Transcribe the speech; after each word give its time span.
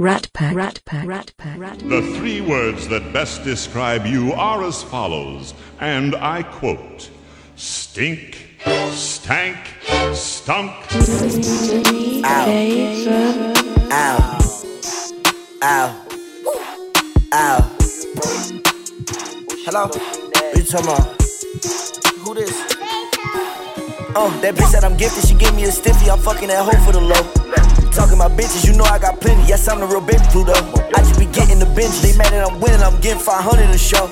Rat 0.00 0.30
Pack. 0.32 0.54
Rat 0.54 0.80
Pack. 0.84 1.08
Rat 1.08 1.32
Pack. 1.38 1.58
Rat 1.58 1.80
The 1.80 2.02
three 2.16 2.40
words 2.40 2.86
that 2.86 3.12
best 3.12 3.42
describe 3.42 4.06
you 4.06 4.32
are 4.32 4.62
as 4.62 4.80
follows, 4.80 5.54
and 5.80 6.14
I 6.14 6.44
quote 6.44 7.10
Stink, 7.56 8.46
stank, 8.92 9.58
stunk. 10.12 10.70
Ow. 12.24 12.46
Ow. 13.90 14.38
Ow. 15.64 16.06
Ow. 17.32 17.76
Hello? 19.66 19.88
What 19.88 20.56
you 20.56 20.62
talking 20.62 20.86
about? 20.86 21.22
Who 22.20 22.34
this? 22.34 22.54
Oh, 24.14 24.38
that 24.42 24.54
bitch 24.54 24.70
said 24.70 24.84
I'm 24.84 24.96
gifted, 24.96 25.26
she 25.26 25.34
gave 25.34 25.56
me 25.56 25.64
a 25.64 25.72
stiffy, 25.72 26.08
I'm 26.08 26.20
fucking 26.20 26.46
that 26.46 26.64
hoe 26.64 26.84
for 26.86 26.92
the 26.92 27.00
low. 27.00 27.67
Talking 27.98 28.14
about 28.14 28.38
bitches, 28.38 28.64
you 28.64 28.78
know 28.78 28.84
I 28.84 29.00
got 29.00 29.20
plenty, 29.20 29.42
yes, 29.48 29.66
I'm 29.66 29.80
the 29.80 29.86
real 29.86 30.00
baby 30.00 30.22
Pluto. 30.30 30.52
I 30.54 31.02
just 31.02 31.18
be 31.18 31.26
getting 31.26 31.58
the 31.58 31.66
binge, 31.74 31.98
they 31.98 32.16
mad 32.16 32.30
that 32.30 32.46
I'm 32.48 32.60
winning, 32.60 32.80
I'm 32.80 33.00
getting 33.00 33.18
500 33.18 33.74
a 33.74 33.76
show. 33.76 34.06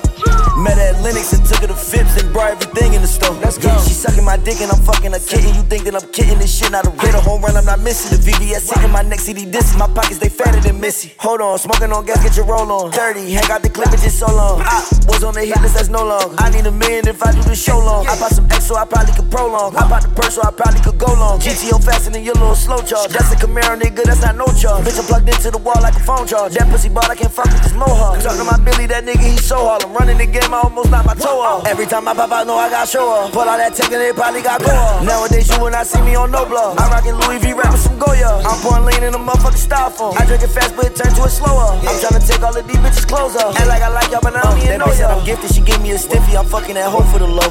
Met 0.57 0.77
her 0.77 0.95
at 0.95 1.01
Lennox 1.03 1.33
and 1.33 1.45
took 1.45 1.61
her 1.61 1.67
to 1.67 1.75
Phipps 1.75 2.21
and 2.21 2.33
brought 2.33 2.51
everything 2.51 2.93
in 2.93 3.01
the 3.01 3.07
store. 3.07 3.35
Let's 3.45 3.57
go. 3.57 3.69
She 3.85 3.93
sucking 3.93 4.25
my 4.25 4.37
dick 4.37 4.59
and 4.61 4.71
I'm 4.71 4.81
fucking 4.81 5.13
a 5.13 5.19
kitten. 5.19 5.53
You 5.53 5.63
think 5.69 5.85
that 5.85 5.95
I'm 5.95 6.09
kidding 6.11 6.39
this 6.39 6.57
shit? 6.57 6.71
Not 6.71 6.85
a 6.85 6.91
a 7.17 7.21
home 7.21 7.41
run, 7.41 7.55
I'm 7.57 7.65
not 7.65 7.79
missing. 7.81 8.13
The 8.13 8.21
VVS 8.21 8.73
hitting 8.73 8.91
my 8.91 9.01
neck 9.01 9.19
CD 9.19 9.45
discs. 9.45 9.77
My 9.77 9.87
pockets 9.87 10.19
they 10.19 10.29
fatter 10.29 10.59
than 10.61 10.79
Missy. 10.79 11.13
Hold 11.17 11.41
on, 11.41 11.57
smoking 11.57 11.91
on 11.91 12.05
gas, 12.05 12.21
get 12.23 12.37
your 12.37 12.45
roll 12.45 12.71
on. 12.71 12.91
30, 12.91 13.31
hang 13.31 13.49
out 13.49 13.61
the 13.61 13.69
clip, 13.69 13.89
just 13.91 14.19
so 14.19 14.27
long. 14.27 14.61
I 14.61 14.85
was 15.07 15.23
on 15.23 15.33
the 15.33 15.45
hit 15.45 15.59
list, 15.61 15.75
that's 15.75 15.89
no 15.89 16.05
longer. 16.05 16.35
I 16.37 16.49
need 16.49 16.65
a 16.65 16.71
million 16.71 17.07
if 17.07 17.21
I 17.23 17.31
do 17.31 17.41
the 17.41 17.55
show 17.55 17.79
long. 17.79 18.05
I 18.07 18.17
bought 18.19 18.31
some 18.31 18.45
X 18.51 18.65
so 18.65 18.75
I 18.75 18.85
probably 18.85 19.13
could 19.13 19.29
prolong. 19.31 19.75
I 19.75 19.89
bought 19.89 20.03
the 20.03 20.09
purse 20.09 20.35
so 20.35 20.41
I 20.41 20.51
probably 20.51 20.81
could 20.81 20.97
go 20.97 21.13
long. 21.13 21.39
GTO 21.39 21.83
faster 21.83 22.11
than 22.11 22.23
your 22.23 22.35
little 22.35 22.55
slow 22.55 22.81
charge. 22.81 23.11
That's 23.13 23.31
a 23.33 23.35
Camaro, 23.35 23.79
nigga, 23.79 24.03
that's 24.03 24.21
not 24.21 24.35
no 24.35 24.45
charge. 24.53 24.85
Bitch, 24.85 24.99
I'm 24.99 25.05
plugged 25.05 25.29
into 25.29 25.51
the 25.51 25.57
wall 25.57 25.77
like 25.81 25.95
a 25.95 26.03
phone 26.05 26.27
charge. 26.27 26.53
That 26.53 26.69
pussy 26.69 26.89
ball, 26.89 27.09
I 27.09 27.15
can't 27.15 27.31
fuck 27.31 27.49
with 27.49 27.63
this 27.63 27.73
mohawk. 27.73 28.21
Talking 28.21 28.39
to 28.39 28.45
my 28.45 28.57
Billy, 28.61 28.85
that 28.87 29.03
nigga, 29.03 29.25
he 29.25 29.37
so 29.37 29.57
hard. 29.65 29.83
I'm 29.83 29.93
running 29.93 30.17
the 30.17 30.27
game, 30.27 30.46
I 30.53 30.61
almost 30.61 30.89
knocked 30.91 31.07
my 31.07 31.13
toe 31.13 31.41
off. 31.41 31.67
Every 31.67 31.85
time 31.85 32.07
I 32.07 32.13
pop 32.13 32.31
out, 32.31 32.47
know 32.47 32.57
I 32.57 32.69
got 32.69 32.87
show 32.87 33.07
off. 33.07 33.31
Pull 33.31 33.41
out 33.41 33.57
that 33.57 33.75
tech 33.75 33.91
and 33.91 34.01
they 34.01 34.13
probably 34.13 34.41
got 34.41 34.61
go 34.61 34.71
off. 34.71 35.03
Nowadays, 35.03 35.49
you 35.49 35.59
will 35.59 35.71
not 35.71 35.85
see 35.87 36.01
me 36.01 36.15
on 36.15 36.31
no 36.31 36.45
blog. 36.45 36.79
I 36.79 36.89
rockin' 36.89 37.19
Louis 37.19 37.39
V, 37.39 37.53
rapping 37.53 37.77
some 37.79 37.97
Goya. 37.99 38.41
I'm 38.45 38.59
pouring 38.61 38.85
lean 38.85 39.03
in 39.03 39.13
a 39.13 39.19
motherfucking 39.19 39.63
styrofoam. 39.63 40.19
I 40.19 40.25
drink 40.25 40.43
it 40.43 40.51
fast, 40.51 40.75
but 40.75 40.85
it 40.85 40.95
turns 40.95 41.15
to 41.15 41.23
a 41.23 41.29
slower. 41.29 41.75
I'm 41.75 41.97
tryna 41.99 42.25
take 42.25 42.41
all 42.41 42.55
of 42.55 42.67
these 42.67 42.77
bitches' 42.77 43.07
clothes 43.07 43.35
off. 43.35 43.55
Act 43.57 43.67
like 43.67 43.81
I 43.81 43.89
like 43.89 44.11
y'all, 44.11 44.21
but 44.21 44.35
I 44.35 44.41
don't 44.41 44.59
even 44.63 44.79
know 44.79 44.91
y'all. 44.93 45.19
I'm 45.19 45.25
gifted, 45.25 45.53
she 45.53 45.61
give 45.61 45.81
me 45.81 45.91
a 45.91 45.97
stiffy. 45.97 46.37
I'm 46.37 46.45
fucking 46.45 46.75
that 46.75 46.89
hoe 46.91 47.03
for 47.11 47.19
the 47.19 47.27
low. 47.27 47.49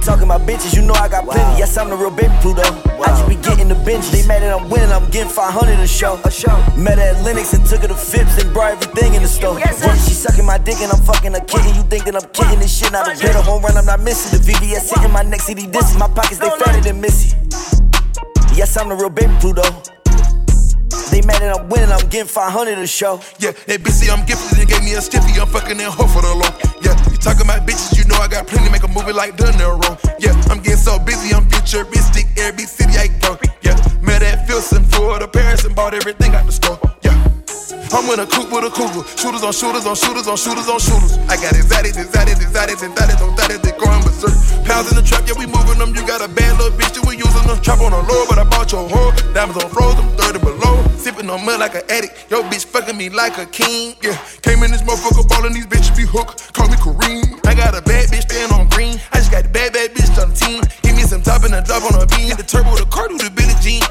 Talking 0.00 0.24
about 0.24 0.42
bitches, 0.48 0.74
you 0.74 0.82
know 0.82 0.94
I 0.94 1.08
got 1.08 1.24
plenty. 1.24 1.58
Yes, 1.58 1.76
I'm 1.76 1.90
the 1.90 1.96
real 1.96 2.10
baby 2.10 2.32
Pluto. 2.40 2.64
I 2.64 3.12
just 3.12 3.28
be 3.28 3.36
getting 3.36 3.68
the 3.68 3.74
binge. 3.74 4.08
They 4.08 4.26
mad 4.26 4.42
that 4.42 4.52
I'm 4.56 4.68
winning, 4.70 4.90
I'm 4.90 5.04
getting 5.10 5.28
500 5.28 5.78
a 5.78 5.86
show. 5.86 6.18
A 6.24 6.30
show. 6.30 6.56
Met 6.76 6.96
her 6.96 7.12
at 7.12 7.22
Lennox 7.22 7.52
and 7.52 7.64
took 7.66 7.82
her 7.82 7.88
to 7.88 7.94
Phipps 7.94 8.40
and 8.42 8.52
brought 8.52 8.72
everything 8.72 9.14
in 9.14 9.22
the 9.22 9.28
store. 9.28 9.58
Yeah, 9.58 9.72
she 10.00 10.16
sucking 10.16 10.46
my 10.46 10.56
dick 10.56 10.80
and 10.80 10.90
I'm 10.90 11.02
fucking 11.04 11.34
a 11.34 11.40
kitten. 11.44 11.74
You 11.74 11.82
think 11.84 12.06
I'm 12.16 12.28
kidding 12.30 12.58
this 12.58 12.78
shit? 12.78 12.92
Not 12.92 13.06
hit 13.08 13.34
a 13.34 13.42
home 13.42 13.62
run, 13.62 13.76
I'm 13.76 13.84
not 13.84 14.00
missing. 14.00 14.38
The 14.38 14.52
VVS 14.52 14.94
hitting 14.94 15.12
my 15.12 15.22
neck, 15.22 15.40
CD 15.40 15.66
discs. 15.66 15.96
My 15.98 16.08
pockets 16.08 16.38
they 16.38 16.48
fatter 16.48 16.80
than 16.80 17.00
Missy. 17.00 17.36
Yes, 18.54 18.76
I'm 18.76 18.88
the 18.88 18.94
real 18.94 19.10
baby 19.10 19.32
Pluto. 19.40 19.62
They 21.10 21.22
mad 21.22 21.42
that 21.42 21.58
I'm 21.58 21.68
winning, 21.68 21.90
I'm 21.90 22.06
getting 22.08 22.28
500 22.28 22.78
a 22.78 22.86
show. 22.86 23.20
Yeah, 23.38 23.52
they 23.66 23.76
busy, 23.76 24.10
I'm 24.10 24.24
gifted 24.26 24.58
and 24.58 24.68
gave 24.68 24.82
me 24.82 24.94
a 24.94 25.02
stiffy. 25.02 25.40
I'm 25.40 25.48
fucking 25.48 25.76
that 25.78 25.90
hoe 25.90 26.06
for 26.06 26.22
the 26.22 26.30
low. 26.30 26.50
Yeah, 26.82 26.94
you 27.10 27.18
talking 27.18 27.42
about 27.42 27.66
bitches, 27.66 27.98
you 27.98 28.04
know 28.06 28.16
I 28.16 28.28
got 28.28 28.46
plenty. 28.46 28.70
Make 28.70 28.84
a 28.84 28.88
movie 28.88 29.12
like 29.12 29.36
De 29.36 29.44
Niro. 29.58 29.98
Yeah, 30.18 30.38
I'm 30.50 30.62
getting 30.62 30.78
so 30.78 30.98
busy, 30.98 31.34
I'm 31.34 31.48
futuristic. 31.50 32.26
Every 32.38 32.64
city 32.64 32.94
I 32.96 33.08
go. 33.18 33.38
Yeah, 33.62 33.74
met 34.02 34.22
at 34.22 34.46
Filson, 34.46 34.84
Florida, 34.84 35.26
Paris, 35.26 35.64
and 35.64 35.74
bought 35.74 35.94
everything 35.94 36.34
out 36.34 36.46
the 36.46 36.52
store. 36.52 36.78
I'm 37.90 38.06
in 38.14 38.22
a 38.22 38.26
coupe 38.26 38.54
with 38.54 38.62
a 38.62 38.70
cougar. 38.70 39.02
Shooters 39.18 39.42
on 39.42 39.50
shooters 39.50 39.82
on 39.82 39.98
shooters 39.98 40.30
on 40.30 40.38
shooters 40.38 40.70
on 40.70 40.78
shooters. 40.78 41.18
I 41.26 41.34
got 41.34 41.58
exotics, 41.58 41.98
exotics, 41.98 42.38
exotics, 42.38 42.82
exotics, 42.86 43.18
on 43.18 43.34
that 43.34 43.50
they 43.50 43.74
going 43.74 43.98
berserk. 44.06 44.30
Pounds 44.62 44.94
in 44.94 44.96
the 44.96 45.02
trap, 45.02 45.26
yeah, 45.26 45.34
we 45.34 45.50
moving 45.50 45.82
them. 45.82 45.90
You 45.90 46.06
got 46.06 46.22
a 46.22 46.30
bad 46.30 46.54
little 46.62 46.70
bitch 46.78 46.94
that 46.94 47.02
we 47.02 47.18
using 47.18 47.46
them. 47.50 47.58
Trap 47.58 47.82
on 47.82 47.90
the 47.90 47.98
low, 48.06 48.30
but 48.30 48.38
I 48.38 48.46
bought 48.46 48.70
your 48.70 48.86
hoe. 48.86 49.10
Diamonds 49.34 49.58
on 49.58 49.66
froze, 49.74 49.98
I'm 49.98 50.06
30 50.14 50.38
below. 50.38 50.86
Sipping 50.94 51.26
on 51.26 51.42
mud 51.42 51.58
like 51.58 51.74
an 51.74 51.82
addict. 51.90 52.30
Yo, 52.30 52.46
bitch 52.46 52.64
fucking 52.70 52.94
me 52.94 53.10
like 53.10 53.38
a 53.42 53.46
king. 53.46 53.98
Yeah, 54.06 54.14
came 54.46 54.62
in 54.62 54.70
this 54.70 54.86
motherfucker 54.86 55.26
ballin', 55.26 55.52
these 55.52 55.66
bitches 55.66 55.96
be 55.98 56.06
hooked. 56.06 56.54
Call 56.54 56.70
me 56.70 56.78
Kareem. 56.78 57.42
I 57.42 57.58
got 57.58 57.74
a 57.74 57.82
bad 57.82 58.06
bitch 58.14 58.30
staying 58.30 58.54
on 58.54 58.70
green. 58.70 59.02
I 59.10 59.18
just 59.18 59.34
got 59.34 59.42
the 59.42 59.50
bad, 59.50 59.74
bad 59.74 59.90
bitch 59.98 60.14
on 60.14 60.30
the 60.30 60.36
team. 60.38 60.62
Give 60.86 60.94
me 60.94 61.02
some 61.02 61.26
top 61.26 61.42
and 61.42 61.58
a 61.58 61.62
drop 61.62 61.82
on 61.90 61.98
a 61.98 62.06
bean. 62.06 62.30
Hit 62.30 62.38
the 62.38 62.46
turbo, 62.46 62.78
the 62.78 62.86
car, 62.86 63.08
do 63.08 63.18
the 63.18 63.34
Billie 63.34 63.58
Jean. 63.58 63.82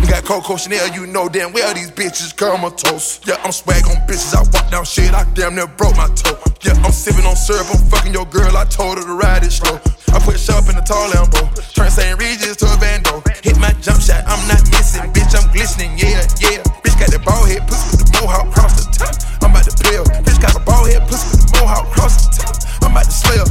You 0.00 0.08
got 0.08 0.24
Coco 0.24 0.56
Chanel, 0.56 0.88
you 0.94 1.06
know 1.06 1.28
damn 1.28 1.52
well 1.52 1.72
these 1.74 1.90
bitches 1.90 2.34
comatose. 2.36 3.20
Yeah, 3.26 3.36
I'm 3.44 3.52
swag 3.52 3.84
on 3.86 3.96
bitches, 4.06 4.34
I 4.34 4.42
walk 4.52 4.70
down 4.70 4.84
shit, 4.84 5.12
I 5.14 5.24
damn 5.34 5.54
near 5.54 5.66
broke 5.66 5.96
my 5.96 6.08
toe. 6.14 6.38
Yeah, 6.62 6.72
I'm 6.84 6.92
sipping 6.92 7.26
on 7.26 7.36
syrup, 7.36 7.66
I'm 7.72 7.80
fucking 7.88 8.12
your 8.12 8.26
girl, 8.26 8.56
I 8.56 8.64
told 8.64 8.98
her 8.98 9.04
to 9.04 9.14
ride 9.14 9.44
it 9.44 9.52
slow. 9.52 9.80
I 10.14 10.18
put 10.20 10.38
shop 10.38 10.68
in 10.68 10.76
the 10.76 10.84
tall 10.86 11.10
Lambo, 11.10 11.42
turn 11.74 11.90
St. 11.90 12.18
Regis 12.18 12.56
to 12.62 12.66
a 12.66 12.76
bando. 12.78 13.22
Hit 13.42 13.58
my 13.58 13.72
jump 13.82 14.00
shot, 14.00 14.22
I'm 14.26 14.40
not 14.46 14.62
missing, 14.70 15.10
bitch, 15.12 15.34
I'm 15.34 15.50
glistening, 15.52 15.98
yeah, 15.98 16.22
yeah. 16.38 16.62
Bitch 16.84 16.96
got 17.00 17.10
that 17.10 17.24
ball 17.24 17.44
head, 17.44 17.66
pussy 17.66 17.96
with 17.96 18.06
the 18.06 18.20
mohawk 18.20 18.52
cross 18.54 18.78
the 18.78 18.86
top. 18.94 19.14
I'm 19.42 19.50
about 19.50 19.64
to 19.66 19.74
pill, 19.82 20.04
bitch 20.22 20.40
got 20.40 20.54
a 20.54 20.62
ball 20.62 20.84
head, 20.86 21.02
pussy 21.08 21.34
with 21.34 21.50
the 21.50 21.58
mohawk 21.58 21.90
cross 21.92 22.28
the 22.28 22.44
top. 22.44 22.54
I'm 22.84 22.92
about 22.92 23.04
to 23.04 23.10
slay 23.10 23.38
her, 23.40 23.50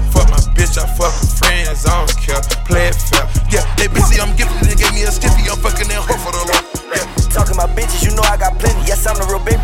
I'm 9.06 9.18
the 9.18 9.26
real 9.26 9.44
baby 9.44 9.63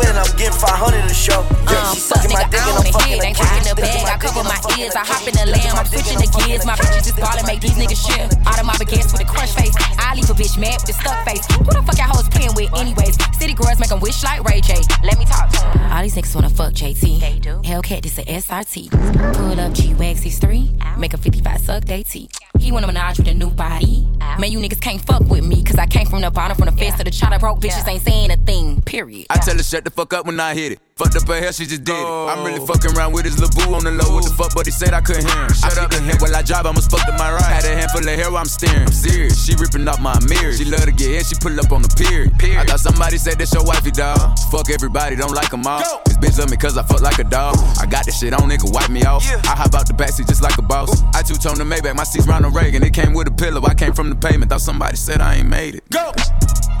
they 0.00 0.12
mad 0.12 0.16
that 0.16 0.26
I'm 0.26 0.36
getting 0.36 0.58
500 0.58 1.04
a 1.04 1.14
show. 1.14 1.40
Yeah, 1.68 1.76
Um, 1.80 1.94
she 1.94 2.00
fuck 2.00 2.20
sucking 2.24 2.32
my 2.32 2.42
nigga, 2.44 2.50
dick 2.50 2.60
I 2.60 2.64
and 2.64 2.70
own 2.70 2.76
I'm 2.80 2.84
the 2.84 2.92
fucking 2.92 3.12
head, 3.12 3.20
a 3.20 3.26
ain't 3.26 3.36
kid. 3.36 3.64
the 3.70 3.74
bag, 3.80 4.06
I 4.08 4.16
cover 4.18 4.42
my 4.44 4.58
ears, 4.78 4.94
I 4.96 5.04
hop 5.04 5.22
in 5.28 5.34
the 5.36 5.46
lamb, 5.50 5.74
I'm 5.76 5.86
switching 5.86 6.18
the 6.18 6.28
gears, 6.40 6.64
my 6.66 6.74
bitches 6.76 7.04
just 7.04 7.16
ballin', 7.20 7.46
make 7.46 7.60
these 7.60 7.76
niggas 7.76 8.00
shit. 8.00 8.26
Out 8.46 8.58
of 8.60 8.66
my 8.66 8.74
baguettes 8.80 9.12
with 9.12 9.22
a 9.22 9.28
crush 9.28 9.52
face, 9.54 9.74
I 9.98 10.14
leave 10.14 10.28
a 10.30 10.34
bitch 10.34 10.56
mad 10.58 10.80
with 10.82 10.90
a 10.90 10.96
stuck 10.98 11.18
face. 11.28 11.44
Who 11.52 11.64
the 11.70 11.82
fuck 11.84 11.96
y'all 11.98 12.08
hoes 12.12 12.28
playing 12.28 12.54
with 12.56 12.72
anyways? 12.78 13.16
City 13.38 13.54
girls 13.54 13.78
make 13.78 13.92
'em 13.92 14.00
wish 14.00 14.22
like 14.24 14.42
Ray 14.48 14.60
J. 14.60 14.74
Let 15.04 15.18
me 15.18 15.24
talk 15.24 15.50
to 15.52 15.58
'em. 15.64 15.92
All 15.92 16.02
these 16.02 16.14
niggas 16.14 16.34
wanna 16.34 16.50
fuck 16.50 16.72
JT. 16.74 17.18
They 17.20 17.38
do. 17.38 17.60
Hellcat, 17.64 18.02
this 18.02 18.18
a 18.18 18.24
SRT. 18.28 18.88
Pull 19.34 19.60
up 19.60 19.72
G-Wax, 19.72 20.22
he's 20.22 20.38
three. 20.38 20.70
Make 20.98 21.14
a 21.14 21.18
55 21.18 21.60
suck, 21.60 21.84
they 21.84 22.02
T. 22.02 22.28
He 22.58 22.72
wanna 22.72 22.86
menage 22.86 23.18
with 23.18 23.28
a 23.28 23.34
new 23.34 23.50
body. 23.50 24.06
Man, 24.38 24.52
you 24.52 24.58
niggas 24.60 24.80
can't 24.80 25.00
fuck 25.04 25.22
with 25.28 25.44
me, 25.44 25.62
cause 25.62 25.78
I 25.78 25.86
came 25.86 26.06
from 26.06 26.20
the 26.20 26.30
bottom, 26.30 26.56
from 26.56 26.66
the 26.66 26.72
fence 26.72 26.96
to 26.98 27.04
the 27.04 27.10
chopper. 27.10 27.38
Broke 27.38 27.60
bitches 27.60 27.86
ain't 27.88 28.02
saying 28.04 28.30
a 28.30 28.36
thing, 28.36 28.80
period. 28.82 29.26
I 29.30 29.38
tell 29.38 29.56
her 29.56 29.62
shut 29.62 29.84
the 29.84 29.89
fuck 29.90 30.12
up 30.12 30.26
when 30.26 30.38
I 30.40 30.54
hit 30.54 30.72
it. 30.72 30.78
Fucked 31.00 31.16
up 31.16 31.28
her 31.28 31.40
hair, 31.40 31.52
she 31.52 31.64
just 31.64 31.84
did 31.84 31.96
it. 31.96 32.04
I'm 32.04 32.44
really 32.44 32.60
oh. 32.60 32.66
fucking 32.66 32.92
around 32.92 33.16
with 33.16 33.24
his 33.24 33.40
little 33.40 33.74
on 33.74 33.84
the 33.84 33.90
low. 33.90 34.12
What 34.12 34.24
the 34.28 34.36
fuck, 34.36 34.52
but 34.52 34.66
he 34.66 34.72
said 34.72 34.92
I 34.92 35.00
couldn't 35.00 35.24
hear 35.24 35.42
him. 35.48 35.52
Shut 35.56 35.78
up 35.80 35.88
the 35.88 35.96
head 35.96 36.20
while 36.20 36.36
I 36.36 36.42
drive, 36.42 36.66
I'ma 36.68 36.84
fuck 36.84 37.08
to 37.08 37.12
my 37.16 37.32
right. 37.32 37.48
Had 37.48 37.64
a 37.64 37.72
handful 37.72 38.04
of 38.04 38.12
hair 38.12 38.28
while 38.28 38.44
I'm 38.44 38.52
steering. 38.52 38.84
I'm 38.84 38.92
serious, 38.92 39.40
she 39.40 39.56
ripping 39.56 39.88
off 39.88 40.00
my 40.00 40.12
mirror. 40.28 40.52
She 40.52 40.68
love 40.68 40.84
to 40.84 40.92
get 40.92 41.08
hit, 41.08 41.24
she 41.24 41.36
pull 41.40 41.56
up 41.56 41.72
on 41.72 41.80
the 41.80 41.88
pier. 41.96 42.28
I 42.60 42.68
thought 42.68 42.84
somebody 42.84 43.16
said 43.16 43.40
that's 43.40 43.54
your 43.56 43.64
wifey, 43.64 43.96
dog. 43.96 44.20
Fuck 44.52 44.68
everybody, 44.68 45.16
don't 45.16 45.32
like 45.32 45.48
them 45.48 45.64
all. 45.64 45.80
This 46.04 46.20
bitch 46.20 46.36
love 46.36 46.50
me 46.50 46.60
cause 46.60 46.76
I 46.76 46.84
fuck 46.84 47.00
like 47.00 47.18
a 47.18 47.24
dog. 47.24 47.56
I 47.80 47.88
got 47.88 48.04
this 48.04 48.20
shit 48.20 48.36
on, 48.36 48.44
nigga, 48.44 48.68
wipe 48.68 48.92
me 48.92 49.00
off. 49.08 49.24
I 49.48 49.56
hop 49.56 49.72
out 49.72 49.88
the 49.88 49.96
backseat 49.96 50.28
just 50.28 50.42
like 50.42 50.58
a 50.58 50.62
boss. 50.62 51.00
I 51.16 51.22
two 51.22 51.40
tone 51.40 51.56
the 51.56 51.64
Maybach, 51.64 51.96
my 51.96 52.04
seat's 52.04 52.28
Ronald 52.28 52.54
Reagan. 52.54 52.84
It 52.84 52.92
came 52.92 53.14
with 53.14 53.28
a 53.28 53.32
pillow, 53.32 53.64
I 53.64 53.72
came 53.72 53.94
from 53.94 54.10
the 54.10 54.16
pavement. 54.16 54.52
Thought 54.52 54.60
somebody 54.60 54.96
said 54.96 55.22
I 55.22 55.36
ain't 55.36 55.48
made 55.48 55.76
it. 55.76 55.88
Go! 55.88 56.12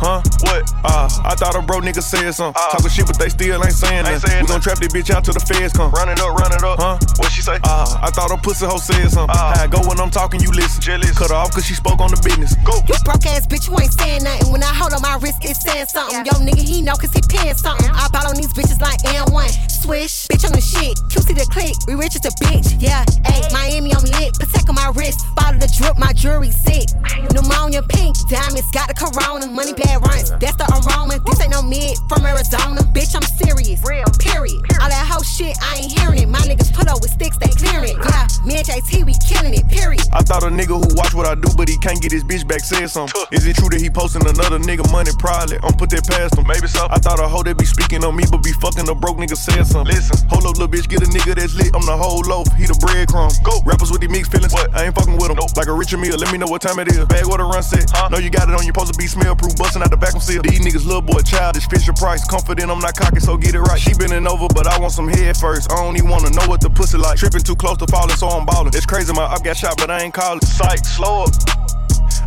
Huh? 0.00 0.24
What? 0.48 0.64
Uh, 0.80 1.12
I 1.28 1.36
thought 1.36 1.52
a 1.52 1.60
bro 1.60 1.84
nigga 1.84 2.00
said 2.00 2.32
something. 2.32 2.56
Talking 2.56 2.88
shit, 2.88 3.06
but 3.06 3.20
they 3.20 3.28
still 3.28 3.60
ain't 3.60 3.76
saying 3.76 4.08
nothing. 4.08 4.40
We 4.40 4.48
gon' 4.48 4.64
trap 4.64 4.80
this 4.80 4.88
bitch 4.88 5.12
out 5.12 5.28
till 5.28 5.36
the 5.36 5.44
feds 5.44 5.76
come. 5.76 5.92
Run 5.92 6.08
it 6.08 6.16
up, 6.24 6.32
run 6.40 6.56
it 6.56 6.64
up. 6.64 6.80
Huh? 6.80 6.96
What 7.20 7.28
she 7.28 7.42
say? 7.44 7.60
Uh, 7.68 8.00
I 8.00 8.08
thought 8.08 8.32
a 8.32 8.40
pussy 8.40 8.64
hoe 8.64 8.80
said 8.80 9.12
something. 9.12 9.36
Uh. 9.36 9.60
I 9.60 9.68
go 9.68 9.76
when 9.84 10.00
I'm 10.00 10.08
talking, 10.08 10.40
you 10.40 10.48
listen. 10.56 10.80
Jealous. 10.80 11.12
Cut 11.12 11.28
her 11.28 11.36
off 11.36 11.52
cause 11.52 11.66
she 11.68 11.74
spoke 11.74 12.00
on 12.00 12.08
the 12.08 12.20
business. 12.24 12.56
Go. 12.64 12.80
You 12.88 12.96
broke 13.04 13.28
ass 13.28 13.44
bitch, 13.44 13.68
you 13.68 13.76
ain't 13.76 13.92
saying 13.92 14.24
nothing. 14.24 14.48
When 14.48 14.64
I 14.64 14.72
hold 14.72 14.96
on 14.96 15.04
my 15.04 15.20
wrist, 15.20 15.44
it's 15.44 15.60
saying 15.60 15.92
something. 15.92 16.24
Yo, 16.24 16.32
nigga, 16.40 16.64
he 16.64 16.80
know 16.80 16.96
cause 16.96 17.12
he 17.12 17.20
paying 17.28 17.52
something. 17.60 17.92
I 17.92 18.08
bought 18.08 18.24
on 18.24 18.40
these 18.40 18.52
bitches 18.56 18.80
like 18.80 19.04
N1. 19.04 19.52
Swish, 19.68 20.28
bitch 20.32 20.48
on 20.48 20.56
the 20.56 20.64
shit. 20.64 20.96
QC 21.12 21.36
the 21.36 21.44
click, 21.52 21.76
we 21.84 21.92
rich 21.92 22.16
as 22.16 22.24
a 22.24 22.32
bitch. 22.40 22.80
Yeah, 22.80 23.04
ayy, 23.28 23.52
Miami, 23.52 23.92
I'm 23.92 24.04
lit. 24.16 24.32
Protect 24.40 24.64
on 24.68 24.76
my 24.80 24.92
wrist. 24.96 25.20
Bottle 25.36 25.60
the 25.60 25.68
drip, 25.76 25.98
my 25.98 26.12
jewelry 26.12 26.52
sick. 26.52 26.88
Pneumonia 27.36 27.82
pink, 27.84 28.16
diamonds, 28.28 28.70
got 28.72 28.88
the 28.88 28.96
corona. 28.96 29.44
Money 29.44 29.72
bag 29.74 29.89
had 29.90 30.06
runs. 30.06 30.30
That's 30.38 30.56
the 30.56 30.66
aroma. 30.70 31.18
This 31.26 31.40
ain't 31.42 31.50
no 31.50 31.62
mid 31.62 31.98
from 32.08 32.22
Arizona. 32.24 32.80
Bitch, 32.94 33.18
I'm 33.18 33.26
serious. 33.26 33.82
Real. 33.82 34.06
Period. 34.18 34.62
All 34.78 34.88
that 34.88 35.06
whole 35.10 35.26
shit, 35.26 35.58
I 35.58 35.82
ain't 35.82 35.90
hearing 35.90 36.22
it. 36.22 36.28
My 36.28 36.40
niggas 36.46 36.72
put 36.72 36.86
up 36.86 37.02
with 37.02 37.10
sticks, 37.10 37.36
they 37.38 37.50
clearing 37.50 37.96
it. 37.96 37.98
Yeah, 37.98 38.26
me 38.46 38.62
and 38.62 38.66
JT, 38.66 39.04
we 39.04 39.14
killing 39.26 39.54
it. 39.54 39.66
Period. 39.66 40.06
I 40.12 40.22
thought 40.22 40.46
a 40.46 40.50
nigga 40.50 40.78
who 40.78 40.86
watch 40.94 41.14
what 41.14 41.26
I 41.26 41.34
do, 41.34 41.50
but 41.56 41.68
he 41.68 41.76
can't 41.78 42.00
get 42.00 42.12
his 42.12 42.22
bitch 42.22 42.46
back 42.46 42.60
said 42.60 42.86
something. 42.86 43.12
Is 43.32 43.46
it 43.46 43.56
true 43.56 43.68
that 43.70 43.80
he 43.80 43.90
posting 43.90 44.22
another 44.22 44.58
nigga 44.58 44.86
money? 44.92 45.10
Probably. 45.18 45.58
I'm 45.62 45.74
put 45.74 45.90
that 45.90 46.06
past 46.06 46.38
him. 46.38 46.46
Maybe 46.46 46.70
so. 46.70 46.86
I 46.90 46.98
thought 46.98 47.18
a 47.18 47.26
hoe 47.26 47.42
that 47.42 47.58
be 47.58 47.66
speaking 47.66 48.04
on 48.04 48.14
me, 48.14 48.24
but 48.30 48.42
be 48.42 48.52
fucking 48.62 48.88
a 48.88 48.94
broke 48.94 49.18
nigga 49.18 49.36
said 49.36 49.66
something. 49.66 49.90
Listen, 49.90 50.16
hold 50.30 50.46
up, 50.46 50.54
little 50.56 50.70
bitch, 50.70 50.88
get 50.88 51.02
a 51.02 51.08
nigga 51.10 51.34
that's 51.34 51.54
lit. 51.54 51.74
I'm 51.74 51.84
the 51.84 51.96
whole 51.96 52.22
loaf. 52.22 52.46
He 52.54 52.66
the 52.66 52.78
breadcrumb. 52.78 53.34
Go. 53.42 53.60
Rappers 53.66 53.90
with 53.90 54.00
these 54.00 54.10
mixed 54.10 54.30
feelings. 54.32 54.52
What? 54.52 54.72
I 54.74 54.86
ain't 54.86 54.94
fucking 54.94 55.16
with 55.16 55.28
them. 55.28 55.38
Nope. 55.40 55.56
Like 55.56 55.66
a 55.68 55.74
Richard 55.74 55.98
meal. 55.98 56.16
Let 56.16 56.30
me 56.32 56.38
know 56.38 56.48
what 56.48 56.62
time 56.62 56.78
it 56.78 56.88
is. 56.88 57.04
Bag 57.06 57.26
what 57.26 57.40
a 57.40 57.44
run 57.44 57.62
set. 57.62 57.90
Huh? 57.90 58.08
Know 58.08 58.18
you 58.18 58.30
got 58.30 58.48
it 58.48 58.54
on. 58.54 58.62
You 58.62 58.72
supposed 58.72 58.92
to 58.92 58.98
be 58.98 59.06
smell 59.06 59.34
proof. 59.34 59.54
Busting 59.80 59.94
out 59.94 59.98
the 59.98 60.12
back 60.12 60.20
seal. 60.20 60.42
These 60.42 60.60
niggas 60.60 60.84
little 60.84 61.02
boy 61.02 61.20
childish. 61.22 61.66
Fisher 61.68 61.92
Price. 61.92 62.26
Confident 62.26 62.70
I'm 62.70 62.80
not 62.80 62.94
cocky, 62.94 63.20
so 63.20 63.36
get 63.36 63.54
it 63.54 63.60
right. 63.60 63.80
She 63.80 63.94
bending 63.94 64.26
over, 64.26 64.46
but 64.54 64.66
I 64.66 64.78
want 64.78 64.92
some 64.92 65.08
head 65.08 65.36
first. 65.36 65.72
I 65.72 65.76
don't 65.76 65.96
even 65.96 66.10
wanna 66.10 66.30
know 66.30 66.46
what 66.46 66.60
the 66.60 66.68
pussy 66.68 66.98
like. 66.98 67.18
Tripping 67.18 67.42
too 67.42 67.56
close 67.56 67.78
to 67.78 67.86
falling, 67.86 68.16
so 68.16 68.28
I'm 68.28 68.44
ballin'. 68.44 68.74
It's 68.74 68.86
crazy, 68.86 69.12
my 69.12 69.24
up 69.24 69.42
got 69.42 69.56
shot, 69.56 69.76
but 69.78 69.90
I 69.90 70.02
ain't 70.02 70.14
callin'. 70.14 70.40
Psych, 70.42 70.84
slow 70.84 71.24
up. 71.24 71.69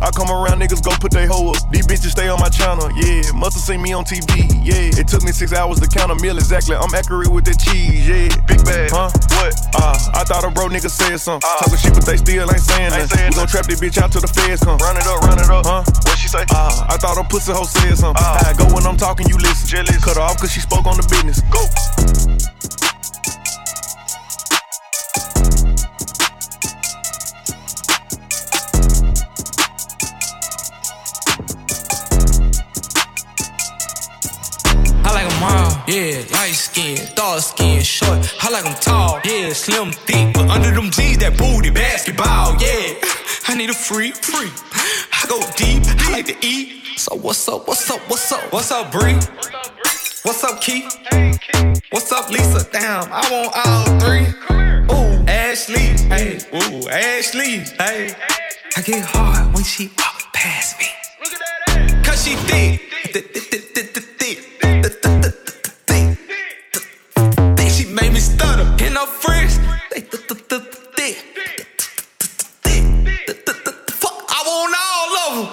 I 0.04 0.12
come 0.12 0.28
around, 0.28 0.60
niggas 0.60 0.84
go 0.84 0.92
put 1.00 1.12
they 1.16 1.24
hoe 1.24 1.56
up. 1.56 1.56
These 1.72 1.86
bitches 1.88 2.12
stay 2.12 2.28
on 2.28 2.38
my 2.38 2.52
channel, 2.52 2.92
yeah. 2.92 3.24
Musta 3.32 3.56
seen 3.58 3.80
me 3.80 3.96
on 3.96 4.04
TV, 4.04 4.52
yeah. 4.60 5.00
It 5.00 5.08
took 5.08 5.24
me 5.24 5.32
six 5.32 5.56
hours 5.56 5.80
to 5.80 5.88
count 5.88 6.12
a 6.12 6.16
meal 6.20 6.36
exactly. 6.36 6.76
I'm 6.76 6.92
accurate 6.92 7.32
with 7.32 7.48
the 7.48 7.56
cheese, 7.56 8.04
yeah. 8.04 8.28
Big 8.44 8.60
bag, 8.68 8.92
huh? 8.92 9.08
What? 9.40 9.56
Uh, 9.72 9.96
I 10.12 10.22
thought 10.28 10.44
a 10.44 10.50
bro 10.52 10.68
nigga 10.68 10.92
said 10.92 11.16
something. 11.16 11.48
Uh, 11.48 11.64
Talking 11.64 11.80
shit, 11.80 11.94
but 11.96 12.04
they 12.04 12.18
still 12.20 12.44
ain't 12.52 12.60
saying 12.60 12.92
that. 12.92 13.08
We 13.08 13.32
gon' 13.32 13.48
trap 13.48 13.64
this 13.64 13.80
bitch 13.80 13.96
out 13.96 14.12
till 14.12 14.20
the 14.20 14.28
feds 14.28 14.60
come. 14.60 14.76
Run 14.76 15.00
it 15.00 15.08
up, 15.08 15.24
run 15.24 15.40
it 15.40 15.48
up, 15.48 15.64
huh? 15.64 15.82
What 16.04 16.18
she 16.20 16.28
say? 16.28 16.44
Uh, 16.52 16.84
I 16.92 17.00
thought 17.00 17.16
a 17.16 17.24
pussy 17.24 17.56
hoe 17.56 17.64
said 17.64 17.96
something. 17.96 18.20
Uh, 18.20 18.44
I 18.44 18.52
go 18.52 18.68
when 18.76 18.84
I'm 18.84 19.00
talking, 19.00 19.26
you 19.28 19.40
listen. 19.40 19.64
Jealous. 19.64 20.04
Cut 20.04 20.20
her 20.20 20.22
off 20.22 20.36
cause 20.36 20.52
she 20.52 20.60
spoke 20.60 20.84
on 20.84 21.00
the 21.00 21.06
business. 21.08 21.40
Go. 21.48 21.64
Yeah. 35.86 36.22
Light 36.32 36.54
skin, 36.54 36.98
dark 37.14 37.40
skin, 37.40 37.82
short. 37.82 38.18
I 38.40 38.50
like 38.50 38.64
them 38.64 38.74
tall, 38.80 39.20
yeah. 39.24 39.52
Slim, 39.52 39.92
thick, 39.92 40.34
but 40.34 40.48
under 40.48 40.70
them 40.70 40.90
jeans, 40.90 41.18
that 41.18 41.36
booty, 41.36 41.70
basketball, 41.70 42.56
yeah. 42.60 42.94
I 43.48 43.54
need 43.56 43.70
a 43.70 43.74
free, 43.74 44.12
free. 44.12 44.50
I 45.12 45.26
go 45.28 45.40
deep, 45.56 45.82
I 46.06 46.12
like 46.12 46.26
to 46.26 46.36
eat. 46.46 46.82
So 46.96 47.16
what's 47.16 47.48
up, 47.48 47.66
what's 47.66 47.90
up, 47.90 48.00
what's 48.08 48.32
up? 48.32 48.52
What's 48.52 48.70
up, 48.70 48.92
Bree? 48.92 49.14
What's 50.22 50.42
up, 50.44 50.60
Keith? 50.60 50.90
What's 51.90 52.10
up, 52.12 52.30
Lisa? 52.30 52.66
Damn, 52.72 53.08
I 53.12 53.28
want 53.30 53.52
all 53.54 54.00
three. 54.00 54.26
Ooh, 54.94 55.24
Ashley, 55.28 55.94
hey, 56.08 56.38
ooh, 56.54 56.88
Ashley, 56.88 57.58
hey. 57.78 58.14
I 58.76 58.82
get 58.82 59.04
hard 59.04 59.54
when 59.54 59.64
she 59.64 59.90
walk 59.98 60.32
past 60.32 60.78
me. 60.78 60.86
Look 61.22 61.32
at 61.32 61.40
that 61.40 61.78
ass. 61.78 62.06
Cause 62.06 62.24
she 62.24 62.34
thick, 62.34 62.80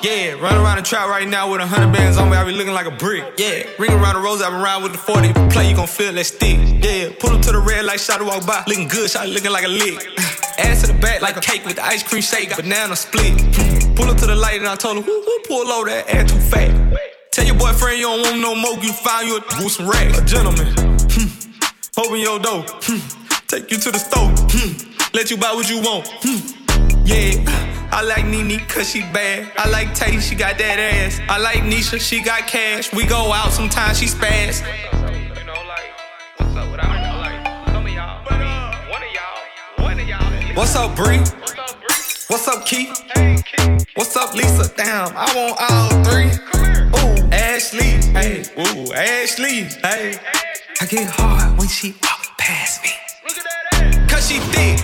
Yeah, 0.03 0.33
run 0.41 0.57
around 0.57 0.77
the 0.77 0.81
trap 0.81 1.07
right 1.09 1.27
now 1.27 1.51
with 1.51 1.61
a 1.61 1.67
hundred 1.67 1.93
bands 1.93 2.17
on 2.17 2.31
me. 2.31 2.35
I 2.35 2.43
be 2.43 2.51
looking 2.51 2.73
like 2.73 2.87
a 2.87 2.91
brick. 2.91 3.23
Yeah, 3.37 3.69
ring 3.77 3.91
around 3.91 4.15
the 4.15 4.21
rose, 4.21 4.41
I 4.41 4.49
been 4.49 4.59
around 4.59 4.81
with 4.81 4.93
the 4.93 4.97
40. 4.97 5.31
Play, 5.53 5.69
you 5.69 5.75
gon' 5.75 5.85
feel 5.85 6.11
that 6.11 6.25
stick. 6.25 6.57
Yeah, 6.81 7.13
pull 7.19 7.29
up 7.29 7.41
to 7.43 7.51
the 7.51 7.59
red 7.59 7.85
light, 7.85 7.99
shot 7.99 8.17
to 8.17 8.25
walk 8.25 8.47
by. 8.47 8.63
Looking 8.65 8.87
good, 8.87 9.11
shot 9.11 9.29
looking 9.29 9.51
like 9.51 9.63
a 9.63 9.67
lick. 9.67 10.01
Ass 10.57 10.81
to 10.81 10.87
the 10.87 10.97
back 10.99 11.21
like 11.21 11.37
a 11.37 11.39
cake 11.39 11.65
with 11.65 11.75
the 11.75 11.85
ice 11.85 12.01
cream 12.01 12.23
shake, 12.23 12.55
banana 12.55 12.95
split. 12.95 13.37
Pull 13.95 14.09
up 14.09 14.17
to 14.17 14.25
the 14.25 14.35
light 14.35 14.57
and 14.57 14.67
I 14.67 14.75
told 14.75 14.97
him, 14.97 15.03
whoo, 15.05 15.21
whoo, 15.21 15.39
pull 15.47 15.67
low, 15.67 15.85
that 15.85 16.09
ass 16.09 16.31
too 16.31 16.39
fat. 16.39 16.71
Tell 17.31 17.45
your 17.45 17.55
boyfriend 17.55 17.99
you 17.99 18.05
don't 18.05 18.21
want 18.21 18.41
no 18.41 18.55
more, 18.55 18.73
you 18.81 18.93
find 18.93 19.27
you 19.27 19.37
a 19.37 19.63
with 19.63 19.71
some 19.71 19.87
racks. 19.87 20.17
A 20.17 20.25
gentleman, 20.25 20.73
hmm. 21.13 21.29
open 22.01 22.19
your 22.19 22.39
door, 22.39 22.65
hmm. 22.67 22.99
take 23.47 23.69
you 23.69 23.77
to 23.77 23.91
the 23.91 23.99
store, 23.99 24.33
hmm. 24.49 25.13
let 25.13 25.29
you 25.29 25.37
buy 25.37 25.53
what 25.53 25.69
you 25.69 25.77
want. 25.77 26.09
Hmm. 26.25 27.05
Yeah, 27.05 27.70
I 27.93 28.03
like 28.03 28.25
Nene 28.25 28.59
cause 28.67 28.89
she 28.89 29.01
bad. 29.01 29.51
I 29.57 29.69
like 29.69 29.93
Tay, 29.93 30.19
she 30.19 30.33
got 30.33 30.57
that 30.57 30.79
ass. 30.79 31.19
I 31.27 31.37
like 31.37 31.59
Nisha, 31.59 31.99
she 31.99 32.23
got 32.23 32.47
cash. 32.47 32.93
We 32.93 33.05
go 33.05 33.33
out 33.33 33.51
sometimes, 33.51 33.99
she 33.99 34.05
spaz. 34.05 34.63
What's 40.55 40.75
up, 40.75 40.95
Bree? 40.95 41.19
What's 42.27 42.47
up, 42.47 42.65
Keith? 42.65 42.95
What's 43.95 44.15
up, 44.15 44.33
Lisa? 44.35 44.71
Damn, 44.75 45.11
I 45.15 45.27
want 45.35 45.57
all 45.59 45.89
three. 46.05 46.31
Ooh, 46.95 47.29
Ashley, 47.31 47.99
hey, 48.13 48.43
ooh, 48.57 48.93
Ashley, 48.93 49.63
hey. 49.83 50.17
I 50.79 50.85
get 50.85 51.09
hard 51.09 51.57
when 51.57 51.67
she 51.67 51.93
walk 52.01 52.37
past 52.37 52.83
me. 52.83 52.89
Look 53.27 53.37
at 53.37 53.43
that 53.43 53.83
ass. 53.83 54.11
Cause 54.11 54.29
she 54.29 54.39
thick, 54.39 54.79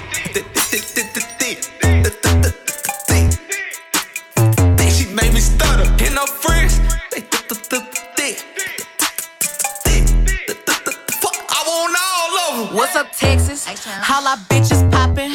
What's 12.78 12.96
up, 12.96 13.12
Texas? 13.12 13.66
Holla 14.04 14.38
bitches. 14.50 14.87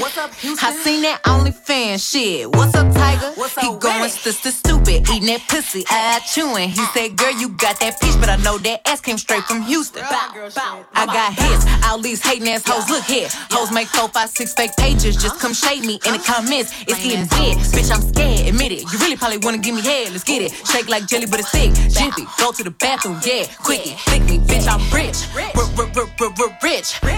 What's 0.03 0.19
up, 0.19 0.35
Houston? 0.35 0.69
I 0.69 0.73
seen 0.83 1.03
that 1.03 1.23
OnlyFans 1.23 2.03
shit. 2.03 2.51
What's 2.57 2.75
up, 2.75 2.93
Tiger? 2.93 3.31
What's 3.39 3.57
up, 3.57 3.63
he 3.63 3.71
going 3.79 4.11
sister 4.11 4.51
stupid, 4.51 5.09
eating 5.09 5.31
that 5.31 5.47
pussy, 5.47 5.85
eye 5.89 6.19
chewing. 6.27 6.71
He 6.71 6.85
said, 6.91 7.15
"Girl, 7.15 7.31
you 7.31 7.51
got 7.51 7.79
that 7.79 8.01
peach, 8.01 8.19
but 8.19 8.29
I 8.29 8.35
know 8.43 8.59
that 8.59 8.83
ass 8.85 9.01
came 9.01 9.17
straight 9.17 9.45
from 9.45 9.63
Houston." 9.63 10.03
I 10.03 11.07
got 11.07 11.35
hits. 11.39 11.65
All 11.87 11.99
these 11.99 12.21
hating 12.21 12.49
ass 12.49 12.67
hoes, 12.67 12.91
look 12.91 13.05
here. 13.05 13.29
Hoes 13.53 13.71
make 13.71 13.87
four, 13.87 14.09
five, 14.09 14.31
six 14.31 14.53
fake 14.55 14.73
pages. 14.77 15.15
Just 15.15 15.39
come 15.39 15.53
uh-huh. 15.53 15.69
shade 15.71 15.87
me 15.87 16.01
in 16.05 16.15
the 16.15 16.19
uh-huh. 16.19 16.43
comments. 16.43 16.75
It's 16.89 16.99
getting 16.99 17.27
dead, 17.27 17.59
bitch. 17.71 17.95
I'm 17.95 18.03
scared. 18.03 18.49
Admit 18.49 18.73
it. 18.73 18.83
You 18.93 18.99
really 18.99 19.17
probably 19.17 19.39
wanna 19.39 19.59
give 19.59 19.77
me 19.77 19.83
head. 19.83 20.11
Let's 20.11 20.25
get 20.25 20.43
it. 20.43 20.51
Shake 20.67 20.89
like 20.89 21.07
jelly, 21.07 21.27
but 21.27 21.39
it's 21.39 21.51
thick. 21.51 21.71
Jiffy, 21.95 22.27
go 22.43 22.51
to 22.51 22.65
the 22.65 22.75
bathroom, 22.75 23.21
yeah. 23.25 23.47
Quickie, 23.63 23.95
thick 24.11 24.25
me, 24.25 24.41
bitch. 24.41 24.67
I'm 24.67 24.83
rich, 24.91 25.31
rich. 25.39 25.53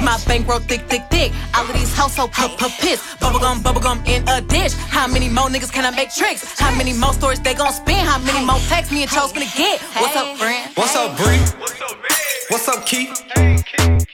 My 0.04 0.20
bankroll 0.26 0.60
thick, 0.60 0.82
thick, 0.88 1.02
thick. 1.10 1.32
All 1.56 1.64
of 1.64 1.72
these 1.72 1.94
household 1.94 2.32
p- 2.32 2.48
p- 2.58 2.73
piss. 2.78 3.00
Bubblegum, 3.20 3.62
bubblegum 3.62 4.06
in 4.06 4.26
a 4.28 4.40
dish. 4.40 4.74
How 4.74 5.06
many 5.06 5.28
more 5.28 5.48
niggas 5.48 5.72
can 5.72 5.84
I 5.84 5.90
make 5.90 6.14
tricks? 6.14 6.58
How 6.58 6.74
many 6.76 6.92
more 6.92 7.12
stories 7.12 7.40
they 7.40 7.54
gon' 7.54 7.72
spin? 7.72 8.04
How 8.04 8.18
many 8.18 8.44
more 8.44 8.58
texts 8.68 8.92
me 8.92 9.02
and 9.02 9.10
Chose 9.10 9.32
gonna 9.32 9.46
get? 9.56 9.80
What's 9.80 10.16
up, 10.16 10.36
friend? 10.36 10.70
What's 10.74 10.96
up, 10.96 11.16
Bree? 11.16 11.38
What's 11.60 11.80
up, 11.80 11.96
man? 11.96 12.24
What's 12.48 12.68
up, 12.68 12.86
Keith? 12.86 13.12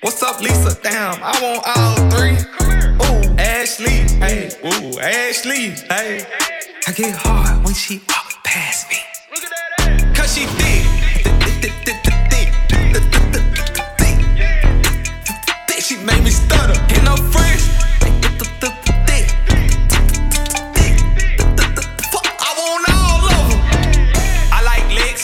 What's 0.03 0.23
up, 0.23 0.41
Lisa? 0.41 0.79
Damn, 0.83 1.19
I 1.23 1.33
want 1.43 1.63
all 1.67 2.11
three. 2.11 2.37
Ooh, 3.05 3.37
Ashley, 3.39 4.07
hey, 4.25 4.51
ooh, 4.65 4.99
Ashley, 5.01 5.71
hey. 5.89 6.25
I 6.87 6.93
get 6.93 7.15
hard 7.15 7.65
when 7.65 7.75
she 7.75 8.01
walk 8.09 8.43
past 8.45 8.89
me. 8.89 8.97
Cause 10.15 10.35
she 10.35 10.47
thick. 10.47 10.85
Thick, 11.25 11.53
thick, 11.61 11.73
thick, 11.85 11.99
thick, 12.05 12.19
thick. 12.31 12.49
Thick, 12.69 12.93
thick, 12.93 13.27
thick, 13.33 13.47
thick, 13.67 13.79
thick. 13.99 14.19
Thick, 15.69 15.81
She 15.81 15.97
made 15.97 16.23
me 16.25 16.31
stutter. 16.31 16.79
And 16.95 17.09
her 17.09 17.17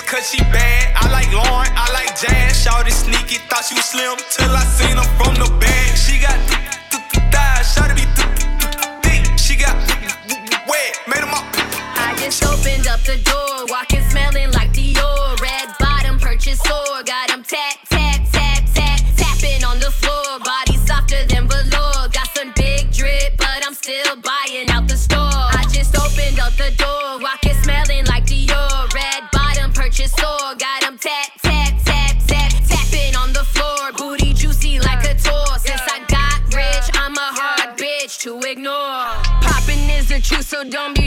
cause 0.07 0.31
she 0.31 0.39
bad. 0.55 0.93
I 0.97 1.11
like 1.11 1.31
Lauren, 1.33 1.69
I 1.75 1.91
like 1.93 2.19
Jazz. 2.19 2.63
Shorty 2.63 2.91
sneaky, 2.91 3.39
thought 3.51 3.65
she 3.65 3.75
was 3.75 3.85
slim 3.85 4.17
till 4.31 4.51
I 4.55 4.63
seen 4.65 4.97
her 4.97 5.09
from 5.19 5.35
the 5.35 5.51
back. 5.59 5.97
She 5.97 6.19
got 6.23 6.39
th- 6.47 6.63
th- 6.91 7.03
th- 7.11 7.27
thighs, 7.35 7.75
be 7.99 8.07
th- 8.07 8.33
th- 8.39 8.47
th- 8.71 9.27
thick. 9.27 9.39
She 9.39 9.57
got 9.57 9.75
wet, 10.71 10.93
made 11.11 11.23
'em 11.27 11.35
up. 11.35 11.45
I 11.99 12.15
just 12.19 12.43
opened 12.45 12.87
up 12.87 13.01
the 13.03 13.19
door, 13.19 13.67
walking 13.69 14.03
smelling 14.11 14.51
like 14.53 14.66
Truth, 40.27 40.49
so 40.49 40.65
don't 40.65 40.99
be 40.99 41.06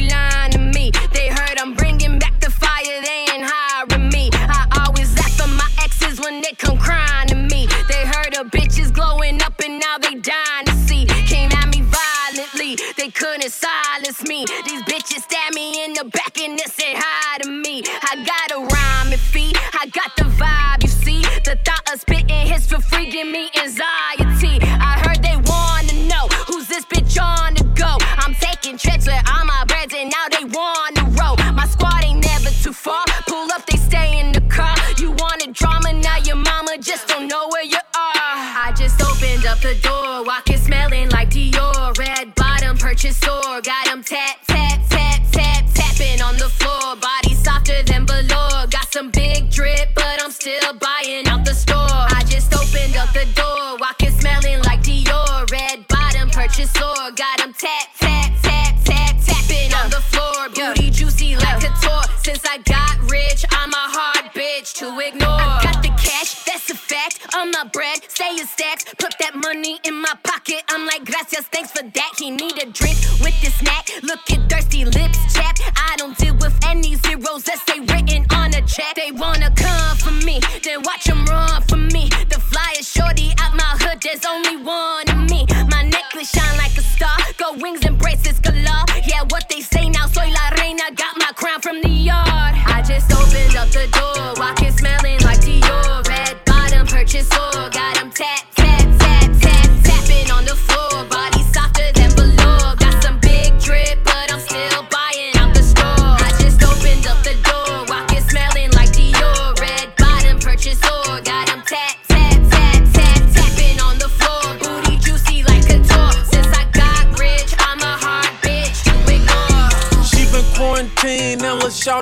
I'm 70.70 70.86
like, 70.86 71.06
gracias, 71.06 71.46
thanks 71.52 71.72
for 71.72 71.84
that. 71.84 72.12
He 72.18 72.32
need 72.32 72.58
a 72.62 72.66
drink 72.66 72.98
with 73.22 73.40
this 73.42 73.54
snack. 73.56 73.90
Look 74.02 74.20
at 74.32 74.50
thirsty 74.50 74.84
lips, 74.86 75.20
chap. 75.34 75.58
I 75.76 75.96
don't 75.98 76.18
deal 76.18 76.34
with 76.36 76.58
any 76.66 76.96
zeros 76.96 77.44
that 77.44 77.60
stay 77.60 77.80
written 77.80 78.26
on 78.34 78.54
a 78.54 78.62
check. 78.66 78.96
They 78.96 79.12
wanna 79.12 79.52
come 79.56 79.98
for 79.98 80.12
me, 80.26 80.40
then 80.64 80.82
watch 80.84 81.06
them 81.06 81.26
run 81.26 81.62
for 81.64 81.78
me. 81.78 82.10
The 82.30 82.42
flyest 82.50 82.90
shorty 82.96 83.34
out 83.40 83.54
my 83.56 83.78
hood, 83.82 84.02
there's 84.02 84.26
only 84.26 84.58
one 84.58 85.10
of 85.10 85.30
me. 85.30 85.46
My 85.70 85.84
necklace 85.84 86.32
shine 86.32 86.58
like 86.58 86.76
a 86.78 86.82
star. 86.82 87.18
Go 87.38 87.54
wings 87.54 87.86
and 87.86 87.98
braces 87.98 88.40
galore. 88.40 88.86
Yeah, 89.06 89.24
what 89.30 89.50
they 89.50 89.62
say 89.62 89.90
now, 89.90 90.08
soy 90.08 90.30
la 90.30 90.50
reina. 90.58 90.90
Got 90.96 91.18
my 91.20 91.32
crown 91.36 91.62
from 91.62 91.82
the 91.82 91.90
yard. 91.90 92.26
I 92.26 92.82
just 92.82 93.12
opened 93.14 93.56
up 93.56 93.70
the 93.70 93.86
door, 93.94 94.34
walking 94.38 94.72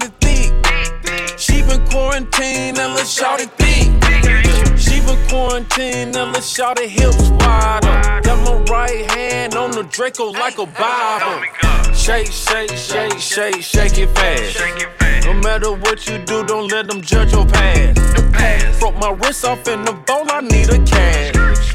it 0.04 0.12
thick. 0.20 1.38
She 1.38 1.62
been 1.62 1.86
quarantined 1.88 2.80
and 2.80 2.94
let's 2.96 3.12
shout 3.12 3.42
thick. 3.58 3.88
She 4.78 5.00
been 5.02 5.28
quarantined 5.30 6.16
and 6.16 6.34
shout 6.44 6.80
it 6.80 6.90
hips 6.90 7.30
wider. 7.30 8.22
Got 8.24 8.40
my 8.44 8.58
right 8.72 9.12
hand 9.12 9.56
on 9.56 9.72
the 9.72 9.84
Draco 9.84 10.32
like 10.32 10.58
a 10.58 10.66
Bible. 10.66 11.44
Shake, 11.94 12.32
shake, 12.32 12.72
shake, 12.72 13.20
shake, 13.20 13.62
shake 13.62 13.98
it 14.00 14.10
fast. 14.16 15.26
No 15.26 15.34
matter 15.34 15.72
what 15.72 16.08
you 16.08 16.18
do, 16.26 16.44
don't 16.46 16.72
let 16.72 16.88
them 16.88 17.02
judge 17.02 17.32
your 17.32 17.46
past. 17.46 18.80
Broke 18.80 18.96
my 18.96 19.12
wrist 19.12 19.46
off 19.46 19.68
in 19.68 19.84
the 19.86 19.94
bowl, 19.94 20.26
I 20.30 20.42
need 20.42 20.70
a 20.70 20.84
cash. 20.86 21.67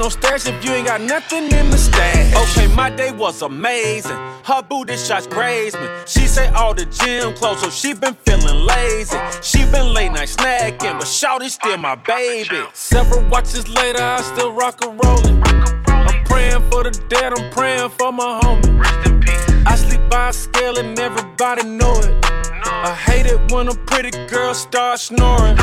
No 0.00 0.08
stash 0.08 0.46
if 0.46 0.64
you 0.64 0.72
ain't 0.72 0.86
got 0.86 1.02
nothing 1.02 1.44
in 1.52 1.68
the 1.68 1.76
stash. 1.76 2.34
Okay, 2.34 2.74
my 2.74 2.88
day 2.88 3.12
was 3.12 3.42
amazing. 3.42 4.16
Her 4.44 4.62
booty 4.66 4.96
shots 4.96 5.26
grazed 5.26 5.78
me. 5.78 5.86
She 6.06 6.26
say 6.26 6.48
all 6.54 6.72
the 6.72 6.86
gym 6.86 7.34
clothes, 7.34 7.60
so 7.60 7.68
she 7.68 7.92
been 7.92 8.14
feeling 8.24 8.64
lazy. 8.64 9.18
She 9.42 9.58
been 9.66 9.92
late 9.92 10.10
night 10.12 10.30
snacking, 10.30 10.98
but 10.98 11.06
Shawty's 11.06 11.52
still 11.52 11.76
my 11.76 11.96
baby. 11.96 12.62
Several 12.72 13.22
watches 13.28 13.68
later, 13.68 14.02
I 14.02 14.22
still 14.22 14.54
rock 14.54 14.82
and 14.82 14.98
rollin'. 15.04 15.42
I'm 15.86 16.24
praying 16.24 16.62
for 16.70 16.82
the 16.82 16.98
dead, 17.10 17.38
I'm 17.38 17.50
praying 17.50 17.90
for 17.90 18.10
my 18.10 18.40
homie. 18.42 19.66
I 19.66 19.74
sleep 19.74 20.00
by 20.08 20.30
a 20.30 20.32
scale 20.32 20.78
and 20.78 20.98
everybody 20.98 21.68
know 21.68 21.92
it. 22.00 22.24
I 22.64 22.94
hate 22.94 23.26
it 23.26 23.52
when 23.52 23.68
a 23.68 23.74
pretty 23.74 24.12
girl 24.28 24.54
starts 24.54 25.02
snoring. 25.02 25.58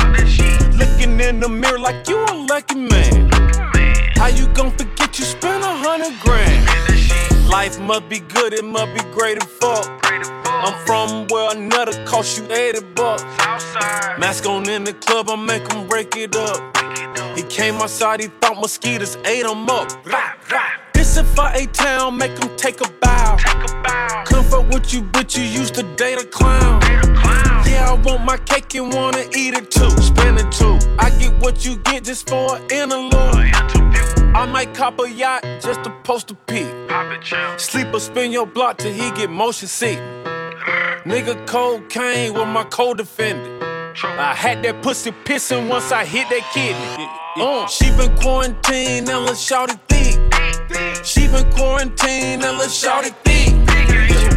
Looking 0.78 1.18
in 1.18 1.40
the 1.40 1.48
mirror 1.48 1.80
like 1.80 2.08
you 2.08 2.24
a 2.24 2.34
lucky 2.48 2.76
man. 2.76 3.37
How 4.18 4.26
you 4.26 4.48
gon' 4.48 4.72
forget 4.72 5.16
you 5.16 5.24
spent 5.24 5.62
a 5.62 5.68
hundred 5.68 6.18
grand? 6.18 7.48
Life 7.48 7.78
must 7.78 8.08
be 8.08 8.18
good, 8.18 8.52
it 8.52 8.64
must 8.64 8.92
be 8.92 9.00
great 9.12 9.40
and 9.40 9.48
fuck. 9.48 9.86
I'm 10.04 10.74
from 10.84 11.28
where 11.28 11.56
another 11.56 12.04
cost 12.04 12.36
you 12.36 12.52
80 12.52 12.80
bucks. 12.96 13.22
Mask 14.18 14.44
on 14.44 14.68
in 14.68 14.82
the 14.82 14.92
club, 14.92 15.30
I 15.30 15.36
make 15.36 15.72
him 15.72 15.86
break 15.86 16.16
it 16.16 16.34
up. 16.34 16.76
He 17.36 17.44
came 17.44 17.76
outside, 17.76 18.18
he 18.18 18.26
thought 18.26 18.60
mosquitoes 18.60 19.16
ate 19.24 19.46
him 19.46 19.70
up. 19.70 19.88
This 20.02 20.14
if 20.14 20.87
I 21.18 21.52
ate 21.54 21.72
town, 21.72 22.16
make 22.16 22.32
him 22.32 22.56
take 22.56 22.80
a 22.80 22.88
bow. 23.00 23.36
Comfort 24.24 24.68
with 24.68 24.92
you, 24.92 25.02
bitch, 25.02 25.36
you 25.36 25.44
used 25.44 25.74
to 25.74 25.82
date 25.96 26.20
a 26.20 26.24
clown. 26.24 26.80
Yeah, 27.66 27.90
I 27.90 28.00
want 28.04 28.24
my 28.24 28.36
cake 28.36 28.74
and 28.74 28.92
wanna 28.92 29.24
eat 29.36 29.54
it 29.54 29.70
too. 29.70 29.90
Spend 30.00 30.38
it 30.38 30.50
too. 30.52 30.78
I 30.98 31.10
get 31.18 31.32
what 31.40 31.64
you 31.64 31.76
get 31.78 32.04
just 32.04 32.28
for 32.28 32.56
an 32.56 32.62
interlude. 32.70 33.14
I 34.34 34.46
might 34.46 34.74
cop 34.74 35.00
a 35.00 35.10
yacht 35.10 35.42
just 35.60 35.82
to 35.84 35.90
post 36.04 36.30
a 36.30 36.34
pic. 36.34 36.66
Sleep 37.58 37.88
or 37.92 38.00
spin 38.00 38.30
your 38.30 38.46
block 38.46 38.78
till 38.78 38.92
he 38.92 39.10
get 39.12 39.30
motion 39.30 39.68
sick. 39.68 39.98
Nigga 41.04 41.46
cocaine 41.46 42.34
with 42.34 42.48
my 42.48 42.64
co-defendant. 42.64 43.62
I 44.04 44.34
had 44.34 44.62
that 44.62 44.82
pussy 44.82 45.10
pissing 45.24 45.68
once 45.68 45.90
I 45.90 46.04
hit 46.04 46.28
that 46.28 46.48
kidney. 46.52 47.08
Uh, 47.36 47.66
she 47.66 47.90
been 47.96 48.16
quarantined 48.18 49.08
and 49.08 49.24
let's 49.24 49.40
shout 49.40 49.70
it 49.70 49.78
thick. 49.88 50.27
She 51.02 51.26
been 51.28 51.50
quarantined 51.52 52.44
and 52.44 52.58
let's 52.58 52.78
thick. 53.24 53.54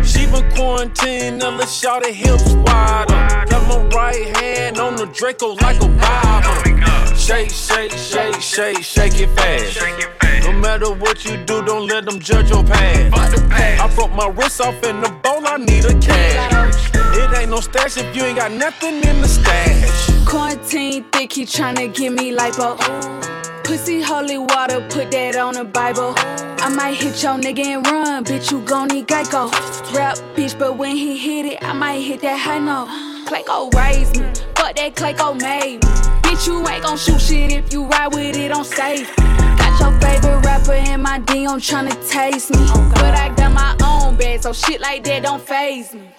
She 0.06 0.26
been 0.28 0.50
quarantined 0.56 1.44
and 1.44 1.58
let's 1.58 1.82
hips 1.82 2.54
wider. 2.54 3.14
Got 3.50 3.68
my 3.68 3.84
right 3.96 4.38
hand 4.38 4.78
on 4.78 4.96
the 4.96 5.08
Draco 5.08 5.56
like 5.56 5.82
a 5.82 5.88
Bible. 5.88 7.16
Shake, 7.16 7.50
shake, 7.50 7.92
shake, 7.92 8.42
shake, 8.42 8.82
shake 8.82 9.20
it 9.20 9.30
fast. 9.36 10.46
No 10.46 10.54
matter 10.54 10.94
what 10.94 11.26
you 11.26 11.38
do, 11.46 11.64
don't 11.66 11.88
let 11.88 12.06
them 12.06 12.20
judge 12.20 12.50
your 12.50 12.64
past. 12.64 13.36
I 13.54 13.94
broke 13.94 14.14
my 14.14 14.28
wrist 14.28 14.62
off 14.62 14.82
in 14.84 15.02
the 15.02 15.10
bowl, 15.10 15.46
I 15.46 15.58
need 15.58 15.84
a 15.86 16.00
cash. 16.00 16.92
It 16.96 17.38
ain't 17.38 17.52
no 17.52 17.60
stash 17.60 17.98
if 17.98 18.16
you 18.16 18.24
ain't 18.24 18.38
got 18.38 18.52
nothing 18.52 19.04
in 19.04 19.22
the 19.22 19.28
stash. 19.28 20.26
Quarantine 20.26 21.04
thick, 21.12 21.34
he 21.34 21.46
tryna 21.46 21.94
give 21.94 22.14
me 22.14 22.34
lipo. 22.34 23.51
Pussy 23.72 24.02
holy 24.02 24.38
water, 24.38 24.86
put 24.90 25.12
that 25.12 25.38
on 25.38 25.54
the 25.54 25.64
Bible. 25.64 26.14
I 26.18 26.68
might 26.68 26.96
hit 26.96 27.24
your 27.24 27.38
nigga 27.40 27.66
and 27.68 27.88
run, 27.88 28.26
bitch, 28.26 28.52
you 28.52 28.60
gon' 28.66 28.90
need 28.90 29.08
Geico. 29.08 29.50
Rap, 29.96 30.18
bitch, 30.36 30.60
but 30.60 30.78
when 30.78 30.98
he 30.98 31.18
hit 31.18 31.46
it, 31.54 31.64
I 31.64 31.72
might 31.72 32.02
hit 32.02 32.20
that 32.20 32.38
high 32.38 32.60
note. 32.60 32.90
Clayco 33.28 33.74
raised 33.74 34.20
me, 34.20 34.26
fuck 34.56 34.76
that 34.76 34.94
Clayco 34.96 35.40
made 35.40 35.76
me. 35.76 35.90
Bitch, 36.22 36.48
you 36.48 36.68
ain't 36.68 36.84
gon' 36.84 36.98
shoot 36.98 37.22
shit 37.22 37.54
if 37.54 37.72
you 37.72 37.86
ride 37.86 38.14
with 38.14 38.36
it 38.36 38.52
on 38.52 38.66
safe. 38.66 39.16
Got 39.16 39.80
your 39.80 40.02
favorite 40.02 40.46
rapper 40.46 40.74
in 40.74 41.02
my 41.02 41.22
DM 41.22 41.56
tryna 41.64 41.96
taste 42.10 42.52
me. 42.52 42.58
But 42.96 43.16
I 43.16 43.34
got 43.36 43.54
my 43.54 43.78
own 43.86 44.18
bag, 44.18 44.42
so 44.42 44.52
shit 44.52 44.82
like 44.82 45.06
that 45.06 45.24
don't 45.24 45.42
phase 45.42 45.94
me. 45.94 46.12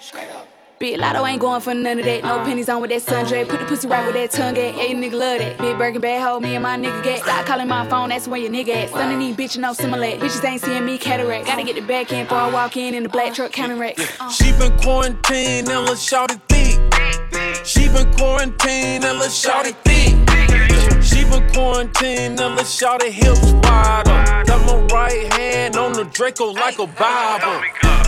Big 0.83 0.99
Latto 0.99 1.25
ain't 1.25 1.39
going 1.39 1.61
for 1.61 1.73
none 1.73 1.97
of 1.97 2.03
that. 2.03 2.23
No 2.25 2.43
pennies 2.43 2.67
on 2.67 2.81
with 2.81 2.89
that 2.89 3.01
sundre. 3.03 3.47
Put 3.47 3.61
the 3.61 3.65
pussy 3.65 3.87
right 3.87 4.05
with 4.05 4.15
that 4.15 4.31
tongue 4.31 4.57
at. 4.57 4.75
You 4.89 4.97
nigga 4.97 5.13
love 5.13 5.39
that. 5.39 5.57
Big 5.57 5.77
Birkin 5.77 6.01
bad 6.01 6.21
hoe, 6.21 6.41
me 6.41 6.55
and 6.55 6.63
my 6.63 6.75
nigga 6.75 7.01
get. 7.01 7.21
Stop 7.21 7.45
calling 7.45 7.69
my 7.69 7.87
phone, 7.87 8.09
that's 8.09 8.27
where 8.27 8.41
your 8.41 8.51
nigga 8.51 8.75
at. 8.75 8.89
Son 8.89 9.13
of 9.13 9.17
these 9.17 9.33
bitches 9.33 9.61
no 9.61 9.71
similar. 9.71 10.07
Bitches 10.17 10.43
ain't 10.43 10.61
seeing 10.61 10.85
me 10.85 10.97
cataract. 10.97 11.45
Gotta 11.45 11.63
get 11.63 11.75
the 11.75 11.81
back 11.83 12.11
end 12.11 12.27
before 12.27 12.41
I 12.41 12.51
walk 12.51 12.75
in 12.75 12.95
in 12.95 13.03
the 13.03 13.07
black 13.07 13.33
truck 13.33 13.53
counting 13.53 13.79
racks. 13.79 14.01
Uh. 14.19 14.29
She 14.29 14.51
been 14.59 14.77
quarantined 14.79 15.69
and 15.69 15.87
let's 15.87 16.03
shout 16.03 16.31
it 16.33 16.41
thick. 16.49 17.65
She 17.65 17.87
been 17.87 18.13
quarantined 18.15 19.05
and 19.05 19.19
let's 19.19 19.35
shout 19.35 19.65
it 19.65 19.77
thick. 19.85 20.72
She 21.03 21.23
been 21.25 21.47
quarantined 21.51 22.39
and 22.39 22.55
let's 22.55 22.73
shout 22.73 23.03
it 23.03 23.13
hips 23.13 23.51
wider. 23.63 24.43
Got 24.45 24.65
my 24.65 24.77
right 24.95 25.33
hand 25.33 25.75
on 25.75 25.93
the 25.93 26.05
Draco 26.05 26.51
like 26.51 26.79
a 26.79 26.87
Bible. 26.87 27.61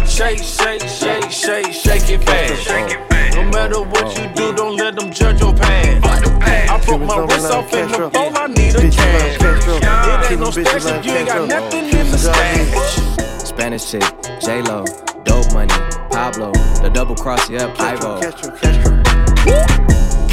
Shake, 0.08 0.40
shake, 0.40 0.82
shake, 0.82 1.30
shake, 1.30 1.74
shake 1.74 2.10
it 2.10 2.24
fast. 2.24 3.36
No 3.36 3.44
matter 3.52 3.82
what 3.82 4.18
you 4.18 4.28
do, 4.34 4.56
don't 4.56 4.78
let 4.78 4.96
them 4.96 5.12
judge 5.12 5.42
your 5.42 5.54
past. 5.54 6.06
I 6.06 6.86
broke 6.86 7.02
my 7.02 7.18
wrist 7.20 7.52
off 7.52 7.74
in 7.74 7.92
the 7.92 8.10
bowl, 8.10 8.32
I 8.38 8.48
need 8.48 8.76
a 8.76 8.90
cash. 8.90 9.38
It 9.42 10.32
ain't 10.32 10.40
no 10.40 10.52
stash 10.52 10.86
if 10.86 11.06
you 11.06 11.12
ain't 11.12 11.28
got 11.28 11.48
nothing 11.48 11.86
in 11.86 12.12
the 12.12 12.18
stash. 12.18 13.46
Spanish 13.46 13.92
chick, 13.92 14.04
J 14.40 14.62
Lo, 14.62 14.86
dope 15.24 15.52
money, 15.54 15.74
Pablo, 16.12 16.52
the 16.82 16.90
double 16.94 17.16
cross, 17.16 17.50
yeah, 17.50 17.74
Pivo. 17.76 19.05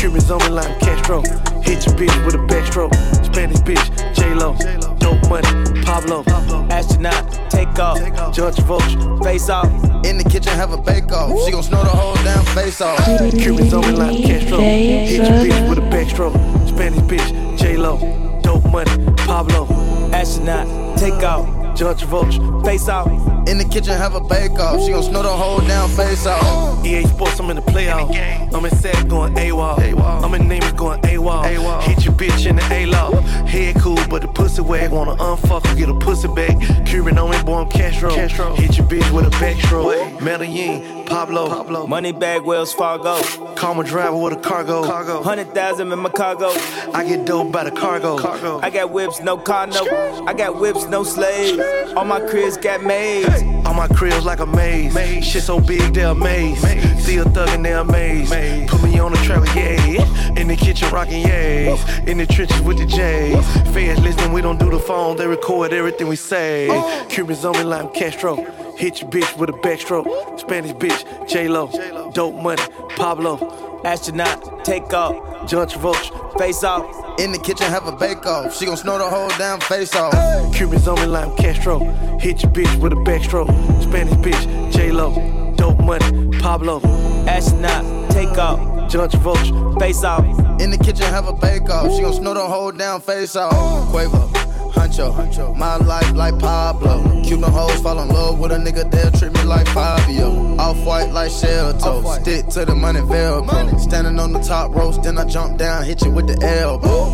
Castro, 0.03 0.11
Castro. 0.11 0.11
Cubans 0.11 0.31
on 0.31 0.39
me 0.41 0.49
like 0.49 0.81
Castro. 0.81 1.23
Hit 1.63 1.87
your 1.87 1.95
bitch 1.95 2.27
with 2.27 2.35
a 2.35 2.39
backstroke. 2.39 2.95
Spanish 3.25 3.59
bitch, 3.59 4.15
J-Lo. 4.15 4.57
Dope 4.99 5.29
money, 5.29 5.83
Pablo. 5.83 6.25
Astronaut, 6.71 7.51
take 7.51 7.79
off. 7.79 7.99
John 8.35 8.53
Travolta. 8.53 9.23
Face 9.23 9.49
off. 9.49 9.67
In 10.05 10.19
the 10.19 10.25
kitchen, 10.25 10.53
have 10.55 10.73
a 10.73 10.77
bake 10.77 11.13
off. 11.13 11.31
She 11.45 11.53
gon' 11.53 11.63
snow 11.63 11.83
the 11.85 11.91
whole 11.91 12.15
damn 12.17 12.45
face 12.47 12.81
off. 12.81 12.99
Cubans 13.31 13.73
on 13.73 13.83
me 13.83 13.93
like 13.93 14.25
Castro. 14.25 14.59
Hit 14.59 15.19
your 15.19 15.27
bitch 15.27 15.69
with 15.69 15.79
a 15.79 15.83
backstroke. 15.83 16.69
Spanish 16.69 17.01
bitch, 17.01 17.59
J-Lo. 17.59 18.41
Dope 18.43 18.65
money, 18.73 18.91
Pablo. 19.19 19.69
Astronaut, 20.13 20.99
take 20.99 21.23
off. 21.23 21.62
John 21.75 21.95
Travolta. 21.97 22.65
Face 22.65 22.89
off. 22.89 23.09
In 23.49 23.59
the 23.59 23.65
kitchen, 23.65 23.93
have 23.97 24.15
a 24.15 24.21
bake 24.21 24.53
off. 24.53 24.81
She 24.83 24.93
gon' 24.93 25.03
snow 25.03 25.23
the 25.23 25.29
whole 25.29 25.61
damn 25.61 25.89
face 25.91 26.27
off. 26.27 26.85
EA 26.87 27.05
Sports, 27.05 27.41
I'm 27.41 27.51
in 27.51 27.57
the 27.57 27.63
playoff. 27.63 28.09
I'm 28.55 28.65
in 28.65 28.71
SAC 28.71 29.09
going 29.09 29.35
AWOL. 29.35 30.23
I'm 30.23 30.35
in 30.35 30.47
Neighbors 30.47 30.73
going 30.73 31.01
AWOL. 31.03 31.83
Hit 31.83 32.05
your 32.05 32.15
bitch 32.15 32.47
in 32.47 32.57
the 32.57 32.63
A-Law. 32.73 33.21
Head 33.47 33.77
cool, 33.81 33.99
but 34.09 34.23
the 34.23 34.29
pussy 34.29 34.63
wag. 34.63 34.93
Wanna 34.93 35.17
unfuck 35.17 35.67
her, 35.67 35.75
get 35.75 35.89
a 35.89 35.95
pussy 35.95 36.29
back. 36.29 36.57
Cuban 36.87 37.19
on 37.19 37.31
me, 37.31 37.43
boy, 37.43 37.63
I'm 37.63 37.69
Castro. 37.69 38.11
Hit 38.11 38.79
your 38.79 38.87
bitch 38.87 39.11
with 39.11 39.27
a 39.27 39.31
backstroke. 39.31 40.21
Medellin, 40.21 41.02
Pablo. 41.13 41.49
Pablo. 41.51 41.87
Money 41.87 42.13
bag, 42.13 42.43
Wells 42.43 42.73
Fargo. 42.73 43.21
Call 43.55 43.75
my 43.75 43.83
driver 43.83 44.17
with 44.17 44.33
a 44.33 44.37
cargo. 44.37 44.83
cargo. 44.83 45.23
Hundred 45.23 45.55
thousand 45.55 45.93
in 45.93 45.99
my 45.99 46.09
cargo. 46.09 46.49
I 46.95 47.05
get 47.07 47.27
dope 47.27 47.53
by 47.53 47.65
the 47.65 47.71
cargo. 47.71 48.17
cargo. 48.19 48.61
I 48.63 48.71
got 48.71 48.91
whips, 48.91 49.21
no 49.21 49.37
car, 49.37 49.67
no. 49.67 50.25
I 50.27 50.33
got 50.33 50.59
whips, 50.59 50.87
no 50.87 51.05
slaves. 51.05 51.61
All 51.95 52.07
my 52.07 52.21
cribs 52.21 52.57
got 52.57 52.83
made. 52.83 53.27
All 53.27 53.52
my 53.89 53.97
cribs 53.97 54.25
like 54.25 54.39
a 54.39 54.47
maze. 54.47 54.95
Shit 55.25 55.43
so 55.43 55.59
big, 55.61 55.93
they're 55.93 56.09
amazed. 56.09 56.63
See 57.01 57.17
a 57.17 57.25
thug 57.25 57.49
and 57.49 57.65
they're 57.65 57.79
amazed. 57.79 58.31
Put 58.69 58.81
me 58.85 59.01
on 59.01 59.11
the 59.11 59.19
track, 59.19 59.45
yeah. 59.57 60.39
In 60.41 60.47
the 60.47 60.57
kitchen, 60.57 60.89
rocking 60.91 61.25
yays. 61.25 62.07
In 62.07 62.19
the 62.19 62.27
trenches 62.27 62.61
with 62.63 62.79
the 62.79 62.87
J's. 62.87 63.45
Fans 63.75 63.99
listening, 64.01 64.33
we 64.33 64.41
don't 64.41 64.61
do 64.61 64.71
the 64.71 64.79
phone. 64.79 65.17
They 65.17 65.27
record 65.27 65.73
everything 65.73 66.07
we 66.07 66.17
say. 66.17 66.69
Cubans 67.09 67.45
on 67.45 67.55
me 67.59 67.65
like 67.65 67.93
Castro. 67.93 68.37
Hit 68.77 69.01
your 69.01 69.11
bitch 69.11 69.37
with 69.37 69.51
a 69.51 69.55
backstroke. 69.55 70.39
Spanish 70.39 70.73
bitch, 70.73 71.29
J-Lo. 71.29 71.69
Dope 72.13 72.37
money, 72.37 72.63
Pablo. 72.91 73.72
Astronaut, 73.85 74.65
take 74.65 74.93
off. 74.93 75.49
John 75.49 75.67
Travolta. 75.67 76.39
Face 76.39 76.63
off. 76.65 77.21
In 77.21 77.33
the 77.33 77.39
kitchen, 77.39 77.67
have 77.67 77.87
a 77.87 77.93
bake 77.93 78.25
off. 78.27 78.57
She 78.57 78.65
gon' 78.65 78.77
snow 78.77 78.97
the 78.97 79.09
whole 79.09 79.29
damn 79.31 79.61
face 79.61 79.95
off. 79.95 80.13
Cubans 80.55 80.87
on 80.89 81.01
me 81.01 81.07
like 81.07 81.37
Castro. 81.37 81.81
Hit 82.19 82.43
your 82.43 82.53
bitch 82.53 82.81
with 82.81 82.93
a 82.93 82.97
backstroke. 82.97 83.49
Spanish 83.83 84.15
bitch, 84.15 84.73
J-Lo. 84.73 85.53
Dope 85.57 85.81
money, 85.81 86.29
Pablo. 86.39 86.81
Astronaut, 87.27 88.11
take 88.11 88.39
off. 88.39 88.59
John 88.91 89.11
Travolta. 89.11 89.79
Face 89.81 90.05
off. 90.05 90.25
In 90.61 90.71
the 90.71 90.79
kitchen, 90.79 91.07
have 91.07 91.27
a 91.27 91.33
bake 91.33 91.69
off. 91.69 91.93
She 91.93 92.03
gon' 92.03 92.15
snow 92.15 92.35
the 92.35 92.47
whole 92.47 92.71
damn 92.73 93.01
face 93.01 93.37
off. 93.37 93.53
Quavo. 93.93 94.52
Huncho, 94.73 95.57
my 95.57 95.77
life 95.77 96.13
like 96.15 96.39
Pablo. 96.39 97.23
Cuban 97.23 97.51
hoes 97.51 97.81
fall 97.81 98.01
in 98.01 98.09
love 98.09 98.39
with 98.39 98.53
a 98.53 98.57
nigga, 98.57 98.91
they'll 98.91 99.11
treat 99.13 99.33
me 99.33 99.45
like 99.45 99.67
Fabio. 99.69 100.57
Off 100.59 100.77
white 100.85 101.11
like 101.13 101.31
shell 101.31 101.73
toe, 101.79 102.03
stick 102.21 102.47
to 102.49 102.65
the 102.65 102.75
money 102.75 103.01
velcro. 103.01 103.81
Standing 103.81 104.19
on 104.19 104.33
the 104.33 104.41
top 104.41 104.75
ropes, 104.75 104.99
then 104.99 105.19
I 105.19 105.25
jump 105.25 105.59
down, 105.59 105.85
hit 105.85 106.03
you 106.03 106.11
with 106.11 106.27
the 106.27 106.45
elbow. 106.47 107.11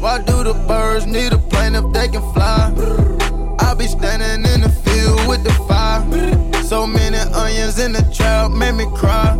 Why 0.00 0.18
do 0.22 0.44
the 0.44 0.54
birds 0.66 1.06
need 1.06 1.32
a 1.32 1.38
plane 1.38 1.74
if 1.74 1.92
they 1.92 2.08
can 2.08 2.22
fly? 2.32 2.72
I 3.60 3.74
be 3.74 3.86
standing 3.86 4.50
in 4.52 4.60
the 4.62 4.68
field 4.68 5.26
with 5.28 5.44
the 5.44 5.52
fire. 5.68 6.02
So 6.64 6.86
many 6.86 7.18
onions 7.18 7.78
in 7.78 7.92
the 7.92 8.02
trap 8.14 8.50
made 8.50 8.72
me 8.72 8.86
cry. 8.96 9.36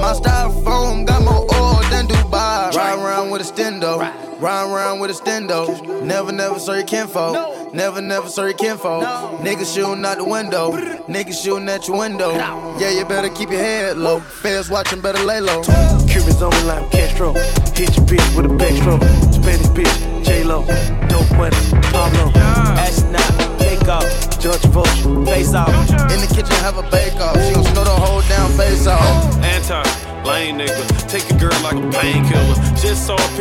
My 0.00 0.12
styrofoam 0.14 1.06
got 1.06 1.22
more 1.22 1.46
oil 1.54 1.82
than 1.90 2.06
Dubai. 2.06 2.72
Ride 2.74 2.98
around 2.98 3.30
with 3.30 3.42
a 3.42 3.44
stendo. 3.44 3.98
Ride 4.40 4.72
around 4.72 5.00
with 5.00 5.10
a 5.10 5.14
stendo. 5.14 6.02
Never, 6.04 6.30
never 6.30 6.58
saw 6.60 6.74
your 6.74 6.84
kinfolk. 6.84 7.74
Never, 7.74 8.00
never 8.00 8.28
saw 8.28 8.44
your 8.44 8.54
kinfolk. 8.54 9.02
Niggas 9.40 9.74
shooting 9.74 10.04
out 10.04 10.18
the 10.18 10.24
window. 10.24 10.72
Niggas 11.08 11.42
shooting 11.42 11.68
at 11.68 11.88
your 11.88 11.98
window. 11.98 12.32
Yeah, 12.78 12.90
you 12.90 13.04
better 13.04 13.28
keep 13.28 13.50
your 13.50 13.58
head 13.58 13.96
low. 13.96 14.20
Fans 14.20 14.70
watching, 14.70 15.00
better 15.00 15.22
lay 15.24 15.40
low. 15.40 15.62
Cubans 16.06 16.40
on 16.40 16.50
me 16.50 16.62
like 16.62 16.90
Castro. 16.90 17.32
Hit 17.74 17.96
your 17.96 18.06
bitch 18.06 18.36
with 18.36 18.46
a 18.46 18.54
backstroke. 18.54 19.02
Spanish 19.34 19.66
bitch, 19.68 20.24
J-Lo. 20.24 20.64
Dope 21.08 21.30
money, 21.36 21.56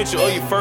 picture 0.09 0.29
your 0.29 0.43
fur 0.43 0.56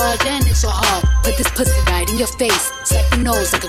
Large 0.00 0.26
and 0.26 0.46
extra 0.46 0.70
hard. 0.72 1.04
Put 1.22 1.36
this 1.36 1.50
pussy 1.50 1.78
right 1.92 2.08
in 2.08 2.16
your 2.16 2.26
face. 2.26 2.72
Swipe 2.84 3.04
your 3.10 3.20
nose 3.20 3.52
like 3.52 3.64
a 3.64 3.68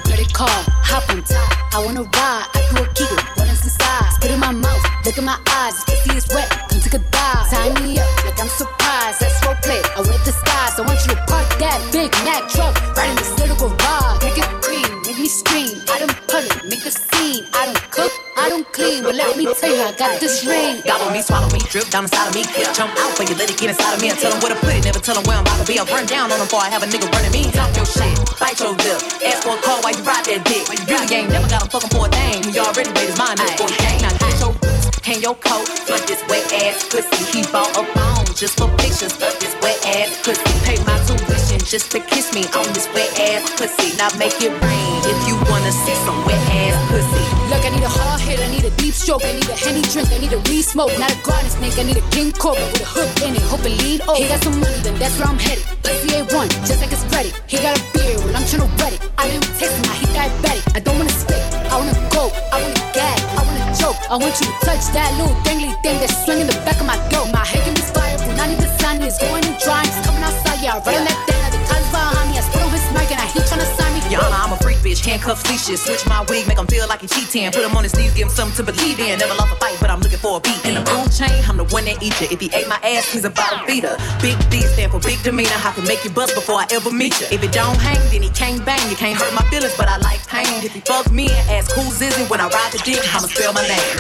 drip 21.72 21.88
down 21.88 22.04
inside 22.04 22.28
of 22.28 22.36
me. 22.36 22.44
Quick 22.44 22.68
jump 22.76 22.92
out 23.00 23.16
for 23.16 23.24
you 23.24 23.34
let 23.40 23.48
it 23.48 23.56
get 23.56 23.72
inside 23.72 23.96
of 23.96 24.04
me. 24.04 24.12
I 24.12 24.16
tell 24.20 24.30
them 24.30 24.44
where 24.44 24.52
to 24.52 24.60
put 24.60 24.76
it, 24.76 24.84
never 24.84 25.00
tell 25.00 25.16
them 25.16 25.24
where 25.24 25.40
I'm 25.40 25.48
about 25.48 25.64
to 25.64 25.66
be. 25.66 25.80
I'll 25.80 25.88
run 25.88 26.04
down 26.06 26.28
on 26.28 26.36
them 26.36 26.44
before 26.44 26.60
I 26.60 26.68
have 26.68 26.84
a 26.84 26.90
nigga 26.92 27.08
running 27.16 27.32
me. 27.32 27.48
Talk 27.56 27.72
your 27.80 27.88
shit, 27.88 28.12
bite 28.36 28.60
your 28.60 28.76
lip. 28.76 29.00
Ask 29.24 29.48
for 29.48 29.56
a 29.56 29.62
call 29.64 29.80
while 29.80 29.96
you 29.96 30.04
ride 30.04 30.28
that 30.28 30.44
dick. 30.44 30.68
You 30.68 30.84
really 30.92 31.08
ain't 31.16 31.32
never 31.32 31.48
got 31.48 31.64
a 31.64 31.68
fucking 31.72 31.90
for 31.96 32.06
a 32.06 32.12
thing. 32.12 32.52
You 32.52 32.60
already 32.60 32.92
made 32.92 33.08
his 33.08 33.16
mind 33.16 33.40
up 33.40 33.56
for 33.56 33.72
the 33.72 33.78
game. 33.80 34.04
Now 34.04 34.12
get 34.20 34.36
your 34.44 34.54
boots 34.60 34.86
and 35.08 35.20
your 35.24 35.36
coat 35.40 35.68
for 35.88 36.00
this 36.12 36.20
wet 36.28 36.44
ass 36.60 36.84
pussy. 36.92 37.24
He 37.32 37.42
bought 37.56 37.72
a 37.80 37.88
phone 37.96 38.28
just 38.36 38.60
for 38.60 38.68
pictures 38.76 39.16
of 39.24 39.32
this 39.40 39.56
wet 39.64 39.80
ass 39.96 40.20
pussy. 40.28 40.52
Pay 40.68 40.76
my 40.84 41.00
tuition 41.08 41.64
just 41.64 41.88
to 41.96 42.04
kiss 42.04 42.36
me 42.36 42.44
on 42.52 42.68
this 42.76 42.92
wet 42.92 43.16
ass 43.32 43.48
pussy. 43.56 43.96
Now 43.96 44.12
make 44.20 44.36
it 44.44 44.52
rain 44.52 44.96
if 45.08 45.20
you 45.24 45.40
wanna 45.48 45.72
see 45.72 45.96
some 46.04 46.20
wet 46.28 46.44
ass 46.52 46.76
pussy. 46.92 47.41
I 47.72 47.80
need 47.80 47.88
a 47.88 47.90
hard 48.04 48.20
hit, 48.20 48.36
I 48.44 48.52
need 48.52 48.68
a 48.68 48.74
deep 48.76 48.92
stroke, 48.92 49.24
I 49.24 49.32
need 49.32 49.48
a 49.48 49.56
henny 49.56 49.80
drink, 49.96 50.12
I 50.12 50.20
need 50.20 50.36
a 50.36 50.40
weed 50.52 50.68
smoke, 50.68 50.92
not 51.00 51.08
a 51.08 51.16
garden 51.24 51.48
snake, 51.48 51.80
I 51.80 51.88
need 51.88 51.96
a 51.96 52.04
king 52.12 52.36
cobra 52.36 52.60
with 52.68 52.84
a 52.84 52.90
hook 52.92 53.08
in 53.24 53.32
it, 53.32 53.42
hope 53.48 53.64
it 53.64 53.72
lead 53.80 54.04
over. 54.12 54.20
He 54.20 54.28
got 54.28 54.44
some 54.44 54.60
money, 54.60 54.76
then 54.84 55.00
that's 55.00 55.16
where 55.16 55.32
I'm 55.32 55.40
headed. 55.40 55.64
Pussy 55.80 56.20
A1, 56.20 56.52
just 56.68 56.84
like 56.84 56.92
it's 56.92 57.08
ready. 57.16 57.32
He 57.48 57.64
got 57.64 57.80
a 57.80 57.84
beard, 57.96 58.20
well 58.28 58.36
I'm 58.36 58.44
tryna 58.44 58.68
wet 58.76 58.92
it. 58.92 59.00
I 59.16 59.32
didn't 59.32 59.48
taste 59.56 59.72
him, 59.72 59.88
now 59.88 59.96
he 59.96 60.06
diabetic. 60.12 60.64
I 60.76 60.80
don't 60.84 61.00
wanna 61.00 61.16
spit, 61.16 61.40
I 61.72 61.80
wanna 61.80 61.96
go, 62.12 62.28
I 62.52 62.60
wanna 62.60 62.84
gag, 62.92 63.20
I 63.40 63.42
wanna 63.48 63.64
choke. 63.80 64.00
I 64.12 64.20
want 64.20 64.36
you 64.36 64.52
to 64.52 64.56
touch 64.68 64.84
that 64.92 65.08
little 65.16 65.32
dangly 65.48 65.72
thing 65.80 65.96
that's 66.04 66.12
swinging 66.28 66.52
the 66.52 66.60
back 66.68 66.76
of 66.84 66.88
my 66.92 67.00
throat. 67.08 67.32
My 67.32 67.48
head 67.48 67.64
can 67.64 67.72
be 67.72 67.88
fire, 67.96 68.20
when 68.28 68.36
I 68.36 68.52
need 68.52 68.60
the 68.60 68.68
sun 68.84 69.00
is 69.00 69.16
going 69.16 69.48
and 69.48 69.56
drying, 69.64 69.88
it's 69.88 70.04
coming 70.04 70.20
outside, 70.28 70.60
yeah, 70.60 70.76
I 70.76 70.84
run 70.84 71.08
that 71.08 71.20
thing, 71.24 71.40
the 71.40 71.60
cuz 71.72 71.88
behind 71.88 72.28
me, 72.28 72.36
I 72.36 72.44
spit 72.44 72.68
on 72.68 72.72
his 72.76 72.84
mic 72.92 73.08
and 73.16 73.22
I 73.24 73.28
heat 73.32 73.48
tryna 73.48 73.64
sign 73.80 73.96
me. 73.96 74.00
Honor, 74.12 74.28
I'm 74.28 74.52
a 74.52 74.60
bitch, 74.92 75.06
handcuffs, 75.06 75.48
leashes. 75.50 75.82
Switch 75.82 76.06
my 76.08 76.22
wig, 76.28 76.48
make 76.48 76.58
him 76.58 76.68
feel 76.68 76.88
like 76.88 77.02
he 77.02 77.08
cheating. 77.08 77.52
Put 77.52 77.64
him 77.64 77.76
on 77.76 77.84
his 77.84 77.96
knees, 77.96 78.14
give 78.14 78.28
him 78.28 78.34
something 78.34 78.66
to 78.66 78.72
believe 78.72 79.00
in. 79.00 79.20
Never 79.20 79.34
lost 79.36 79.54
a 79.54 79.58
fight, 79.58 79.78
but 79.80 79.90
I'm 79.90 80.02
looking 80.02 80.20
for 80.20 80.38
a 80.38 80.40
beat. 80.42 80.60
In 80.66 80.76
the 80.76 80.82
boom 80.82 81.08
chain, 81.10 81.44
I'm 81.48 81.58
the 81.58 81.66
one 81.72 81.86
that 81.86 82.04
eat 82.04 82.20
you. 82.20 82.28
If 82.32 82.40
he 82.40 82.50
ate 82.54 82.68
my 82.68 82.80
ass, 82.84 83.12
he's 83.12 83.26
a 83.26 83.30
bottom 83.30 83.66
feeder. 83.66 83.96
Big 84.22 84.38
D 84.50 84.62
stand 84.62 84.92
for 84.92 85.00
big 85.00 85.22
demeanor. 85.24 85.56
I 85.64 85.72
can 85.72 85.86
make 85.86 86.04
you 86.04 86.12
bust 86.12 86.36
before 86.36 86.56
I 86.56 86.68
ever 86.72 86.92
meet 86.92 87.20
you. 87.22 87.28
If 87.32 87.44
it 87.44 87.52
don't 87.52 87.80
hang, 87.80 88.02
then 88.12 88.22
he 88.22 88.30
can't 88.30 88.64
bang. 88.66 88.82
You 88.90 88.96
can't 88.96 89.18
hurt 89.18 89.34
my 89.34 89.44
feelings, 89.50 89.76
but 89.78 89.88
I 89.88 89.98
like 89.98 90.20
pain. 90.28 90.64
If 90.64 90.74
he 90.74 90.82
fuck 90.82 91.12
me 91.12 91.32
and 91.32 91.50
ask 91.50 91.72
who's 91.72 92.02
is 92.02 92.18
it 92.20 92.30
when 92.30 92.42
I 92.42 92.48
ride 92.50 92.72
the 92.72 92.82
dick, 92.84 93.02
I'ma 93.16 93.28
spell 93.28 93.54
my 93.54 93.64
name. 93.68 93.96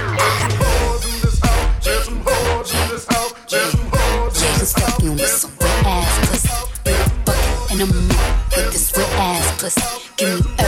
He's 4.59 4.73
fucking 4.73 5.15
with 5.15 5.27
some 5.27 5.51
wet 5.59 5.85
ass 5.85 6.29
pussy. 6.29 6.49
Bucket 7.25 7.71
and 7.71 7.81
a 7.81 7.85
mop 7.85 8.55
with 8.55 8.71
this 8.71 8.91
wet 8.95 9.09
ass 9.17 10.60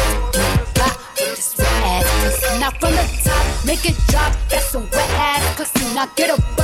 make 3.76 3.90
it 3.90 3.98
drop. 4.08 4.34
That's 4.50 4.66
some 4.66 4.84
wet 4.92 5.10
ass 5.18 5.58
pussy. 5.58 5.96
Now 5.96 6.06
get 6.16 6.30
a 6.30 6.63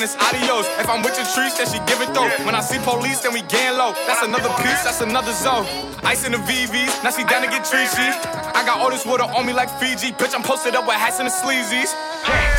then 0.00 0.08
it's 0.08 0.16
adios. 0.16 0.66
If 0.80 0.88
I'm 0.88 1.02
with 1.02 1.16
your 1.16 1.28
trees, 1.28 1.52
then 1.56 1.68
she 1.68 1.78
give 1.84 2.00
it 2.00 2.12
though. 2.14 2.28
When 2.44 2.54
I 2.54 2.60
see 2.60 2.78
police, 2.80 3.20
then 3.20 3.32
we 3.32 3.42
gang 3.42 3.76
low. 3.76 3.92
That's 4.08 4.22
another 4.22 4.48
piece, 4.64 4.80
that's 4.84 5.00
another 5.00 5.32
zone. 5.32 5.66
Ice 6.02 6.24
in 6.24 6.32
the 6.32 6.38
VVs, 6.38 7.04
now 7.04 7.10
she 7.10 7.24
down 7.24 7.42
to 7.42 7.48
get 7.48 7.68
treachy. 7.68 8.08
I 8.56 8.64
got 8.64 8.80
all 8.80 8.90
this 8.90 9.04
water 9.04 9.24
on 9.24 9.44
me 9.44 9.52
like 9.52 9.68
Fiji. 9.78 10.12
Bitch, 10.12 10.34
I'm 10.34 10.42
posted 10.42 10.74
up 10.74 10.86
with 10.86 10.96
hats 10.96 11.20
and 11.20 11.28
the 11.28 11.32
sleazies. 11.32 11.92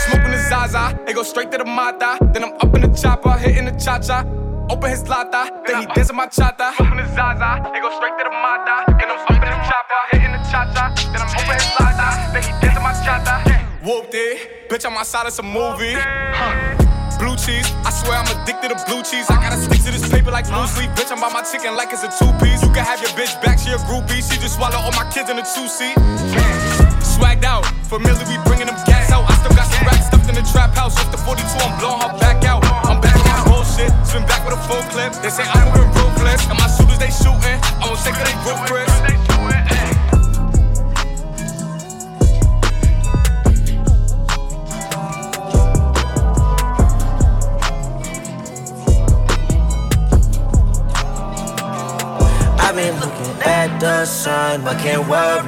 Smoking 0.05 0.31
the 0.31 0.41
Zaza, 0.49 0.97
it 1.07 1.15
go 1.15 1.23
straight 1.23 1.51
to 1.51 1.57
the 1.57 1.65
Mata. 1.65 2.17
Then 2.33 2.43
I'm 2.43 2.53
up 2.61 2.75
in 2.75 2.81
the 2.81 2.93
chopper, 2.93 3.33
hitting 3.37 3.65
the 3.65 3.71
cha 3.71 3.99
cha. 3.99 4.21
Open 4.69 4.89
his 4.89 5.07
lata, 5.09 5.51
then 5.67 5.81
he 5.81 5.85
dancing 5.93 6.15
my 6.15 6.27
chata. 6.27 6.73
Smoking 6.75 6.97
the 6.97 7.07
Zaza, 7.15 7.71
it 7.75 7.81
go 7.81 7.89
straight 7.97 8.17
to 8.19 8.23
the 8.23 8.29
Mata. 8.29 8.85
Then 8.99 9.09
I'm 9.09 9.19
up 9.19 9.31
in 9.31 9.49
the 9.49 9.61
chopper, 9.67 10.01
hitting 10.11 10.31
the 10.31 10.41
cha 10.49 10.69
cha. 10.73 10.93
Then 11.11 11.21
I'm 11.21 11.31
open 11.41 11.55
his 11.57 11.73
lata, 11.79 12.31
then 12.33 12.43
he 12.43 12.51
dancing 12.61 12.83
my 12.83 12.93
chata. 13.03 13.35
Whooped 13.83 14.13
it, 14.13 14.69
bitch, 14.69 14.85
I'm 14.85 14.95
outside 14.95 15.25
of 15.25 15.33
some 15.33 15.51
movie. 15.51 15.97
Blue 17.21 17.37
cheese, 17.37 17.69
I 17.85 17.93
swear 17.93 18.17
I'm 18.17 18.25
addicted 18.33 18.73
to 18.73 18.81
blue 18.89 19.05
cheese. 19.05 19.29
I 19.29 19.37
gotta 19.37 19.61
stick 19.61 19.77
to 19.85 19.93
this 19.93 20.09
paper 20.09 20.33
like 20.33 20.49
blue 20.49 20.65
sleep. 20.65 20.89
Bitch, 20.97 21.13
I'm 21.13 21.21
by 21.21 21.29
my 21.29 21.45
chicken 21.45 21.77
like 21.77 21.93
it's 21.93 22.01
a 22.01 22.09
two 22.09 22.33
piece. 22.41 22.65
You 22.65 22.73
can 22.73 22.81
have 22.81 22.97
your 22.97 23.13
bitch 23.13 23.37
back, 23.45 23.61
she 23.61 23.69
a 23.69 23.77
groupie. 23.85 24.25
She 24.25 24.41
just 24.41 24.57
swallow 24.57 24.81
all 24.81 24.89
my 24.97 25.05
kids 25.13 25.29
in 25.29 25.37
a 25.37 25.45
two 25.45 25.69
seat. 25.69 25.93
Swagged 27.05 27.45
out, 27.45 27.61
familiar, 27.85 28.25
we 28.25 28.41
bringing 28.49 28.65
them 28.65 28.79
gas 28.89 29.13
out. 29.13 29.29
I 29.29 29.37
still 29.37 29.53
got 29.53 29.69
some 29.69 29.85
racks 29.85 30.09
stuffed 30.09 30.33
in 30.33 30.33
the 30.33 30.41
trap 30.49 30.73
house. 30.73 30.97
Off 30.97 31.13
the 31.13 31.21
42, 31.21 31.45
I'm 31.45 31.77
blowing 31.77 32.01
her 32.01 32.17
back 32.17 32.41
out. 32.41 32.65
I'm 32.89 32.97
back 32.97 33.21
on 33.21 33.45
bullshit, 33.45 33.93
swim 34.01 34.25
back 34.25 34.41
with 34.41 34.57
a 34.57 34.61
full 34.65 34.81
clip. 34.89 35.13
They 35.21 35.29
say 35.29 35.45
I'm 35.45 35.69
moving 35.77 35.93
ruthless, 35.93 36.49
and 36.49 36.57
my 36.57 36.65
shooters 36.73 36.97
they 36.97 37.13
shooting. 37.13 37.61
I 37.77 37.85
won't 37.85 38.01
take 38.01 38.17
it, 38.17 38.25
they 38.25 38.33
group 38.41 38.65
I've 52.71 52.77
been 52.77 52.97
looking 53.01 53.35
at 53.43 53.79
the 53.81 54.05
sun, 54.05 54.63
but 54.63 54.77
can't 54.79 55.05
worry. 55.09 55.43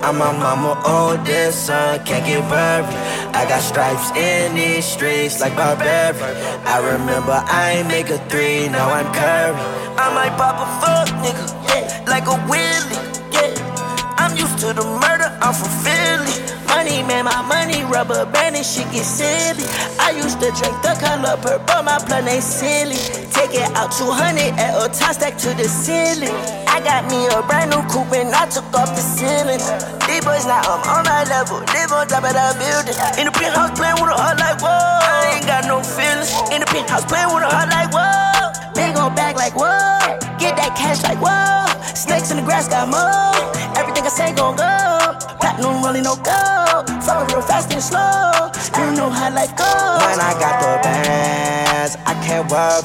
I'm 0.00 0.16
my 0.16 0.30
mama 0.30 0.80
oldest 0.86 1.66
son, 1.66 1.98
can't 2.04 2.24
get 2.24 2.48
buried. 2.48 2.86
I 3.34 3.48
got 3.48 3.62
stripes 3.62 4.16
in 4.16 4.54
these 4.54 4.84
streets 4.84 5.40
like 5.40 5.56
Burberry. 5.56 6.22
I 6.62 6.78
remember 6.78 7.32
I 7.34 7.78
ain't 7.78 7.88
make 7.88 8.10
a 8.10 8.18
three, 8.28 8.68
now 8.68 8.90
I'm 8.90 9.12
Curry. 9.12 9.58
I 9.98 10.14
might 10.14 10.38
pop 10.38 10.54
a 10.62 10.68
fuck 10.78 11.08
nigga, 11.18 12.06
like 12.06 12.28
a 12.28 12.38
Willie, 12.46 12.94
yeah. 13.34 14.14
I'm 14.16 14.36
used 14.36 14.60
to 14.60 14.72
the 14.72 14.84
murder, 15.02 15.36
I'm 15.42 15.54
from 15.54 15.74
Philly. 15.82 16.47
Money, 16.68 17.02
man, 17.02 17.24
my 17.24 17.42
money 17.42 17.82
rubber 17.84 18.24
band 18.30 18.56
and 18.56 18.64
shit 18.64 18.86
get 18.92 19.04
silly. 19.04 19.64
I 19.98 20.12
used 20.12 20.38
to 20.40 20.48
drink 20.52 20.76
the 20.84 20.94
color 21.00 21.36
purple, 21.40 21.82
my 21.82 21.98
blood 22.06 22.28
ain't 22.28 22.44
silly. 22.44 23.00
Take 23.32 23.56
it 23.56 23.68
out 23.74 23.90
200 23.92 24.54
at 24.60 24.76
a 24.76 24.86
time, 24.92 25.14
stack 25.14 25.36
to 25.44 25.50
the 25.56 25.64
ceiling. 25.64 26.34
I 26.68 26.80
got 26.84 27.08
me 27.10 27.26
a 27.32 27.42
brand 27.42 27.72
new 27.72 27.82
coupe 27.90 28.12
and 28.14 28.30
I 28.34 28.46
took 28.46 28.68
off 28.76 28.94
the 28.94 29.02
ceiling. 29.02 29.58
These 30.06 30.24
boys 30.24 30.46
now 30.46 30.62
I'm 30.62 30.84
on 30.86 31.02
my 31.04 31.24
level, 31.26 31.58
live 31.74 31.90
on 31.90 32.06
top 32.06 32.22
of 32.22 32.36
the 32.36 32.46
building. 32.60 32.96
In 33.18 33.26
the 33.26 33.34
penthouse 33.34 33.74
playing 33.74 33.98
with 33.98 34.12
a 34.12 34.16
heart 34.16 34.38
like 34.38 34.60
whoa. 34.60 34.70
I 34.70 35.40
ain't 35.40 35.46
got 35.48 35.64
no 35.66 35.82
feelings. 35.82 36.30
In 36.54 36.60
the 36.60 36.68
penthouse 36.70 37.04
playing 37.04 37.32
with 37.34 37.42
a 37.42 37.50
heart 37.50 37.72
like 37.74 37.90
whoa. 37.90 38.52
Big 38.78 38.96
on 38.96 39.14
back 39.16 39.34
like 39.34 39.56
whoa. 39.56 39.98
Get 40.38 40.54
that 40.54 40.76
cash 40.78 41.02
like 41.02 41.18
whoa. 41.18 41.66
Snakes 41.94 42.30
in 42.30 42.36
the 42.38 42.44
grass 42.44 42.68
got 42.68 42.86
more. 42.86 43.34
Everything 43.74 44.06
I 44.06 44.12
say 44.14 44.34
gon' 44.34 44.54
go. 44.54 45.17
Platinum 45.58 45.82
rolling 45.82 46.02
no 46.04 46.14
gold. 46.14 46.86
Falling 47.02 47.26
real 47.28 47.42
fast 47.42 47.72
and 47.72 47.82
slow. 47.82 48.50
You 48.78 48.94
know 48.94 49.10
how 49.10 49.34
like 49.34 49.56
go. 49.56 49.64
When 49.64 50.20
I 50.20 50.32
got 50.38 50.60
the 50.62 50.78
bands, 50.84 51.96
I 52.06 52.14
can't 52.24 52.48
worry. 52.50 52.82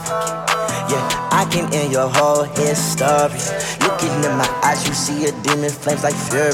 Yeah, 0.90 1.23
I 1.54 1.56
can 1.58 1.74
end 1.76 1.94
your 1.94 2.10
whole 2.10 2.46
history. 2.46 3.38
Looking 3.86 4.10
in 4.26 4.38
my 4.42 4.62
eyes, 4.63 4.88
you 4.88 4.94
see 4.96 5.26
a 5.28 5.32
demon 5.44 5.70
flames 5.70 6.04
like 6.04 6.16
fury. 6.16 6.50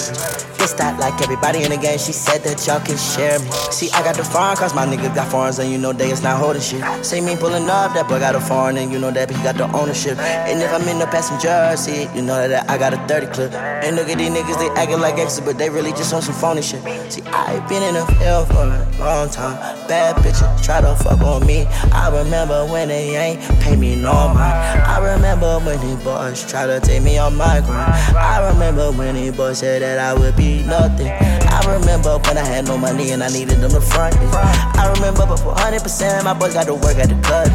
It's 0.59 0.77
not 0.77 0.99
like 0.99 1.21
everybody 1.21 1.63
in 1.63 1.71
the 1.71 1.77
game. 1.77 1.97
She 1.97 2.12
said 2.12 2.43
that 2.43 2.67
y'all 2.67 2.83
can 2.83 2.97
share 2.97 3.39
me. 3.39 3.49
See, 3.71 3.89
I 3.91 4.03
got 4.03 4.17
the 4.17 4.25
foreign 4.25 4.57
cause 4.57 4.75
my 4.75 4.85
niggas 4.85 5.15
got 5.15 5.31
foreigns 5.31 5.57
and 5.57 5.71
you 5.71 5.77
know 5.77 5.93
they 5.93 6.12
is 6.12 6.21
not 6.21 6.38
holding 6.38 6.62
shit. 6.62 6.83
See 7.05 7.21
me 7.21 7.38
pulling 7.38 7.69
up, 7.69 7.93
that 7.93 8.09
boy 8.09 8.19
got 8.19 8.35
a 8.35 8.41
foreign 8.41 8.75
and 8.75 8.91
you 8.91 8.99
know 8.99 9.09
that 9.09 9.31
he 9.31 9.41
got 9.41 9.55
the 9.55 9.71
ownership. 9.71 10.19
And 10.19 10.62
if 10.62 10.69
I'm 10.73 10.85
in 10.89 10.99
the 10.99 11.05
passenger 11.05 11.77
seat, 11.77 12.09
you 12.13 12.21
know 12.21 12.35
that 12.35 12.69
I 12.69 12.77
got 12.77 12.93
a 12.93 12.97
30 13.07 13.27
clip. 13.27 13.53
And 13.53 13.95
look 13.95 14.09
at 14.09 14.17
these 14.17 14.29
niggas, 14.29 14.59
they 14.59 14.67
acting 14.81 14.99
like 14.99 15.17
exes, 15.17 15.39
but 15.39 15.57
they 15.57 15.69
really 15.69 15.91
just 15.91 16.13
on 16.13 16.21
some 16.21 16.35
phony 16.35 16.62
shit. 16.62 16.83
See, 17.09 17.23
I 17.31 17.65
been 17.69 17.81
in 17.83 17.93
the 17.95 18.05
field 18.19 18.47
for 18.49 18.67
a 18.67 18.85
long 18.99 19.29
time. 19.29 19.55
Bad 19.88 20.17
bitches 20.17 20.62
try 20.62 20.81
to 20.81 20.93
fuck 20.97 21.21
on 21.21 21.47
me. 21.47 21.67
I 21.93 22.09
remember 22.12 22.65
when 22.65 22.89
they 22.89 23.15
ain't 23.15 23.39
pay 23.62 23.77
me 23.77 23.95
no 23.95 24.33
mind. 24.33 24.88
I 24.89 25.13
remember 25.13 25.60
when 25.60 25.80
these 25.82 26.04
boys 26.04 26.43
try 26.49 26.65
to 26.65 26.80
take 26.80 27.04
me 27.04 27.19
on 27.19 27.38
my 27.38 27.62
grind. 27.62 28.17
I 28.17 28.49
remember 28.52 28.91
when 28.91 29.13
these 29.13 29.32
boys 29.32 29.60
said 29.60 29.84
that 29.84 29.99
I 29.99 30.19
would 30.19 30.36
be 30.36 30.63
nothing. 30.63 31.08
I 31.08 31.62
remember 31.78 32.17
when 32.17 32.39
I 32.39 32.43
had 32.43 32.65
no 32.65 32.75
money 32.75 33.12
and 33.12 33.23
I 33.23 33.30
needed 33.30 33.60
them 33.60 33.69
to 33.69 33.82
front 33.82 34.15
it. 34.15 34.21
I 34.34 34.91
remember, 34.95 35.28
but 35.28 35.38
for 35.38 35.54
100%, 35.54 36.23
my 36.23 36.34
boys 36.34 36.56
got 36.56 36.65
to 36.65 36.73
work 36.73 36.97
at 36.97 37.10
the 37.10 37.21
cut. 37.21 37.52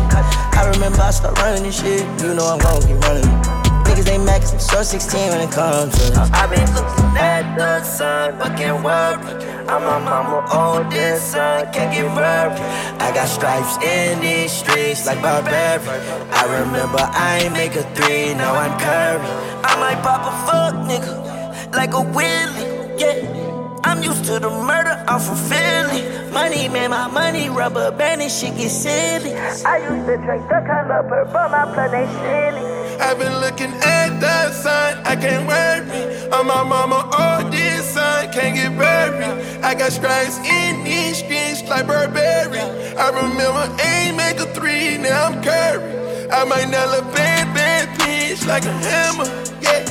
I 0.55 0.71
remember 0.75 1.01
I 1.01 1.11
start 1.11 1.37
running 1.39 1.65
this 1.65 1.81
shit. 1.81 2.03
You 2.23 2.35
know 2.35 2.47
I'm 2.47 2.61
gonna 2.61 2.87
keep 2.87 3.01
running. 3.01 3.54
Niggas 3.95 4.05
they 4.07 4.19
max 4.19 4.51
and 4.51 4.61
short 4.61 4.87
16 4.87 5.31
when 5.31 5.49
it 5.49 5.53
comes 5.53 5.95
to 5.95 6.11
this. 6.11 6.19
I've 6.19 6.51
been 6.51 6.67
looking 6.75 7.17
at 7.17 7.55
the 7.57 7.85
sun, 7.85 8.37
but 8.39 8.57
can't 8.59 8.83
worry. 8.83 9.23
I'm 9.71 9.83
my 9.87 9.99
mama 10.01 10.45
oh, 10.51 10.83
oldest 10.83 11.31
son, 11.31 11.73
can't 11.73 11.95
get 11.95 12.05
worried. 12.07 12.59
I 13.01 13.15
got 13.15 13.29
stripes 13.29 13.77
in 13.85 14.21
these 14.21 14.51
streets 14.51 15.07
like 15.07 15.23
Burberry. 15.23 15.87
I 15.87 16.43
remember 16.59 16.99
I 16.99 17.43
ain't 17.45 17.53
make 17.53 17.77
a 17.77 17.85
three, 17.95 18.35
now 18.35 18.57
I'm 18.57 18.77
Curry. 18.81 19.23
I 19.63 19.79
might 19.79 20.03
pop 20.03 20.27
a 20.27 20.35
fuck 20.43 20.75
nigga 20.91 21.73
like 21.73 21.95
a 21.95 22.03
Willie, 22.03 22.99
yeah. 22.99 23.81
I'm 23.85 24.03
used 24.03 24.25
to 24.25 24.41
the 24.41 24.51
murder, 24.51 25.05
I'm 25.07 25.21
from 25.21 25.37
Philly. 25.37 26.03
Money, 26.33 26.69
man, 26.69 26.91
my 26.91 27.07
money 27.07 27.49
rubber 27.49 27.93
band 27.93 28.23
and 28.23 28.33
shit 28.33 28.57
get 28.57 28.71
silly. 28.71 29.35
I 29.35 29.79
used 29.89 30.07
to 30.07 30.17
drink 30.17 30.43
the 30.49 30.61
color 30.67 31.07
purple, 31.09 31.49
my 31.49 31.65
blood 31.73 31.95
ain't 31.95 32.11
silly. 32.11 32.84
I've 33.01 33.19
been 33.19 33.41
looking 33.41 33.73
at 33.83 34.21
the 34.21 34.53
sun, 34.53 35.03
I 35.05 35.17
can't 35.17 35.47
worry. 35.47 36.31
I'm 36.33 36.47
my 36.47 36.63
mama 36.63 37.09
oldest 37.13 37.95
son, 37.95 38.33
can't 38.33 38.55
get 38.55 38.77
buried. 38.79 39.63
I 39.65 39.75
got 39.75 39.93
stripes 39.93 40.39
in 40.39 40.85
these 40.85 41.19
streets 41.19 41.63
like 41.69 41.87
Burberry. 41.87 42.61
I 42.97 43.09
remember 43.11 43.65
ain't 43.83 44.17
make 44.17 44.39
a 44.39 44.47
three, 44.55 44.99
now 44.99 45.27
I'm 45.27 45.43
Curry. 45.43 46.29
I 46.31 46.45
might 46.45 46.69
nail 46.69 46.93
a 46.95 47.03
bad, 47.13 47.55
bad 47.55 47.89
bitch 47.99 48.47
like 48.47 48.65
a 48.65 48.73
hammer, 48.73 49.27
yeah. 49.61 49.85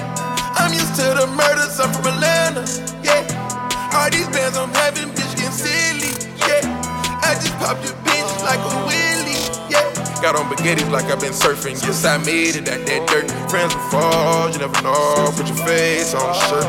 I'm 0.56 0.74
used 0.74 0.96
to 0.96 1.06
the 1.20 1.28
murders, 1.28 1.80
I'm 1.80 1.92
from 1.94 2.08
Atlanta, 2.13 2.63
yeah. 3.04 3.92
All 3.96 4.10
these 4.10 4.28
bands 4.30 4.58
I'm 4.58 4.70
having, 4.74 5.10
bitch, 5.10 5.36
getting 5.36 5.52
silly, 5.52 6.12
yeah. 6.39 7.22
I 7.24 7.36
just 7.36 7.56
popped 7.58 7.84
your 7.86 7.96
bitch 8.04 8.44
like 8.44 8.60
a 8.60 8.92
yeah. 8.92 9.12
Got 10.24 10.40
on 10.40 10.48
baguettes 10.48 10.88
like 10.88 11.12
I've 11.12 11.20
been 11.20 11.36
surfing. 11.36 11.76
Yes, 11.84 12.08
I 12.08 12.16
made 12.24 12.56
it 12.56 12.64
at 12.72 12.88
that 12.88 13.04
dirt. 13.12 13.28
Friends 13.52 13.76
will 13.76 13.84
fall, 13.92 14.48
you 14.48 14.56
never 14.56 14.80
know. 14.80 15.28
Put 15.36 15.52
your 15.52 15.60
face 15.68 16.16
on 16.16 16.24
the 16.24 16.40
shirt. 16.48 16.64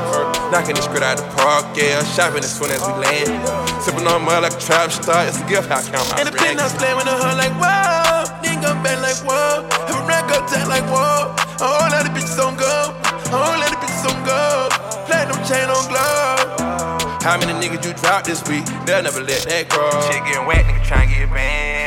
Knocking 0.51 0.75
this 0.75 0.91
grid 0.91 1.07
out 1.07 1.23
the 1.23 1.27
park, 1.39 1.63
yeah. 1.79 2.03
Shopping 2.19 2.43
as 2.43 2.51
soon 2.51 2.75
as 2.75 2.83
we 2.83 2.91
land. 2.99 3.31
Sipping 3.79 4.11
on 4.11 4.27
mud 4.27 4.43
like 4.43 4.59
a 4.59 4.59
trap 4.59 4.91
star. 4.91 5.23
It's 5.31 5.39
a 5.39 5.47
gift, 5.47 5.71
I 5.71 5.87
count 5.87 6.03
my 6.11 6.19
In 6.19 6.27
the 6.27 6.35
penthouse 6.35 6.75
playing 6.75 6.99
with 6.99 7.07
a 7.07 7.15
hood 7.15 7.39
like 7.39 7.55
whoa. 7.55 8.27
Nigga 8.43 8.75
bend 8.83 9.07
like 9.07 9.23
whoa. 9.23 9.63
Have 9.71 10.03
a 10.03 10.07
rack 10.11 10.27
up 10.35 10.51
tight 10.51 10.67
like 10.67 10.91
whoa. 10.91 11.31
A 11.39 11.67
whole 11.71 11.95
lot 11.95 12.03
of 12.03 12.11
bitches 12.11 12.43
on 12.43 12.59
go. 12.59 12.67
A 12.67 13.39
whole 13.39 13.55
lot 13.55 13.71
of 13.71 13.79
bitches 13.79 14.03
on 14.03 14.19
go. 14.27 14.67
Platinum 15.07 15.39
chain 15.47 15.71
on 15.71 15.87
glow. 15.87 17.23
How 17.23 17.39
many 17.39 17.55
niggas 17.63 17.87
you 17.87 17.95
dropped 18.03 18.27
this 18.27 18.43
week? 18.51 18.67
They'll 18.83 19.07
never 19.07 19.23
let 19.23 19.47
that 19.47 19.71
grow. 19.71 19.95
Shit 20.11 20.27
getting 20.27 20.43
wet, 20.43 20.67
nigga 20.67 20.83
trying 20.83 21.07
to 21.07 21.15
get 21.15 21.31
bands. 21.31 21.84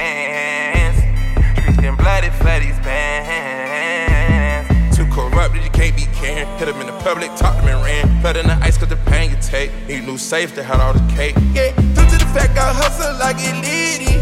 Getting 1.78 1.96
bloody 1.96 2.30
for 2.30 2.60
these 2.60 2.80
bands. 2.80 4.68
Too 4.98 5.06
corrupted, 5.14 5.64
you 5.64 5.70
can't 5.70 5.96
be 5.96 6.06
caring. 6.14 6.48
Hit 6.58 6.66
them 6.66 6.82
in 6.82 6.88
the 6.88 6.98
public, 7.04 7.30
talk 7.36 7.56
them 7.58 7.68
and 7.68 7.84
ran. 7.86 8.20
Flood 8.22 8.38
in 8.38 8.48
the 8.48 8.58
ice 8.64 8.78
cause 8.78 8.90
the 8.90 8.98
pain 9.06 9.30
you 9.30 9.38
take. 9.42 9.72
Need 9.88 10.06
new 10.06 10.18
safe 10.18 10.56
to 10.56 10.64
have 10.64 10.80
all 10.80 10.94
the 10.94 11.14
cake. 11.14 11.36
Yeah, 11.54 11.72
due 11.76 12.06
to 12.10 12.18
the 12.18 12.26
fact 12.34 12.58
I 12.58 12.74
hustle 12.74 13.14
like 13.20 13.38
it 13.40 13.54
litty. 13.62 14.18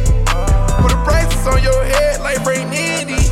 Put 0.84 0.92
the 0.92 1.00
prices 1.08 1.48
on 1.48 1.64
your 1.64 1.84
head 1.86 2.20
like 2.20 2.44
Ray 2.46 2.64
Nitty. 2.68 3.24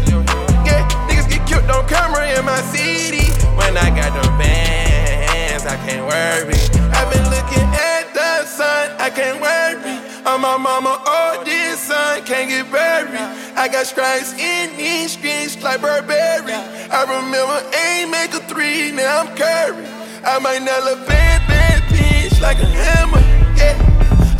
Yeah, 0.65 0.87
niggas 1.07 1.27
get 1.29 1.45
killed 1.45 1.69
on 1.69 1.85
camera 1.87 2.25
in 2.31 2.45
my 2.45 2.61
city. 2.71 3.27
When 3.59 3.75
I 3.75 3.91
got 3.91 4.13
them 4.15 4.37
bands, 4.39 5.65
I 5.65 5.75
can't 5.85 6.07
worry. 6.07 6.55
I've 6.95 7.11
been 7.11 7.27
looking 7.27 7.67
at 7.75 8.13
the 8.15 8.45
sun, 8.47 8.95
I 8.99 9.09
can't 9.09 9.41
worry. 9.41 9.99
I'm 10.25 10.39
my 10.39 10.55
mama, 10.55 11.03
oh, 11.05 11.43
this 11.43 11.81
son 11.81 12.23
can't 12.23 12.47
get 12.47 12.71
buried. 12.71 13.42
I 13.63 13.69
got 13.69 13.85
stripes 13.85 14.33
in 14.33 14.75
these 14.75 15.13
streets 15.13 15.55
like 15.63 15.79
Burberry. 15.79 16.51
I 16.51 17.01
remember 17.07 17.63
aim 17.87 18.11
make 18.11 18.33
a 18.33 18.43
three, 18.51 18.91
now 18.91 19.21
I'm 19.21 19.27
Curry. 19.37 19.87
I 20.25 20.37
might 20.39 20.59
nail 20.59 20.85
a 20.91 20.97
bad, 21.07 21.47
bad 21.47 21.81
bitch 21.83 22.41
like 22.41 22.59
a 22.59 22.65
hammer. 22.65 23.23
Yeah, 23.55 23.79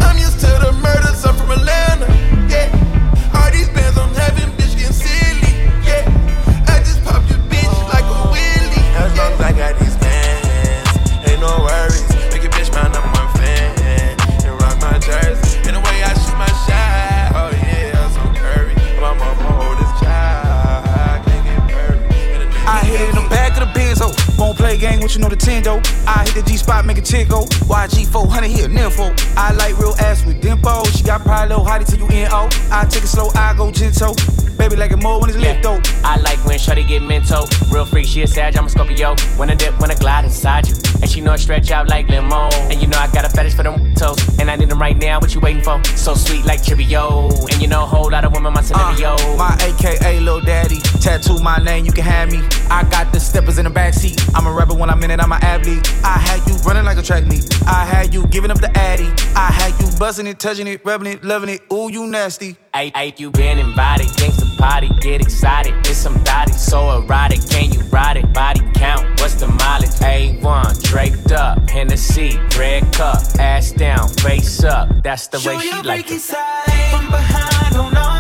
I'm 0.01 0.17
used 0.17 0.41
to 0.41 0.47
the 0.47 0.73
murders, 0.83 1.23
I'm 1.23 1.37
from 1.37 1.51
Atlanta. 1.51 2.11
Yeah, 2.51 2.67
all 3.33 3.49
these 3.49 3.69
bands 3.69 3.97
I'm 3.97 4.13
having, 4.13 4.51
bitch, 4.59 4.75
getting 4.75 4.91
silly. 4.91 5.55
Yeah, 5.87 6.03
I 6.67 6.79
just 6.79 7.01
popped 7.05 7.29
your 7.29 7.39
bitch 7.47 7.71
like 7.95 8.03
a 8.03 8.27
wheelie. 8.27 9.07
As 9.07 9.17
long 9.17 9.31
as 9.31 9.39
I 9.39 9.51
got 9.53 9.79
these 9.79 9.95
bands, 10.03 11.31
ain't 11.31 11.39
no 11.39 11.63
worries. 11.63 12.03
Make 12.27 12.43
a 12.43 12.51
bitch 12.51 12.75
my 12.75 12.91
number 12.91 13.07
one 13.15 13.31
fan 13.39 13.71
and 14.43 14.59
rock 14.59 14.81
my 14.81 14.99
jersey. 14.99 15.52
Won't 24.37 24.57
play 24.57 24.77
game 24.77 24.99
with 25.01 25.15
you 25.15 25.21
know 25.21 25.29
the 25.29 25.37
Tendo. 25.37 25.81
I 26.07 26.23
hit 26.25 26.35
the 26.35 26.41
G 26.41 26.57
spot, 26.57 26.85
make 26.85 26.97
a 26.97 27.01
tick 27.01 27.29
go. 27.29 27.45
YG 27.45 28.07
400 28.07 28.47
here, 28.47 28.67
nympho. 28.67 29.13
I 29.37 29.53
like 29.53 29.77
real 29.77 29.95
ass 29.99 30.25
with 30.25 30.41
dimpo. 30.41 30.85
She 30.95 31.03
got 31.03 31.21
pride, 31.21 31.49
little 31.49 31.63
hottie 31.65 31.87
till 31.87 31.99
you 31.99 32.07
NO. 32.07 32.49
I 32.71 32.85
take 32.85 33.03
it 33.03 33.07
slow, 33.07 33.29
I 33.35 33.53
go 33.55 33.71
gentle. 33.71 34.15
Baby 34.57 34.75
like 34.75 34.91
it 34.91 35.01
more 35.01 35.19
when 35.19 35.29
it's 35.29 35.39
lit 35.39 35.61
though. 35.63 35.81
I 36.03 36.17
like 36.17 36.43
when 36.45 36.57
Shorty 36.57 36.83
get 36.83 37.01
mento. 37.01 37.49
Real 37.71 37.85
freak, 37.85 38.07
she 38.07 38.21
a 38.21 38.27
Sag, 38.27 38.55
I'm 38.55 38.65
a 38.65 38.69
Scorpio. 38.69 39.15
When 39.37 39.49
I 39.49 39.55
dip, 39.55 39.79
when 39.79 39.91
I 39.91 39.95
glide 39.95 40.25
inside 40.25 40.67
you. 40.67 40.75
And 41.01 41.09
she 41.09 41.21
know 41.21 41.33
I 41.33 41.37
stretch 41.37 41.71
out 41.71 41.89
like 41.89 42.07
limo. 42.07 42.49
And 42.69 42.81
you 42.81 42.87
know 42.87 42.97
I 42.97 43.07
got 43.11 43.25
a 43.25 43.29
fetish 43.29 43.55
for 43.55 43.63
them 43.63 43.93
toes. 43.95 44.17
And 44.39 44.49
I 44.49 44.55
need 44.55 44.69
them 44.69 44.79
right 44.79 44.97
now, 44.97 45.19
what 45.19 45.33
you 45.33 45.41
waiting 45.41 45.63
for? 45.63 45.83
So 45.95 46.13
sweet 46.13 46.45
like 46.45 46.61
Trivio. 46.61 47.29
And 47.51 47.61
you 47.61 47.67
know 47.67 47.83
a 47.83 47.85
whole 47.85 48.09
lot 48.09 48.25
of 48.25 48.31
women, 48.33 48.53
my 48.53 48.61
scenario. 48.61 49.15
Uh, 49.15 49.35
my 49.37 49.57
AKA 49.61 50.19
Lil 50.19 50.41
Daddy. 50.41 50.79
Tattoo 51.01 51.39
my 51.39 51.57
name, 51.57 51.85
you 51.85 51.91
can 51.91 52.03
have 52.03 52.31
me. 52.31 52.41
I 52.69 52.83
got 52.89 53.11
the 53.11 53.19
steppers 53.19 53.57
in 53.57 53.65
the 53.65 53.71
backseat. 53.71 54.32
I'm 54.35 54.47
a 54.47 54.51
rebel 54.51 54.77
when 54.77 54.89
I'm 54.89 55.03
in 55.03 55.11
it, 55.11 55.19
I'm 55.19 55.31
an 55.31 55.43
athlete. 55.43 55.87
I 56.03 56.17
had 56.17 56.47
you 56.47 56.55
running 56.65 56.85
like 56.85 56.97
a 56.97 57.03
track 57.03 57.25
meet. 57.25 57.45
I 57.67 57.85
had 57.85 58.13
you 58.13 58.25
giving 58.27 58.51
up 58.51 58.59
the 58.59 58.75
addy. 58.77 59.09
I 59.35 59.51
had 59.51 59.79
you 59.79 59.87
buzzing 59.99 60.27
it, 60.27 60.39
touching 60.39 60.67
it, 60.67 60.83
rubbing 60.83 61.07
it, 61.07 61.23
loving 61.23 61.49
it. 61.49 61.61
Ooh, 61.71 61.91
you 61.91 62.07
nasty. 62.07 62.57
Hey, 62.73 62.91
hey, 62.95 63.13
you 63.17 63.29
been 63.29 63.59
invited, 63.59 64.07
thanks 64.07 64.37
to 64.37 64.45
party, 64.57 64.89
get 64.99 65.21
excited. 65.21 65.75
It's 65.85 65.97
some 65.97 66.23
body 66.23 66.53
so 66.53 67.01
erotic, 67.01 67.39
can 67.49 67.71
you 67.71 67.81
ride 67.91 68.17
it? 68.17 68.33
Body 68.33 68.61
count, 68.73 69.21
what's 69.21 69.35
the 69.35 69.47
mileage? 69.47 69.89
A1, 70.01 70.81
draped 70.83 71.31
up, 71.31 71.69
Hennessy, 71.69 72.39
red 72.57 72.91
cup, 72.91 73.21
ass 73.39 73.71
down, 73.71 74.07
face 74.09 74.63
up. 74.63 74.89
That's 75.03 75.27
the 75.27 75.37
way 75.45 75.59
she 75.59 75.81
like 75.83 76.09
it. 76.09 76.21
From 76.21 77.09
behind 77.11 77.75
oh 77.75 77.83
on 77.83 77.97
all 77.97 78.12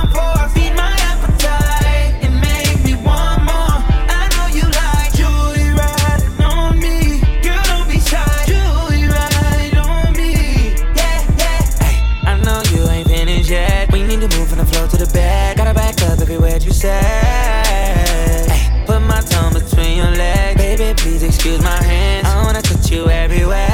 Excuse 21.43 21.61
my 21.61 21.83
hands. 21.83 22.25
I 22.25 22.41
wanna 22.41 22.61
touch 22.61 22.89
you 22.89 23.09
everywhere. 23.09 23.72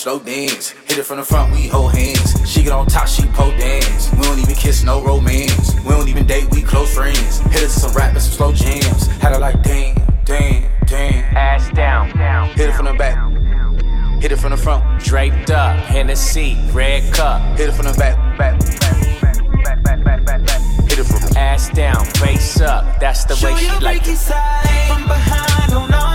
Slow 0.00 0.18
dance. 0.18 0.70
Hit 0.88 0.96
it 0.96 1.02
from 1.04 1.18
the 1.18 1.22
front, 1.22 1.52
we 1.52 1.68
hold 1.68 1.92
hands. 1.92 2.32
She 2.50 2.62
get 2.62 2.72
on 2.72 2.86
top, 2.86 3.06
she 3.06 3.26
pole 3.36 3.50
dance. 3.50 4.10
We 4.12 4.22
don't 4.22 4.38
even 4.38 4.54
kiss, 4.54 4.82
no 4.82 5.02
romance. 5.02 5.74
We 5.84 5.90
don't 5.90 6.08
even 6.08 6.26
date, 6.26 6.48
we 6.52 6.62
close 6.62 6.94
friends. 6.94 7.40
Hit 7.52 7.62
it 7.64 7.68
to 7.68 7.68
some 7.68 7.92
rap 7.92 8.14
and 8.14 8.22
some 8.22 8.32
slow 8.32 8.52
jams. 8.54 9.08
Had 9.20 9.34
her 9.34 9.38
like 9.38 9.62
damn, 9.62 9.94
damn, 10.24 10.64
damn. 10.86 11.36
Ass 11.36 11.70
down, 11.72 12.16
down. 12.16 12.48
Hit 12.48 12.70
it 12.70 12.72
from 12.72 12.86
the 12.86 12.94
back, 12.94 14.22
hit 14.22 14.32
it 14.32 14.36
from 14.36 14.52
the 14.52 14.56
front. 14.56 14.82
Draped 15.04 15.50
up, 15.50 15.76
Hennessy, 15.76 16.56
red 16.72 17.12
cup. 17.12 17.42
Hit 17.58 17.68
it 17.68 17.72
from 17.72 17.84
the 17.84 17.92
back, 17.98 18.16
back, 18.38 18.58
back, 18.80 19.84
back, 19.84 20.02
back, 20.02 20.24
back, 20.24 20.46
back. 20.46 20.60
Hit 20.88 20.98
it 20.98 21.04
from 21.04 21.36
ass 21.36 21.68
down, 21.68 22.06
face 22.06 22.58
up. 22.62 22.98
That's 23.00 23.24
the 23.26 23.34
way 23.44 23.54
she 23.54 23.68
like 23.84 24.08
it. 24.08 24.16
from 24.16 25.06
behind 25.06 25.74
oh 25.74 25.94
on 25.94 26.09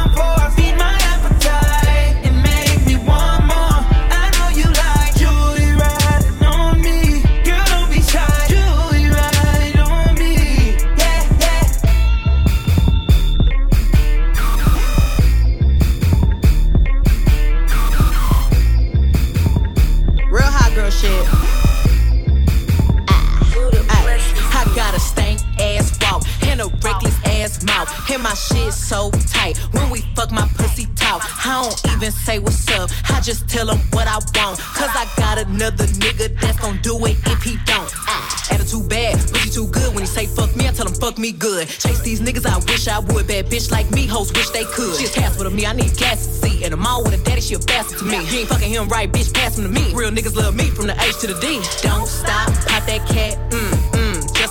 shit 28.36 28.74
so 28.74 29.12
tight. 29.12 29.58
When 29.72 29.90
we 29.90 30.02
fuck 30.16 30.32
my 30.32 30.48
pussy 30.56 30.88
talk, 30.96 31.22
I 31.46 31.64
don't 31.64 31.94
even 31.94 32.12
say 32.12 32.40
what's 32.40 32.68
up. 32.72 32.90
I 33.10 33.22
just 33.22 33.48
tell 33.50 33.70
him 33.70 33.80
what 33.92 34.08
I 34.08 34.16
want. 34.16 34.60
Cause 34.60 34.92
I 34.94 35.08
got 35.18 35.38
another 35.38 35.86
nigga 35.86 36.40
that's 36.40 36.60
gon' 36.60 36.80
do 36.82 36.98
it 37.06 37.18
if 37.26 37.44
he 37.44 37.58
don't. 37.66 37.90
Ah, 38.08 38.48
attitude 38.52 38.90
bad, 38.90 39.18
but 39.18 39.32
pussy 39.34 39.50
too 39.50 39.68
good. 39.68 39.94
When 39.94 40.02
he 40.02 40.08
say 40.08 40.26
fuck 40.26 40.56
me, 40.56 40.68
I 40.68 40.72
tell 40.72 40.88
him 40.88 40.94
fuck 40.94 41.18
me 41.18 41.32
good. 41.32 41.68
Chase 41.68 42.02
these 42.02 42.22
niggas, 42.22 42.46
I 42.46 42.58
wish 42.72 42.88
I 42.88 43.00
would. 43.00 43.28
Bad 43.28 43.46
bitch 43.48 43.72
like 43.72 43.90
me, 43.92 44.06
hoes 44.06 44.32
wish 44.34 44.50
they 44.50 44.66
could. 44.66 44.98
She 44.98 45.06
a 45.06 45.10
task 45.10 45.40
with 45.40 45.54
me, 45.54 45.66
I 45.66 45.74
need 45.74 45.96
gas 45.98 46.26
to 46.28 46.34
see. 46.34 46.64
And 46.64 46.74
I'm 46.74 46.86
all 46.86 47.04
with 47.04 47.14
a 47.14 47.24
daddy, 47.24 47.42
she 47.42 47.56
a 47.56 47.60
bastard 47.60 48.00
to 48.00 48.06
me. 48.06 48.18
You 48.26 48.40
ain't 48.40 48.50
fucking 48.50 48.72
him 48.72 48.88
right, 48.90 49.12
bitch, 49.12 49.34
pass 49.34 49.58
him 49.58 49.64
to 49.66 49.70
me. 49.70 49.94
Real 49.94 50.12
niggas 50.12 50.36
love 50.36 50.56
me 50.56 50.70
from 50.70 50.88
the 50.88 50.96
H 51.02 51.20
to 51.20 51.28
the 51.28 51.40
D. 51.40 51.62
Don't 51.82 52.08
stop, 52.08 52.48
pop 52.68 52.86
that 52.86 53.08
cat, 53.08 53.38
mm, 53.52 53.75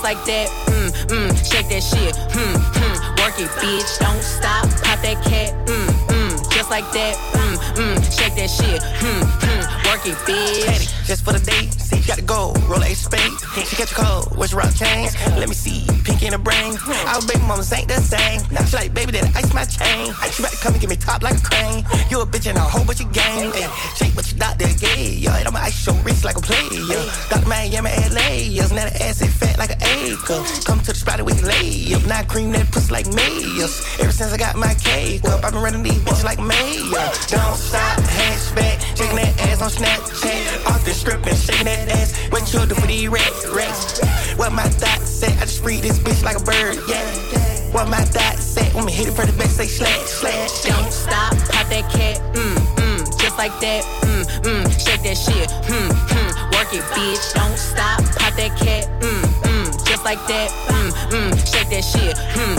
like 0.05 0.23
that, 0.27 0.49
mm, 0.69 0.91
mm, 1.09 1.33
shake 1.51 1.69
that 1.73 1.83
shit, 1.83 2.15
mm, 2.37 2.55
mm, 2.77 2.97
work 3.25 3.41
it, 3.41 3.49
bitch. 3.57 3.99
Don't 3.99 4.23
stop, 4.23 4.69
pop 4.85 5.01
that 5.01 5.17
cat, 5.25 5.55
mm, 5.65 5.89
mm, 6.13 6.53
just 6.53 6.69
like 6.69 6.85
that, 6.93 7.17
mm, 7.33 7.57
mm, 7.81 8.04
shake 8.15 8.35
that 8.37 8.51
shit, 8.51 8.83
Hmm, 9.03 9.27
hmm, 9.43 9.63
work 9.91 10.07
it, 10.07 10.19
bitch. 10.27 10.95
Just 11.07 11.25
for 11.25 11.33
the 11.33 11.41
date, 11.41 11.73
see, 11.75 12.01
gotta 12.07 12.23
go. 12.23 12.55
Roll 12.65 12.83
a 12.83 12.95
spade. 12.95 13.21
She 13.67 13.77
catch 13.77 13.93
a 13.93 13.95
cold. 13.95 14.37
Where's 14.39 14.53
your 14.53 14.61
rock 14.61 14.75
chains? 14.75 15.13
Let 15.37 15.49
me 15.49 15.55
see. 15.55 15.85
Pink 16.05 16.23
in 16.23 16.33
the 16.33 16.39
brain. 16.39 16.79
Our 17.07 17.21
baby 17.29 17.45
mamas 17.45 17.73
ain't 17.73 17.89
the 17.89 18.01
same. 18.01 18.41
Now 18.51 18.65
she 18.65 18.77
like, 18.77 18.95
baby, 18.95 19.13
that 19.13 19.37
ice 19.37 19.53
my 19.53 19.65
chain. 19.65 20.15
She 20.33 20.43
about 20.43 20.53
to 20.53 20.59
come 20.59 20.73
and 20.73 20.81
give 20.81 20.89
me 20.89 20.97
top 20.97 21.23
like 21.23 21.37
a 21.37 21.45
crane. 21.45 21.85
You 22.09 22.23
a 22.23 22.27
bitch 22.27 22.49
and 22.49 22.57
a 22.57 22.63
whole 22.63 22.85
bunch 22.85 23.01
of 23.01 23.13
game. 23.13 23.53
Ay, 23.53 23.69
shake 23.97 24.17
what 24.17 24.31
you 24.33 24.39
doctor 24.39 24.69
gay. 24.81 25.13
Yo, 25.21 25.31
and 25.33 25.47
I'ma 25.47 25.59
ice 25.61 25.87
your 25.87 25.95
wrist 26.01 26.25
like 26.25 26.39
a 26.39 26.41
player. 26.41 27.05
Dr. 27.29 27.49
Miami, 27.49 27.91
LA. 28.09 28.49
Yes, 28.49 28.73
now 28.73 28.89
the 28.89 28.97
ass 29.03 29.21
is 29.21 29.35
fat 29.35 29.59
like 29.59 29.73
an 29.77 29.83
acre. 29.83 30.41
Come 30.65 30.81
to 30.81 30.93
the 30.93 30.99
spot 30.99 31.21
can 31.21 31.45
lay 31.45 31.93
up. 31.95 32.05
Now 32.07 32.23
cream 32.25 32.53
that 32.53 32.71
pussy 32.73 32.93
like 32.93 33.07
mayors. 33.13 33.85
Ever 34.01 34.13
since 34.13 34.33
I 34.33 34.37
got 34.37 34.57
my 34.57 34.75
cake 34.75 35.25
up, 35.29 35.45
I've 35.45 35.53
been 35.53 35.63
running 35.63 35.83
these 35.83 36.01
bitches 36.01 36.25
like 36.25 36.39
mayor. 36.41 37.13
Don't 37.29 37.57
stop, 37.57 38.01
hatchback. 38.07 38.97
Shaking 38.97 39.17
that 39.17 39.41
ass 39.49 39.63
on 39.63 39.71
Snapchat. 39.71 40.67
Off 40.67 40.85
the 40.85 40.93
strip 40.93 41.27
and 41.27 41.37
shaking 41.37 41.67
that 41.67 41.89
ass. 41.89 42.17
What 42.31 42.53
you 42.53 42.67
do 42.67 42.75
for 42.75 42.87
these 42.87 43.09
rats, 43.09 43.47
rats? 43.49 44.01
What 44.37 44.53
my 44.53 44.69
thoughts 44.69 45.11
say? 45.11 45.33
I 45.39 45.41
just 45.47 45.63
free 45.63 45.81
this 45.81 45.99
bitch 45.99 46.23
like 46.23 46.37
a 46.37 46.45
bird, 46.45 46.79
yeah. 46.89 47.73
What 47.73 47.89
my 47.89 48.05
thoughts 48.05 48.45
say? 48.45 48.71
When 48.73 48.85
me 48.85 48.93
hit 48.93 49.09
it 49.09 49.15
for 49.15 49.27
the 49.27 49.33
back, 49.33 49.51
say 49.51 49.67
slash, 49.67 50.07
slash. 50.07 50.63
Don't 50.63 50.93
stop, 50.93 51.33
pop 51.51 51.67
that 51.69 51.91
cat, 51.91 52.23
mm, 52.35 52.55
mm, 52.79 53.21
just 53.21 53.37
like 53.37 53.59
that, 53.61 53.83
mm, 54.07 54.23
mm, 54.47 54.63
shake 54.79 55.03
that 55.03 55.19
shit, 55.19 55.51
hmm, 55.51 55.91
hmm, 55.91 56.31
work 56.55 56.71
it, 56.73 56.85
bitch. 56.95 57.35
Don't 57.35 57.59
stop, 57.59 57.99
pop 58.15 58.35
that 58.35 58.57
cat, 58.59 58.87
mm, 59.01 59.24
like 60.05 60.25
that, 60.29 60.51
mm, 60.69 60.91
mm, 61.11 61.33
shake 61.51 61.71
that 61.71 61.83
shit, 61.83 62.17
hmm, 62.37 62.57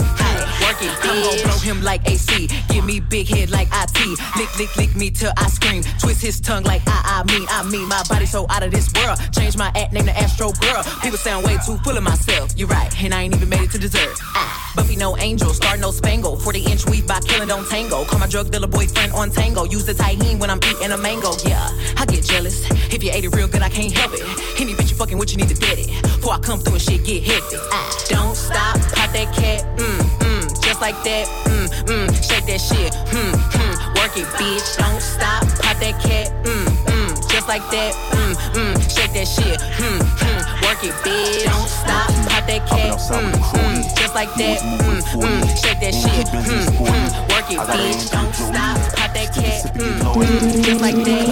work 0.64 0.82
it, 0.82 0.90
bitch. 1.00 1.10
I'm 1.10 1.22
gon' 1.22 1.42
blow 1.44 1.58
him 1.58 1.82
like 1.82 2.08
AC, 2.10 2.48
give 2.68 2.84
me 2.84 3.00
big 3.00 3.28
head 3.28 3.50
like 3.50 3.68
IT, 3.72 4.18
lick, 4.36 4.58
lick, 4.58 4.76
lick 4.76 4.96
me 4.96 5.10
till 5.10 5.32
I 5.36 5.48
scream, 5.48 5.82
twist 6.00 6.22
his 6.22 6.40
tongue 6.40 6.64
like 6.64 6.82
I, 6.86 7.22
I 7.22 7.32
mean, 7.32 7.46
I 7.48 7.62
mean, 7.70 7.88
my 7.88 8.02
body 8.08 8.26
so 8.26 8.46
out 8.50 8.62
of 8.62 8.70
this 8.72 8.92
world. 8.92 9.18
Change 9.32 9.56
my 9.56 9.70
act, 9.74 9.92
name 9.92 10.06
the 10.06 10.16
Astro 10.18 10.52
Girl. 10.60 10.82
People 11.02 11.18
sound 11.18 11.46
way 11.46 11.56
too 11.64 11.78
full 11.78 11.96
of 11.96 12.02
myself. 12.02 12.52
You're 12.56 12.68
right, 12.68 12.90
and 13.02 13.14
I 13.14 13.22
ain't 13.22 13.34
even 13.34 13.48
made 13.48 13.62
it 13.62 13.70
to 13.72 13.78
dessert. 13.78 14.16
Ah, 14.34 14.72
Buffy 14.76 14.96
no 14.96 15.16
angel, 15.16 15.54
star 15.54 15.76
no 15.76 15.90
spangle. 15.92 16.36
40 16.36 16.60
inch 16.64 16.86
weave 16.86 17.06
by 17.06 17.20
killing 17.20 17.48
don't 17.48 17.66
tango. 17.68 18.04
Call 18.04 18.18
my 18.18 18.26
drug 18.26 18.50
dealer 18.50 18.66
boyfriend 18.66 19.12
on 19.12 19.30
tango. 19.30 19.64
Use 19.64 19.86
the 19.86 19.92
Tajín 19.94 20.38
when 20.38 20.50
I'm 20.50 20.58
eating 20.58 20.90
a 20.90 20.98
mango. 20.98 21.32
Yeah, 21.46 21.70
I 21.96 22.04
get 22.06 22.24
jealous. 22.24 22.68
If 22.92 23.02
you 23.02 23.10
ate 23.12 23.24
it 23.24 23.34
real 23.34 23.48
good, 23.48 23.62
I 23.62 23.68
can't 23.68 23.92
help 23.92 24.12
it. 24.14 24.20
Any 24.60 24.74
bitch 24.74 24.90
you 24.90 24.96
fucking 24.96 25.16
with, 25.16 25.30
you 25.30 25.38
need 25.38 25.48
to 25.48 25.54
get 25.54 25.78
it. 25.78 25.88
Before 26.02 26.34
I 26.34 26.38
come 26.40 26.58
through 26.60 26.74
and 26.74 26.82
shit 26.82 27.04
get 27.04 27.22
hectic. 27.22 27.35
Ah, 27.70 27.90
don't 28.08 28.34
stop, 28.34 28.74
pop 28.92 29.12
that 29.12 29.30
cat, 29.32 29.62
mm, 29.76 29.98
mm, 30.18 30.62
just 30.64 30.80
like 30.80 30.96
that, 31.04 31.26
mm, 31.46 31.68
mm, 31.86 32.10
shake 32.18 32.46
that 32.46 32.60
shit, 32.60 32.92
hmm, 33.14 33.34
hmm, 33.54 33.74
work 33.94 34.16
it, 34.18 34.26
bitch. 34.34 34.76
Don't 34.76 35.00
stop, 35.00 35.46
pop 35.62 35.78
that 35.78 35.94
cat, 36.02 36.32
mm, 36.42 36.66
mm, 36.90 37.30
just 37.30 37.46
like 37.46 37.62
that, 37.70 37.94
mm, 38.10 38.34
mm, 38.50 38.74
shake 38.90 39.12
that 39.12 39.28
shit, 39.28 39.60
hmm, 39.78 40.02
hmm, 40.02 40.42
work 40.66 40.82
it, 40.82 40.94
bitch. 41.06 41.44
Don't 41.46 41.68
stop, 41.68 42.10
pop 42.26 42.46
that 42.50 42.66
cat, 42.66 42.98
mm, 42.98 43.30
mm, 43.30 43.96
just 43.96 44.14
like 44.14 44.34
that, 44.34 44.58
mm, 44.82 45.00
mm, 45.22 45.42
shake 45.62 45.80
that 45.80 45.94
shit, 45.94 46.26
hmm, 46.26 46.66
hmm, 46.82 47.06
work 47.30 47.46
it, 47.46 47.62
bitch. 47.62 48.10
Don't 48.10 48.34
stop, 48.34 48.74
pop 48.98 49.14
that 49.14 49.30
cat, 49.32 49.70
mm, 49.76 50.00
mm, 50.02 50.64
just 50.64 50.80
like 50.80 50.96
that. 50.96 51.26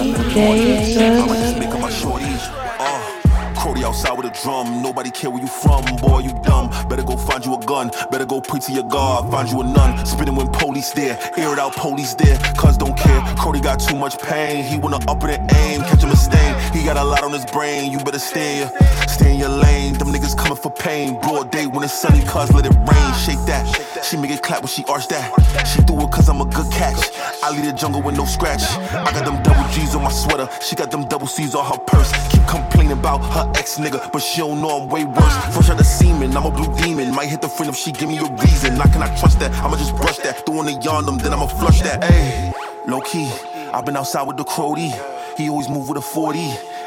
Cody 3.65 3.83
outside 3.83 4.15
with 4.15 4.27
a 4.27 4.43
drum. 4.43 4.83
Nobody 4.83 5.09
care 5.09 5.31
where 5.31 5.41
you 5.41 5.47
from, 5.47 5.83
boy. 5.95 6.19
You 6.19 6.33
dumb. 6.43 6.69
Better 6.87 7.01
go 7.01 7.17
find 7.17 7.43
you 7.43 7.55
a 7.55 7.65
gun. 7.65 7.89
Better 8.11 8.23
go 8.23 8.39
pray 8.39 8.59
to 8.59 8.71
your 8.71 8.83
God. 8.83 9.31
Find 9.31 9.49
you 9.49 9.59
a 9.61 9.63
nun. 9.63 10.05
Spinning 10.05 10.35
when 10.35 10.49
police 10.49 10.91
there. 10.91 11.17
Air 11.35 11.53
it 11.53 11.57
out, 11.57 11.75
police 11.75 12.13
there. 12.13 12.37
Cuz 12.59 12.77
don't 12.77 12.95
care. 12.95 13.19
Cody 13.39 13.59
got 13.59 13.79
too 13.79 13.95
much 13.95 14.19
pain. 14.19 14.63
He 14.63 14.77
wanna 14.77 14.99
up 15.07 15.23
it 15.23 15.39
and 15.39 15.51
aim. 15.51 15.81
Catch 15.81 16.03
him 16.03 16.11
a 16.11 16.15
stain. 16.15 16.53
He 16.73 16.85
got 16.85 16.95
a 16.95 17.03
lot 17.03 17.23
on 17.23 17.31
his 17.31 17.45
brain. 17.47 17.91
You 17.91 17.97
better 17.97 18.19
stay 18.19 18.69
stay 19.07 19.33
in 19.33 19.39
your 19.39 19.49
lane. 19.49 19.93
Them 19.93 20.09
niggas 20.09 20.37
coming 20.37 20.57
for 20.57 20.69
pain. 20.69 21.19
Broad 21.21 21.51
day 21.51 21.65
when 21.65 21.83
it's 21.83 21.93
sunny, 21.93 22.21
cuz 22.23 22.53
let 22.53 22.65
it 22.67 22.75
rain. 22.89 23.09
Shake 23.25 23.43
that. 23.47 23.65
She 24.03 24.17
make 24.17 24.29
it 24.29 24.43
clap 24.43 24.61
when 24.61 24.67
she 24.67 24.83
arch 24.85 25.07
that. 25.07 25.25
She 25.65 25.81
do 25.81 25.93
it 26.03 26.11
cause 26.11 26.29
I'm 26.29 26.41
a 26.41 26.45
good 26.45 26.69
catch. 26.71 27.01
I 27.41 27.49
lead 27.49 27.65
the 27.65 27.73
jungle 27.73 28.01
with 28.01 28.15
no 28.15 28.25
scratch. 28.25 28.63
I 29.07 29.11
got 29.15 29.25
them 29.25 29.41
double 29.41 29.67
G's 29.73 29.95
on 29.95 30.03
my 30.03 30.11
sweater. 30.11 30.47
She 30.61 30.75
got 30.75 30.91
them 30.91 31.03
double 31.07 31.27
C's 31.27 31.55
on 31.55 31.65
her 31.65 31.79
purse. 31.79 32.11
Keep 32.31 32.45
complaining 32.47 32.91
about 32.91 33.21
her 33.35 33.54
ex 33.55 33.77
nigga, 33.77 34.11
but 34.11 34.21
she 34.21 34.39
don't 34.41 34.61
know 34.61 34.81
I'm 34.81 34.89
way 34.89 35.05
worse. 35.05 35.37
Fresh 35.53 35.69
out 35.69 35.77
the 35.77 35.83
semen, 35.83 36.35
I'm 36.35 36.45
a 36.45 36.51
blue 36.51 36.73
demon. 36.77 37.13
Might 37.13 37.29
hit 37.29 37.41
the 37.41 37.49
friend 37.49 37.69
if 37.69 37.75
she 37.77 37.91
give 37.91 38.09
me 38.09 38.17
a 38.17 38.23
reason. 38.23 38.79
I 38.79 38.87
cannot 38.87 39.17
trust 39.17 39.39
that. 39.39 39.51
I'ma 39.63 39.77
just 39.77 39.95
brush 39.95 40.17
that. 40.19 40.45
Throwing 40.45 40.69
it 40.69 40.87
on 40.87 41.05
them, 41.05 41.17
then 41.17 41.33
I'ma 41.33 41.47
flush 41.47 41.81
that. 41.81 42.03
Hey, 42.03 42.53
low 42.87 43.01
key, 43.01 43.31
I've 43.73 43.85
been 43.85 43.97
outside 43.97 44.27
with 44.27 44.37
the 44.37 44.43
Crody. 44.43 44.91
He 45.37 45.49
always 45.49 45.69
move 45.69 45.89
with 45.89 45.97
a 45.97 46.01
40. 46.01 46.39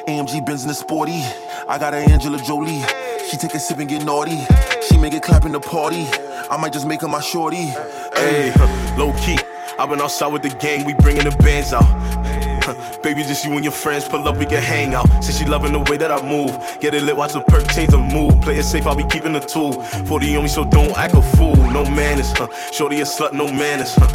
AMG 0.09 0.45
Benz 0.47 0.63
in 0.63 0.69
the 0.69 0.75
sporty. 0.75 1.23
I 1.69 1.77
got 1.79 1.93
an 1.93 2.11
Angela 2.11 2.39
Jolie. 2.39 2.83
She 3.29 3.37
take 3.37 3.55
a 3.55 3.59
sip 3.59 3.79
and 3.79 3.89
get 3.89 4.07
naughty. 4.07 4.39
She 4.89 4.97
make 4.97 5.13
it 5.13 5.23
clap 5.23 5.45
in 5.45 5.53
the 5.53 5.61
party. 5.61 6.07
I 6.51 6.57
might 6.57 6.73
just 6.73 6.87
make 6.87 7.03
her 7.03 7.09
my 7.09 7.21
shorty. 7.21 7.67
Hey, 8.17 8.55
low 8.97 9.13
key. 9.19 9.39
I've 9.79 9.91
been 9.91 10.01
outside 10.01 10.33
with 10.33 10.43
the 10.43 10.49
gang, 10.49 10.87
we 10.87 10.95
bringing 10.95 11.25
the 11.25 11.37
bands 11.37 11.75
out. 11.75 11.85
Baby, 13.03 13.23
just 13.23 13.45
you 13.45 13.53
and 13.53 13.65
your 13.65 13.73
friends 13.73 14.07
pull 14.09 14.27
up, 14.27 14.37
we 14.37 14.47
can 14.47 14.63
hang 14.63 14.95
out. 14.95 15.07
Since 15.23 15.39
she 15.39 15.45
loving 15.45 15.73
the 15.73 15.81
way 15.81 15.97
that 15.97 16.11
I 16.11 16.21
move, 16.23 16.51
get 16.81 16.95
it 16.95 17.03
lit, 17.03 17.17
watch 17.17 17.33
the 17.33 17.41
perk 17.41 17.69
change 17.73 17.91
the 17.91 17.99
mood. 17.99 18.43
Play 18.43 18.59
it 18.59 18.65
safe, 18.65 18.87
I'll 18.87 18.95
be 18.95 19.05
keeping 19.05 19.33
the 19.33 19.41
tool. 19.41 19.73
40 19.83 20.37
on 20.37 20.43
me, 20.43 20.49
so 20.49 20.65
don't 20.65 20.97
act 20.97 21.15
a 21.15 21.23
fool. 21.23 21.57
No 21.57 21.85
manners, 21.85 22.33
huh? 22.33 22.49
Shorty 22.73 23.01
a 23.01 23.05
slut, 23.05 23.33
no 23.33 23.47
manners, 23.47 23.95
huh? 23.97 24.09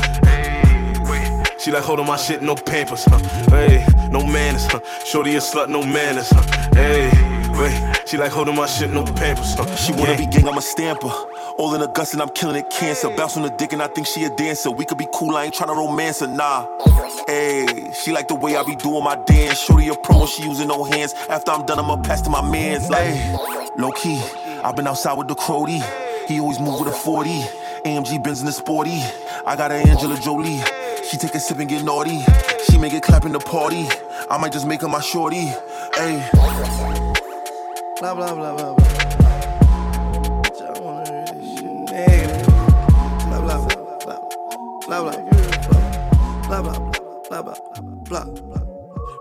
She 1.64 1.72
like 1.72 1.84
holding 1.84 2.06
my 2.06 2.18
shit, 2.18 2.42
no 2.42 2.56
pampers, 2.56 3.06
huh? 3.06 3.20
Hey, 3.50 3.86
no 4.12 4.26
manners, 4.26 4.66
huh? 4.66 4.82
Shorty 5.06 5.36
a 5.36 5.40
slut, 5.40 5.70
no 5.70 5.82
manners, 5.82 6.30
huh? 6.30 6.42
Hey, 6.74 7.10
wait. 7.58 8.02
She 8.06 8.18
like 8.18 8.32
holding 8.32 8.56
my 8.56 8.66
shit, 8.66 8.90
no 8.90 9.06
pampers, 9.06 9.56
huh? 9.56 9.74
She 9.78 9.94
wanna 9.94 10.18
be 10.18 10.26
gang, 10.26 10.46
I'm 10.46 10.58
a 10.58 10.62
stamper. 10.62 11.10
All 11.58 11.76
in 11.76 11.82
a 11.82 11.88
gust 11.88 12.14
and 12.14 12.22
I'm 12.22 12.30
killing 12.30 12.56
it 12.56 12.70
cancer. 12.70 13.10
Bounce 13.16 13.38
on 13.38 13.44
the 13.44 13.50
dick 13.50 13.74
and 13.74 13.82
I 13.82 13.88
think 13.88 14.08
she 14.08 14.24
a 14.26 14.30
dancer. 14.30 14.72
We 14.72 14.86
could 14.86 14.98
be 14.98 15.08
cool, 15.14 15.36
I 15.38 15.46
ain't 15.46 15.54
tryna 15.54 15.76
romance 15.76 16.22
her, 16.22 16.28
nah. 16.28 16.68
Hey, 17.28 17.92
she 17.94 18.12
like 18.12 18.28
the 18.28 18.36
way 18.36 18.56
I 18.56 18.64
be 18.64 18.76
doing 18.76 19.04
my 19.04 19.16
dance. 19.16 19.60
Shorty 19.60 19.88
a 19.90 19.96
pro, 19.96 20.26
she 20.26 20.44
using 20.44 20.68
no 20.68 20.84
hands. 20.84 21.14
After 21.30 21.52
I'm 21.52 21.66
done, 21.66 21.80
I'ma 21.80 21.98
pass 21.98 22.22
to 22.22 22.30
my 22.30 22.42
mans. 22.42 22.88
Hey, 22.88 23.36
low 23.78 23.92
key, 23.92 24.22
I've 24.64 24.76
been 24.76 24.88
outside 24.88 25.18
with 25.18 25.28
the 25.28 25.36
Crody. 25.36 25.82
He 26.28 26.40
always 26.40 26.60
move 26.60 26.80
with 26.80 26.90
a 26.94 26.98
40. 26.98 27.30
AMG 27.86 28.24
Benz 28.24 28.40
in 28.40 28.46
the 28.46 28.52
sporty. 28.54 29.04
I 29.46 29.56
got 29.58 29.72
an 29.72 29.88
Angela 29.88 30.18
Jolie. 30.18 30.62
She 31.10 31.18
take 31.18 31.36
a 31.36 31.40
sip 31.40 31.60
and 31.60 31.70
get 31.70 31.84
naughty. 31.84 32.24
She 32.70 32.78
make 32.78 32.94
it 32.94 33.04
clap 33.04 33.26
in 33.26 33.34
the 33.34 33.40
party. 33.40 33.88
I 34.30 34.38
might 34.38 34.54
just 34.54 34.66
make 34.66 34.82
her 34.82 34.88
my 34.88 35.02
shorty. 35.02 35.52
Hey. 35.94 36.30
Blah 38.00 38.16
blah 38.16 38.34
blah 38.34 38.56
blah 38.56 38.74
blah. 38.74 39.03
Blah 45.02 45.02
blah 45.02 46.62
blah 46.62 46.62
blah 46.62 46.62
blah 46.62 47.42
blah 47.42 47.56
blah 48.06 48.26
blah. 48.26 48.62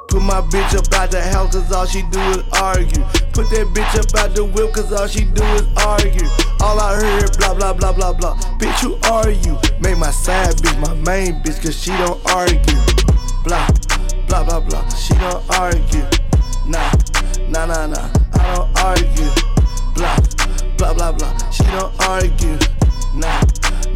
Put 0.08 0.20
my 0.20 0.42
bitch 0.52 0.76
up 0.76 0.92
out 0.92 1.11
the 1.11 1.22
house 1.22 1.54
cause 1.54 1.72
all 1.72 1.87
she 1.87 2.02
do 2.11 2.20
is 2.20 2.44
argue. 2.61 3.02
Put 3.32 3.48
that 3.50 3.72
bitch 3.72 3.96
up 3.96 4.14
out 4.20 4.35
the 4.35 4.44
whip 4.44 4.74
cause 4.74 4.92
all 4.92 5.06
she 5.06 5.24
do 5.24 5.42
is 5.56 5.64
argue. 5.87 6.28
All 6.61 6.78
I 6.78 6.96
heard 6.96 7.38
blah 7.38 7.54
blah 7.54 7.72
blah 7.72 7.92
blah 7.92 8.12
blah. 8.12 8.37
Bitch, 8.58 8.80
who 8.80 8.98
are 9.11 9.30
you? 9.30 9.56
Make 9.80 9.96
my 9.96 10.11
side 10.11 10.56
bitch 10.56 10.78
my 10.78 10.94
main 11.08 11.42
bitch 11.42 11.62
cause 11.62 11.80
she 11.80 11.92
don't 11.96 12.20
argue. 12.30 12.80
Blah 13.44 13.66
blah 14.28 14.44
blah 14.44 14.61
blah. 14.61 14.87
She 14.90 15.14
don't 15.14 15.42
argue. 15.56 16.04
Nah, 16.68 16.92
nah 17.48 17.64
nah 17.64 17.87
nah. 17.87 18.11
I 18.35 18.54
don't 18.54 18.68
argue. 18.85 19.32
Blah 19.94 20.16
blah 20.76 20.92
blah 20.92 21.12
blah. 21.12 21.50
She 21.50 21.64
don't 21.64 21.94
argue. 22.04 22.58
Nah, 23.14 23.40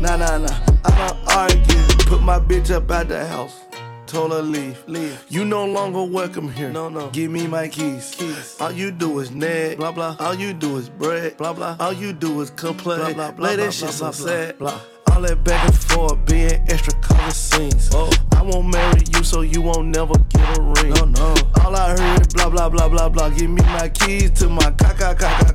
nah 0.01 0.17
nah 0.17 0.39
nah. 0.39 0.59
I 0.85 0.91
don't 0.99 1.37
argue. 1.37 2.07
Put 2.07 2.23
my 2.23 2.39
bitch 2.39 2.71
up 2.71 2.91
out 2.91 3.09
the 3.09 3.27
house. 3.27 3.61
Told 4.07 4.31
her 4.31 4.43
leave, 4.43 4.85
leave. 4.87 5.25
You 5.29 5.45
no 5.45 5.65
longer 5.65 6.05
welcome 6.05 6.49
here. 6.49 6.71
No, 6.71 6.89
no. 6.89 7.11
Give 7.11 7.31
me 7.31 7.49
my 7.49 7.67
keys. 7.67 8.15
Keys. 8.15 8.57
All 8.61 8.71
you 8.71 8.93
do 8.93 9.19
is 9.19 9.33
nag. 9.33 9.79
Blah 9.79 9.93
blah. 9.93 10.17
All 10.21 10.35
you 10.35 10.53
do 10.53 10.77
is 10.77 10.89
bread. 10.89 11.37
Blah 11.37 11.53
blah. 11.53 11.77
All 11.81 11.93
you 11.93 12.13
do 12.13 12.41
is 12.41 12.51
complain. 12.51 12.99
Blah 12.99 13.13
blah 13.15 13.31
blah. 13.33 13.49
Lay 13.49 13.57
that 13.57 13.75
shit 13.75 13.91
so 13.91 14.13
sad. 14.13 14.59
Blah. 14.59 14.79
All 15.11 15.23
that 15.23 15.43
back 15.43 15.65
and 15.65 15.75
forth, 15.75 16.25
being 16.27 16.53
extra 16.69 16.93
color 17.01 17.31
scenes. 17.31 17.91
Oh. 17.93 18.11
I 18.37 18.43
won't 18.43 18.69
marry 18.69 19.03
you, 19.13 19.25
so 19.25 19.41
you 19.41 19.63
won't 19.63 19.89
never 19.89 20.15
get 20.29 20.59
a 20.59 20.63
ring. 20.63 20.93
No, 20.93 21.05
no. 21.07 21.35
All 21.65 21.75
I 21.75 21.97
heard, 21.99 22.33
blah 22.35 22.51
blah 22.51 22.69
blah 22.69 22.89
blah 22.89 23.09
blah. 23.09 23.31
Give 23.31 23.51
me 23.51 23.63
my 23.63 23.89
keys 23.89 24.31
to 24.39 24.49
my 24.49 24.71
car, 24.73 24.95
car, 24.95 25.15
car, 25.15 25.53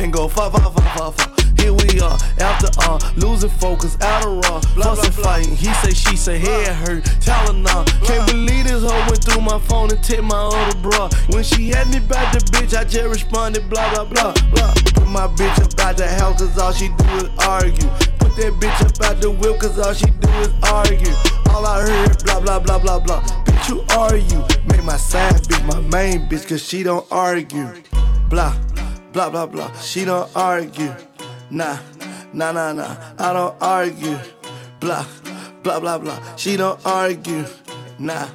and 0.00 0.12
go 0.12 0.28
fa 0.28 0.50
fa 0.50 0.58
fa 0.58 0.80
fa 0.80 1.12
fa. 1.12 1.26
Here 1.60 1.74
we 1.74 2.00
are, 2.00 2.16
after 2.40 2.68
all, 2.88 2.98
losing 3.16 3.50
focus, 3.50 4.00
out 4.00 4.24
of 4.24 4.38
raw, 4.44 4.60
fussing, 4.60 5.12
fighting. 5.12 5.54
He 5.54 5.72
say, 5.74 5.92
she 5.92 6.16
say, 6.16 6.38
head 6.38 6.74
hurt, 6.74 7.04
Tylenol. 7.20 7.84
Can't 8.06 8.26
believe 8.30 8.64
this 8.64 8.82
hoe 8.82 8.98
went 9.08 9.22
through 9.22 9.42
my 9.42 9.58
phone 9.58 9.90
and 9.90 10.02
tipped 10.02 10.22
my 10.22 10.36
other 10.36 10.78
bra. 10.80 11.10
When 11.28 11.44
she 11.44 11.68
had 11.68 11.88
me 11.88 12.00
back 12.00 12.32
the 12.32 12.38
bitch, 12.38 12.74
I 12.74 12.84
just 12.84 13.06
responded, 13.08 13.68
blah 13.68 13.92
blah 13.92 14.04
blah 14.04 14.32
blah. 14.52 14.72
Put 14.94 15.08
my 15.08 15.26
bitch 15.28 15.60
up 15.62 15.78
out 15.80 15.96
the 15.98 16.08
house, 16.08 16.40
cause 16.40 16.58
all 16.58 16.72
she 16.72 16.88
do 16.88 17.04
is 17.16 17.30
argue. 17.46 17.88
Put 18.18 18.34
that 18.36 18.52
bitch 18.58 18.80
up 18.80 19.04
out 19.04 19.20
the 19.20 19.30
whip, 19.30 19.60
cause 19.60 19.78
all 19.78 19.92
she 19.92 20.06
do 20.06 20.28
is 20.40 20.52
argue. 20.62 21.12
All 21.50 21.66
I 21.66 21.82
heard, 21.82 22.24
blah 22.24 22.40
blah 22.40 22.58
blah 22.58 22.78
blah 22.78 22.98
blah. 23.00 23.20
Bitch, 23.44 23.66
who 23.68 23.84
are 23.98 24.16
you? 24.16 24.42
Make 24.66 24.82
my 24.84 24.96
side 24.96 25.34
bitch 25.42 25.66
my 25.66 25.80
main 25.90 26.26
bitch, 26.26 26.48
cause 26.48 26.66
she 26.66 26.82
don't 26.82 27.06
argue. 27.10 27.68
Blah, 28.30 28.54
blah 29.12 29.30
blah 29.30 29.46
blah. 29.46 29.72
She 29.80 30.04
don't 30.04 30.30
argue. 30.36 30.94
Nah, 31.50 31.78
nah 32.32 32.52
nah 32.52 32.72
nah. 32.72 32.96
I 33.18 33.32
don't 33.32 33.56
argue. 33.60 34.18
Blah, 34.78 35.06
blah 35.62 35.80
blah 35.80 35.98
blah. 35.98 36.18
She 36.36 36.56
don't 36.56 36.80
argue. 36.86 37.44
Nah, 37.98 38.28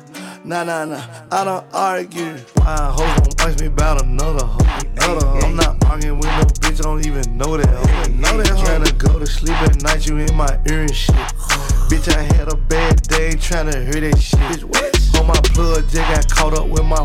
nah 0.43 0.63
nah 0.63 0.85
nah. 0.85 1.03
I 1.31 1.43
don't 1.43 1.65
argue. 1.73 2.37
Why 2.55 2.75
hoe 2.91 3.05
gon' 3.05 3.49
ask 3.49 3.59
me 3.61 3.67
about 3.67 4.03
another 4.03 4.45
hoe? 4.45 4.79
Another 4.97 5.25
hoe. 5.25 5.39
I'm 5.39 5.55
not 5.55 5.83
arguing 5.85 6.17
with 6.17 6.27
no 6.27 6.43
bitch, 6.61 6.79
I 6.79 6.83
don't 6.83 7.05
even 7.05 7.37
know 7.37 7.57
that 7.57 7.67
hoe. 7.67 8.11
Know 8.13 8.37
that 8.37 8.49
hoe. 8.49 8.63
Tryna 8.63 8.97
go 8.97 9.19
to 9.19 9.25
sleep 9.25 9.55
at 9.61 9.81
night, 9.83 10.05
you 10.07 10.17
in 10.17 10.35
my 10.35 10.59
ear 10.69 10.81
and 10.81 10.95
shit. 10.95 11.15
Bitch, 11.85 12.11
I 12.11 12.21
had 12.35 12.51
a 12.51 12.55
bad 12.55 13.01
day 13.03 13.29
tryna 13.33 13.83
hear 13.85 14.09
that 14.09 14.19
shit. 14.19 14.39
Bitch, 14.39 14.63
what? 14.63 15.19
On 15.19 15.27
my 15.27 15.39
plug, 15.53 15.87
just 15.89 15.95
got 15.95 16.29
caught 16.29 16.57
up 16.57 16.67
with 16.67 16.83
my 16.83 17.01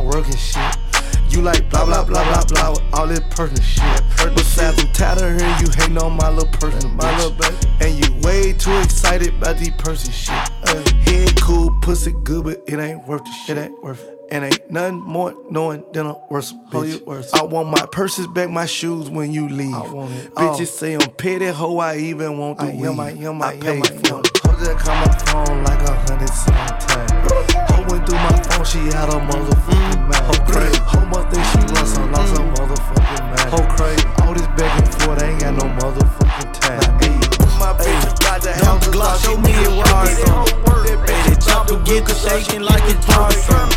blah 1.38 1.84
blah 1.84 2.04
blah 2.04 2.04
blah 2.04 2.44
blah 2.44 2.70
with 2.70 2.82
all 2.94 3.06
this 3.06 3.20
personal 3.30 3.62
shit. 3.62 4.02
Besides, 4.34 4.82
I'm 4.82 4.92
tired 4.92 5.22
of 5.22 5.40
hearing 5.40 5.60
you 5.60 5.70
hating 5.76 5.98
on 5.98 6.16
my 6.16 6.28
little 6.30 6.50
person, 6.58 6.94
my 6.96 7.16
little 7.16 7.32
baby. 7.32 7.56
And 7.80 8.04
you 8.04 8.20
way 8.22 8.52
too 8.52 8.76
excited 8.78 9.34
about 9.34 9.58
these 9.58 9.70
person 9.70 10.12
shit. 10.12 10.34
Uh, 10.64 10.82
head 11.02 11.40
cool, 11.40 11.70
pussy 11.82 12.12
good, 12.24 12.44
but 12.44 12.62
it 12.66 12.78
ain't 12.78 13.06
worth 13.06 13.24
the 13.24 13.32
shit. 13.46 13.56
It 13.56 13.62
ain't 13.62 13.82
worth 13.82 14.02
it. 14.02 14.16
And 14.32 14.44
ain't 14.44 14.70
nothing 14.70 15.00
more 15.00 15.34
knowing 15.50 15.84
than 15.92 16.06
a 16.06 16.16
worse 16.30 16.52
bitch. 16.70 17.04
Worse. 17.04 17.32
I 17.34 17.42
want 17.42 17.68
my 17.68 17.84
purses 17.90 18.26
back, 18.28 18.48
my 18.48 18.66
shoes 18.66 19.10
when 19.10 19.32
you 19.32 19.48
leave. 19.48 19.74
I 19.74 19.92
want 19.92 20.12
it. 20.12 20.34
Bitches 20.34 20.68
say 20.68 20.94
I'm 20.94 21.10
petty, 21.16 21.46
hoe. 21.46 21.78
I 21.78 21.96
even 21.96 22.38
want 22.38 22.58
the 22.58 22.66
I 22.66 22.74
weed. 22.74 22.86
Am, 22.86 23.00
I 23.00 23.10
am, 23.10 23.42
I, 23.42 23.46
I 23.48 23.56
paid 23.56 23.86
for 23.86 23.94
it. 23.94 24.06
Hold 24.06 24.60
that 24.60 24.78
call 24.78 24.94
my 24.94 25.46
phone 25.46 25.64
like 25.64 25.80
a 25.80 25.94
hundred 25.94 26.28
sometimes. 26.28 27.69
Through 28.10 28.26
my 28.26 28.42
phone, 28.42 28.66
she 28.66 28.78
had 28.90 29.06
a 29.06 29.22
motherfucking 29.22 30.08
mouth. 30.10 30.26
Hoe 30.26 30.42
crazy. 30.50 30.82
Hoe 30.82 31.06
must 31.06 31.30
think 31.30 31.46
she 31.46 31.62
lost 31.70 31.96
her, 31.96 32.06
lost 32.10 32.36
her 32.36 32.42
motherfucking 32.58 33.22
mind. 33.22 33.50
Hoe 33.54 33.70
crazy. 33.70 34.02
All 34.26 34.34
this 34.34 34.48
back 34.58 34.82
and 34.82 34.94
forth, 34.98 35.22
ain't 35.22 35.38
got 35.38 35.54
no 35.54 35.70
motherfucking 35.78 36.50
time. 36.58 36.82
Hey, 36.98 37.14
my 37.62 37.70
bitch 37.78 38.18
got 38.18 38.42
the 38.42 38.52
house, 38.66 38.88
Glock, 38.88 39.14
show 39.22 39.36
me 39.38 39.54
it 39.54 39.70
was. 39.70 40.10
Baby, 41.06 41.38
chopper 41.38 41.78
get 41.86 42.04
the 42.04 42.14
shaking 42.18 42.62
like 42.62 42.82
it's 42.90 42.98
Parkinson. 43.06 43.70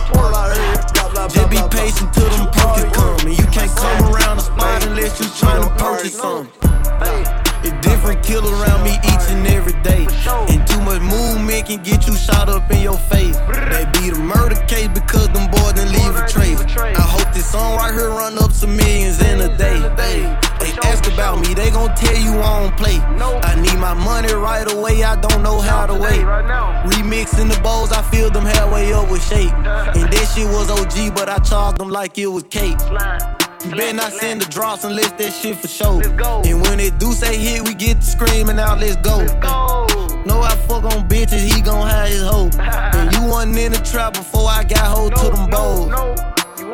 Just 1.29 1.49
be 1.51 1.61
patient 1.69 2.11
till 2.11 2.29
them 2.33 2.49
perkins 2.49 2.91
come. 2.97 3.19
And 3.29 3.37
you 3.37 3.45
can't 3.53 3.69
come 3.77 4.15
around 4.15 4.37
the 4.37 4.49
spot 4.49 4.83
unless 4.87 5.19
you 5.19 5.27
tryna 5.27 5.77
purchase 5.77 6.17
something. 6.17 7.42
It's 7.63 7.87
different 7.87 8.23
kill 8.23 8.45
around 8.47 8.83
me 8.83 8.93
each 9.03 9.27
and 9.29 9.45
every 9.47 9.73
day. 9.83 10.05
And 10.49 10.67
too 10.67 10.81
much 10.81 11.01
movement 11.01 11.67
can 11.67 11.81
get 11.83 12.07
you 12.07 12.15
shot 12.15 12.49
up 12.49 12.69
in 12.71 12.81
your 12.81 12.97
face. 12.97 13.37
They 13.71 13.85
be 13.93 14.09
the 14.09 14.19
murder 14.19 14.59
case 14.67 14.89
because 14.89 15.29
them 15.29 15.49
boys 15.51 15.73
didn't 15.73 15.93
leave 15.93 16.15
a 16.15 16.27
trace. 16.27 16.59
I 16.77 17.01
hope 17.01 17.33
this 17.33 17.49
song 17.51 17.77
right 17.77 17.93
here 17.93 18.09
run 18.09 18.37
up 18.37 18.51
to 18.59 18.67
millions 18.67 19.21
in 19.21 19.41
a 19.41 19.57
day. 19.57 19.79
They 19.95 20.71
ask 20.83 21.05
about 21.11 21.39
me, 21.41 21.53
they 21.53 21.69
gon' 21.71 21.93
tell 21.95 22.15
you 22.15 22.39
I 22.39 22.63
don't 22.63 22.77
play. 22.77 22.97
I 22.99 23.55
need 23.55 23.77
my 23.79 23.93
money 23.93 24.33
right 24.33 24.69
away, 24.71 25.03
I 25.03 25.19
don't 25.19 25.43
know 25.43 25.59
how 25.59 25.85
to 25.85 25.93
wait. 25.93 26.23
Remixing 26.91 27.53
the 27.53 27.59
bowls, 27.61 27.91
I 27.91 28.01
feel 28.01 28.29
them 28.29 28.45
halfway 28.45 28.91
up 28.93 29.09
with 29.09 29.25
shake. 29.27 29.51
And 29.51 30.11
that 30.11 30.31
shit 30.33 30.47
was 30.47 30.69
OG, 30.69 31.15
but 31.15 31.29
I 31.29 31.37
charged 31.39 31.79
them 31.79 31.89
like 31.89 32.17
it 32.17 32.27
was 32.27 32.43
cake. 32.43 32.77
Better 33.69 33.93
not 33.93 34.11
send 34.11 34.41
the 34.41 34.45
drops 34.45 34.83
unless 34.83 35.11
that 35.13 35.31
shit 35.31 35.57
for 35.57 35.67
show. 35.67 35.99
And 36.45 36.61
when 36.61 36.79
it 36.79 36.99
do 36.99 37.13
say 37.13 37.37
hit, 37.37 37.67
we 37.67 37.73
get 37.73 37.97
to 37.97 38.05
screaming 38.05 38.59
out, 38.59 38.79
let's 38.79 38.97
go. 38.97 39.19
Know 40.25 40.41
I 40.41 40.55
fuck 40.67 40.83
on 40.83 41.07
bitches, 41.07 41.39
he 41.39 41.61
gon' 41.61 41.87
have 41.87 42.07
his 42.07 42.21
hoe. 42.23 42.49
And 42.93 43.11
you 43.13 43.25
wasn't 43.27 43.57
in 43.57 43.71
the 43.71 43.79
trap 43.79 44.13
before 44.13 44.47
I 44.49 44.63
got 44.63 44.85
hold 44.95 45.15
to 45.15 45.29
them 45.29 45.49
bowls. 45.49 45.91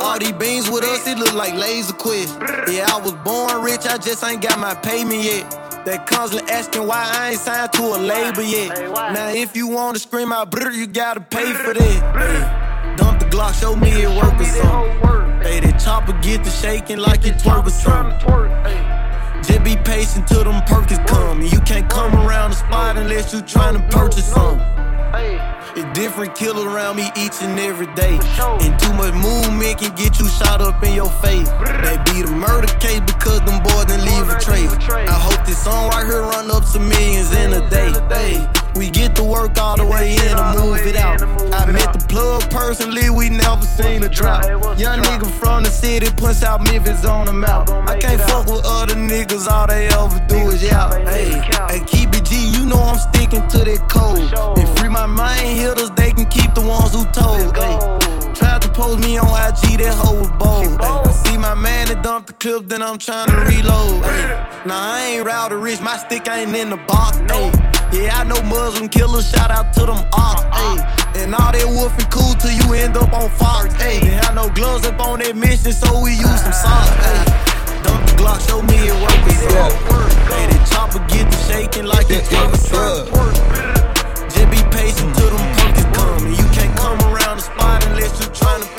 All 0.02 0.18
these 0.18 0.34
beans 0.34 0.70
with 0.70 0.84
us, 0.84 1.08
it 1.08 1.18
look 1.18 1.34
like 1.34 1.54
laser 1.54 1.94
quest. 1.94 2.38
Yeah, 2.72 2.88
I 2.90 3.00
was 3.02 3.14
born 3.24 3.62
rich, 3.64 3.86
I 3.86 3.98
just 3.98 4.24
ain't 4.24 4.42
got 4.42 4.60
my 4.60 4.74
payment 4.76 5.24
yet. 5.24 5.86
They 5.86 5.98
constantly 6.06 6.52
asking 6.52 6.86
why 6.88 7.10
I 7.14 7.32
ain't 7.32 7.40
signed 7.40 7.74
to 7.74 7.84
a 7.84 7.98
label 7.98 8.44
yet. 8.44 8.92
Now, 9.14 9.30
if 9.30 9.56
you 9.56 9.68
wanna 9.68 10.00
scream 10.00 10.32
out 10.32 10.52
brr, 10.52 10.72
you 10.72 10.88
gotta 10.88 11.22
pay 11.22 11.54
for 11.54 11.74
that. 11.74 11.80
Hey, 12.18 12.96
dump 12.98 13.20
the 13.20 13.26
Glock, 13.26 13.60
show 13.60 13.76
me 13.76 13.90
it 13.92 14.10
work 14.10 14.40
or 14.40 14.46
something. 14.46 15.19
That 15.50 15.82
chopper 15.84 16.14
get 16.22 16.44
to 16.44 16.52
shaking 16.52 17.00
like 17.00 17.26
it 17.26 17.36
twerk 17.36 17.66
or 17.66 17.70
something. 17.72 18.18
Just 19.44 19.64
be 19.64 19.76
patient 19.78 20.28
till 20.28 20.44
them 20.44 20.62
perkins 20.68 21.00
come. 21.10 21.42
You 21.42 21.60
can't 21.62 21.90
come 21.90 22.14
around 22.14 22.52
the 22.52 22.58
spot 22.58 22.98
unless 22.98 23.34
you 23.34 23.42
trying 23.42 23.74
to 23.74 23.82
purchase 23.90 24.26
something. 24.26 24.66
It's 25.76 25.98
different 25.98 26.36
kill 26.36 26.64
around 26.64 26.98
me 26.98 27.10
each 27.18 27.42
and 27.42 27.60
every 27.60 27.88
day. 27.96 28.20
And 28.62 28.80
too 28.80 28.94
much 28.94 29.14
movement 29.16 29.80
can 29.80 29.96
get 29.96 30.20
you 30.20 30.28
shot 30.28 30.62
up 30.62 30.84
in 30.84 30.94
your 30.94 31.10
face. 31.20 31.50
They 31.82 31.98
be 32.06 32.22
the 32.22 32.32
murder 32.32 32.68
case 32.80 33.02
because 33.02 33.42
them 33.42 33.62
boys 33.64 33.86
didn't 33.86 34.06
leave 34.06 34.30
a 34.30 34.40
trace. 34.40 34.72
I 34.92 35.18
hope 35.18 35.46
this 35.48 35.64
song 35.64 35.90
right 35.90 36.06
here 36.06 36.22
run 36.22 36.52
up 36.52 36.64
some 36.64 36.88
millions 36.88 37.34
in 37.34 37.54
a 37.54 37.70
day. 37.70 38.59
We 38.76 38.90
get 38.90 39.16
to 39.18 39.24
work 39.24 39.58
all 39.58 39.78
the 39.78 39.86
way 39.86 40.14
in 40.14 40.38
and 40.38 40.60
move 40.60 40.86
it 40.86 40.96
out. 40.96 41.22
I 41.54 41.72
met 41.72 41.94
the 41.94 42.06
plug 42.08 42.50
personally, 42.50 43.10
we 43.10 43.30
never 43.30 43.62
seen 43.64 44.04
a 44.04 44.10
drop. 44.10 44.46
Young 44.78 45.00
nigga 45.00 45.30
from 45.40 45.64
the 45.64 45.70
city, 45.70 46.08
punch 46.16 46.44
out 46.44 46.64
Memphis 46.64 47.06
on 47.06 47.26
the 47.26 47.34
mouth. 47.34 47.70
I 47.70 47.98
can't 48.00 48.22
fuck 48.22 48.46
with 48.46 48.66
other 48.66 48.96
niggas, 48.96 49.48
all 49.48 49.68
they 49.68 49.88
ever 49.88 50.20
do 50.28 50.50
is 50.50 50.64
yell. 50.64 50.92
Hey, 51.06 51.32
hey, 51.70 51.84
keep 51.86 52.10
it 52.14 52.26
G, 52.26 52.36
you 52.56 52.66
know 52.66 52.82
I'm 52.82 52.98
sticking 52.98 53.48
to 53.48 53.58
that 53.60 53.90
code. 53.90 54.58
And 54.58 54.80
free 54.80 54.90
my 54.90 55.06
mind 55.06 55.60
hitters, 55.60 55.92
they 55.92 56.12
can 56.12 56.26
keep 56.28 56.54
the 56.54 56.62
ones 56.62 56.94
who 56.94 57.06
told. 57.12 57.56
Hey, 57.58 57.76
tried 58.34 58.62
to 58.62 58.70
post 58.70 59.00
me 59.00 59.18
on 59.18 59.28
IG, 59.28 59.80
that 59.80 59.96
hoe 59.96 60.20
was 60.20 60.32
bold. 60.32 60.80
I 60.82 61.12
see 61.12 61.38
my 61.38 61.56
man 61.56 61.88
that 61.88 62.04
dumped 62.04 62.28
the 62.28 62.34
clip, 62.34 62.68
then 62.68 62.82
I'm 62.82 62.98
trying 62.98 63.30
to 63.30 63.38
reload. 63.38 64.04
Ay, 64.04 64.64
nah, 64.66 64.94
I 64.94 65.02
ain't 65.06 65.26
rowdy 65.26 65.56
rich, 65.56 65.82
my 65.82 65.98
stick 65.98 66.28
ain't 66.30 66.56
in 66.56 66.70
the 66.70 66.78
box. 66.78 67.18
Ay, 67.30 67.79
yeah, 67.92 68.20
I 68.20 68.24
know 68.24 68.42
Muslim 68.44 68.90
killers, 68.90 69.30
shout 69.30 69.52
out 69.52 69.74
to 69.74 69.82
them 69.82 70.06
ops. 70.14 70.46
Ay, 70.52 70.78
and 71.16 71.34
all 71.34 71.52
that 71.52 71.66
woofing 71.66 72.10
cool 72.12 72.34
till 72.36 72.52
you 72.52 72.74
end 72.74 72.98
up 72.98 73.12
on 73.14 73.30
Fox. 73.32 73.74
Ay, 73.82 74.00
they 74.00 74.16
had 74.22 74.36
no 74.36 74.50
gloves 74.50 74.86
up 74.86 75.00
on 75.00 75.20
that 75.20 75.36
mission, 75.36 75.74
so 75.74 76.02
we 76.02 76.12
use 76.12 76.42
some 76.42 76.54
socks. 76.54 76.94
Ay, 77.02 77.26
dump 77.84 78.06
the 78.06 78.14
Glock, 78.18 78.40
show 78.48 78.62
me 78.62 78.78
it 78.88 78.98
work. 79.02 79.20
Yeah. 79.50 79.70
Hey, 80.30 80.46
that 80.54 80.64
chopper 80.70 81.02
get 81.10 81.32
to 81.32 81.38
shaking 81.50 81.86
like 81.86 82.06
it's 82.10 82.30
work. 82.32 83.34
Just 84.30 84.50
be 84.54 84.62
patient 84.70 85.16
till 85.18 85.30
them 85.34 85.46
pumpkins 85.58 85.90
come. 85.98 86.26
And 86.30 86.38
you 86.38 86.48
can't 86.54 86.76
come 86.78 87.00
around 87.10 87.38
the 87.38 87.46
spot 87.50 87.86
unless 87.88 88.14
you 88.22 88.28
tryna 88.30 88.79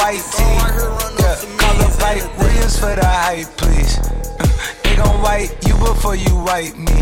white 0.00 0.24
tee. 0.32 0.56
Yeah, 1.20 1.36
call 1.60 1.76
up 1.84 1.92
White 2.00 2.26
Williams 2.38 2.78
for 2.78 2.94
the 2.96 3.04
hype, 3.04 3.48
please. 3.60 3.94
They 4.82 4.96
gon' 4.96 5.20
white 5.22 5.52
you 5.66 5.74
before 5.74 6.16
you 6.16 6.34
white 6.48 6.76
me. 6.76 7.00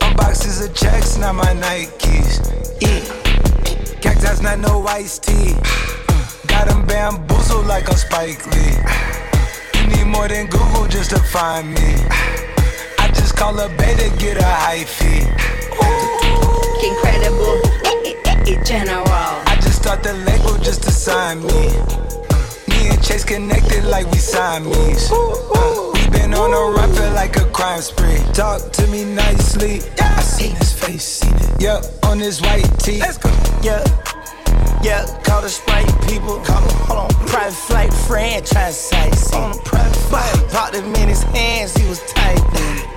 Unboxes 0.00 0.64
of 0.64 0.74
checks, 0.74 1.18
not 1.18 1.34
my 1.34 1.52
Nikes. 1.64 2.32
Yeah. 2.80 3.02
Cactus, 4.00 4.40
not 4.40 4.58
no 4.58 4.86
iced 4.86 5.24
tea. 5.24 5.54
Got 6.52 6.68
them 6.68 6.86
bamboozled 6.86 7.66
like 7.66 7.88
a 7.88 7.96
Spike 7.96 8.44
Lee. 8.52 8.76
You 9.74 9.88
need 9.88 10.06
more 10.06 10.28
than 10.28 10.46
Google 10.46 10.86
just 10.86 11.10
to 11.10 11.18
find 11.18 11.68
me. 11.74 11.90
I 13.04 13.08
just 13.14 13.36
call 13.36 13.58
a 13.60 13.68
beta, 13.76 14.08
get 14.18 14.38
a 14.38 14.52
high 14.64 14.84
fee. 14.84 15.26
Incredible, 16.88 17.60
general. 18.64 19.04
I 19.06 19.58
just 19.60 19.76
start 19.82 20.02
the 20.02 20.14
label 20.14 20.31
just 20.62 20.82
to 20.84 20.90
sign 20.90 21.40
me. 21.40 21.68
Me 22.68 22.88
and 22.88 23.02
Chase 23.02 23.24
connected 23.24 23.84
like 23.84 24.10
we 24.10 24.18
Siamese. 24.18 25.10
Uh, 25.10 25.90
we 25.94 26.08
been 26.10 26.34
on 26.34 26.52
a 26.52 26.76
run, 26.76 26.92
feel 26.94 27.10
like 27.12 27.36
a 27.36 27.44
crime 27.50 27.80
spree. 27.80 28.18
Talk 28.32 28.70
to 28.72 28.86
me 28.86 29.04
nicely. 29.04 29.80
I 30.00 30.20
seen 30.22 30.54
his 30.56 30.72
face, 30.72 31.04
seen 31.04 31.34
it. 31.34 31.62
Yup, 31.62 31.84
on 32.04 32.18
his 32.18 32.40
white 32.40 32.68
tee. 32.78 33.00
Let's 33.00 33.18
go. 33.18 33.30
Yeah. 33.62 33.84
Yeah, 34.82 35.06
call 35.22 35.42
the 35.42 35.48
Sprite 35.48 35.86
people. 36.08 36.40
Call 36.40 36.60
them, 36.60 36.78
hold 36.86 36.98
on. 36.98 37.26
Private 37.26 37.54
flight 37.54 37.92
franchise 37.92 38.78
sites. 38.78 39.32
On 39.32 39.52
a 39.52 39.62
private 39.62 39.96
flight. 40.08 40.50
Popped 40.50 40.74
him 40.74 40.94
in 40.94 41.08
his 41.08 41.22
hands, 41.22 41.74
he 41.76 41.88
was 41.88 42.00
typing. 42.12 42.91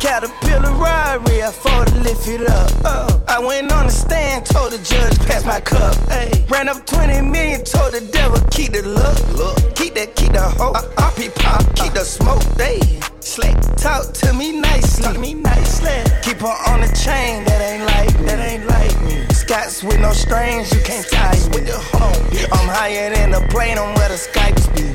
Caterpillar 0.00 0.72
robbery, 0.74 1.42
I 1.42 1.50
fought 1.50 1.88
to 1.88 2.00
lift 2.00 2.28
it 2.28 2.48
up. 2.48 2.70
Oh, 2.84 3.22
I 3.26 3.40
went 3.40 3.72
on 3.72 3.86
the 3.86 3.92
stand, 3.92 4.46
told 4.46 4.70
the 4.70 4.78
judge, 4.78 5.18
pass 5.26 5.44
my 5.44 5.60
cup. 5.60 5.96
Hey, 6.08 6.44
ran 6.48 6.68
up 6.68 6.86
20 6.86 7.22
million, 7.22 7.64
told 7.64 7.94
the 7.94 8.00
devil, 8.12 8.38
keep 8.50 8.72
the 8.72 8.82
look, 8.82 9.18
look. 9.36 9.74
Keep 9.74 9.94
that, 9.94 10.14
keep 10.14 10.32
the 10.32 10.42
hope. 10.42 10.76
Uh, 10.76 11.10
be 11.16 11.28
pop, 11.30 11.62
keep 11.74 11.94
the 11.94 12.04
smoke. 12.04 12.42
They 12.54 12.78
slick, 13.18 13.58
talk 13.76 14.12
to 14.22 14.32
me 14.34 14.60
nicely. 14.60 15.02
Talk 15.02 15.18
me 15.18 15.34
nicely. 15.34 15.98
Keep 16.22 16.38
her 16.46 16.56
on 16.70 16.80
the 16.80 16.90
chain, 16.94 17.42
that 17.44 17.60
ain't 17.60 17.84
like. 17.84 18.14
That 18.26 18.38
ain't 18.38 18.66
like 18.66 18.94
me. 19.02 19.26
Scots 19.34 19.82
with 19.82 19.98
no 19.98 20.12
strings, 20.12 20.72
you 20.72 20.80
can't 20.82 21.06
tie. 21.08 21.34
With 21.50 21.66
the 21.66 21.76
hold 21.76 22.52
I'm 22.52 22.68
higher 22.68 23.12
than 23.12 23.32
the 23.32 23.40
plane 23.50 23.78
on 23.78 23.94
where 23.94 24.08
the 24.08 24.14
Skypes 24.14 24.70
be. 24.76 24.86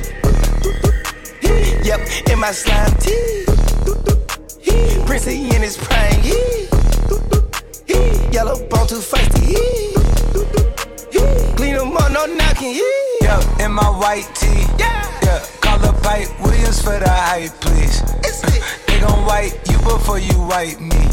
Yep, 1.84 2.32
in 2.32 2.40
my 2.40 2.52
slime 2.52 2.90
tee. 2.96 3.53
Princey 5.06 5.54
in 5.54 5.62
his 5.62 5.76
prime. 5.76 6.22
Yellow 8.32 8.56
bone 8.68 8.86
too 8.86 8.96
feisty. 8.96 9.54
Clean 11.56 11.76
them 11.76 11.96
up, 11.96 12.10
no 12.12 12.26
knocking. 12.26 12.80
Yeah, 13.20 13.64
in 13.64 13.72
my 13.72 13.88
white 13.88 14.28
tee. 14.34 14.64
Yeah, 14.78 15.20
yeah. 15.22 15.44
Call 15.60 15.84
up 15.84 16.02
Pipe 16.02 16.28
Williams 16.40 16.82
for 16.82 16.98
the 16.98 17.08
hype, 17.08 17.52
please. 17.60 18.02
Uh, 18.02 18.60
they 18.86 19.00
gon' 19.00 19.24
white 19.24 19.56
you 19.70 19.78
before 19.78 20.18
you 20.18 20.34
white 20.34 20.80
me. 20.80 21.04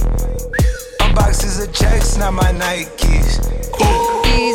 Unboxes 0.99 1.63
of 1.63 1.73
checks, 1.73 2.17
not 2.17 2.33
my 2.33 2.51
Nikes. 2.51 3.39
These 3.77 4.10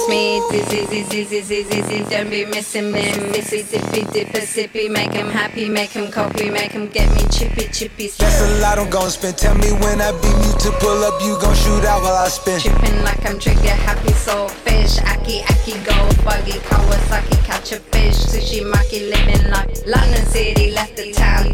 me 0.08 0.40
dizzy, 0.50 0.86
dizzy, 0.86 1.24
dizzy, 1.24 1.64
dizzy. 1.64 2.04
Don't 2.10 2.30
be 2.30 2.44
missing 2.44 2.92
me, 2.92 3.02
Mississippi, 3.30 4.04
Mississippi. 4.12 4.88
Make 4.88 5.12
him 5.12 5.28
happy, 5.28 5.68
make 5.68 5.90
him 5.90 6.10
copy, 6.10 6.50
make 6.50 6.72
him 6.72 6.88
get 6.88 7.10
me 7.14 7.22
chippy, 7.30 7.68
chippy. 7.72 8.08
That's 8.08 8.40
a 8.42 8.60
lot 8.60 8.78
I'm 8.78 8.90
gon' 8.90 9.10
spend. 9.10 9.38
Tell 9.38 9.54
me 9.56 9.72
when 9.72 10.00
I 10.00 10.12
beat 10.20 10.38
you 10.46 10.52
to 10.64 10.70
pull 10.78 11.04
up, 11.04 11.20
you 11.22 11.38
gon' 11.40 11.54
shoot 11.54 11.84
out 11.84 12.02
while 12.02 12.16
I 12.16 12.28
spin. 12.28 12.60
Tripping 12.60 13.02
like 13.04 13.24
I'm 13.26 13.38
trigger 13.38 13.76
happy, 13.86 14.12
soul 14.12 14.48
fish. 14.48 14.98
Aki, 15.00 15.42
aki, 15.50 15.72
go 15.84 15.96
buggy, 16.24 16.58
Kawasaki, 16.68 17.44
catch 17.44 17.72
a 17.72 17.80
fish. 17.80 18.16
Sushi, 18.16 18.62
maki, 18.70 19.10
living 19.10 19.50
like 19.50 19.70
London 19.86 20.24
City, 20.26 20.72
left 20.72 20.96
the 20.96 21.12
town, 21.12 21.52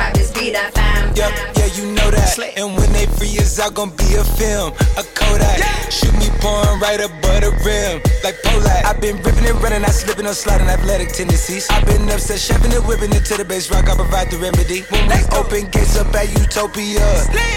town, 0.00 0.12
town. 0.12 0.20
Talking 0.20 0.24
Travis, 0.24 0.30
be 0.32 0.50
that 0.52 0.72
fam. 0.74 1.14
Yep, 1.14 1.32
yeah, 1.56 1.68
you 1.76 1.92
know 1.92 2.10
that. 2.10 2.38
And 2.56 2.76
when 2.76 2.92
they 2.92 3.06
free 3.06 3.36
us 3.38 3.58
out, 3.60 3.74
gon' 3.74 3.90
be 3.96 4.14
a 4.16 4.24
film, 4.24 4.72
a 4.96 5.04
Kodak. 5.14 5.60
Shoot 5.90 6.12
me 6.16 6.28
pouring 6.40 6.80
right 6.80 7.00
above 7.00 7.40
the 7.44 7.52
rim, 7.64 8.00
like 8.24 8.40
Pollock. 8.42 8.84
I've 8.86 9.00
been 9.00 9.16
ripping 9.20 9.44
and 9.44 9.60
running, 9.62 9.84
I 9.84 9.90
slipping 9.90 10.26
on 10.26 10.34
sliding 10.34 10.68
athletic 10.68 11.12
tendencies. 11.12 11.68
I've 11.70 11.84
been 11.86 12.08
upset, 12.08 12.38
shoving 12.40 12.72
and 12.72 12.84
whipping 12.86 13.12
it 13.12 13.24
to 13.26 13.36
the 13.36 13.44
base 13.44 13.70
rock. 13.70 13.88
I 13.88 13.94
provide 13.96 14.30
the 14.30 14.38
remedy. 14.38 14.82
When 14.88 15.04
we 15.08 15.20
open 15.36 15.68
gates 15.70 15.96
up 15.96 16.14
at 16.14 16.32
Utopia, 16.32 17.04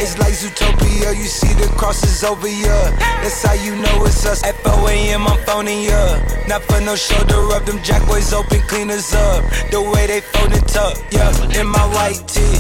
it's 0.02 0.18
like 0.18 0.34
Zootopia. 0.34 1.16
You 1.16 1.28
see 1.30 1.54
the 1.56 1.68
crosses 1.78 2.24
over 2.24 2.48
ya. 2.48 2.92
That's 3.24 3.44
how 3.44 3.54
you 3.54 3.76
know 3.78 4.06
it's 4.06 4.26
us. 4.26 4.44
At 4.44 4.56
4 4.68 4.90
a.m. 4.90 5.28
I'm 5.28 5.40
phoning 5.46 5.84
ya. 5.84 6.20
Not 6.48 6.64
for 6.64 6.82
no 6.82 6.96
shoulder 6.96 7.40
rub, 7.48 7.66
them 7.66 7.80
jack 7.84 8.06
boys 8.08 8.34
open 8.34 8.62
cleaners 8.68 9.14
up. 9.14 9.44
The 9.72 9.82
way 9.82 10.08
they 10.08 10.22
fold 10.22 10.52
it 10.54 10.76
up, 10.76 10.98
yeah. 11.12 11.32
In 11.60 11.68
my 11.68 11.86
white 11.94 12.33
tee, 12.34 12.58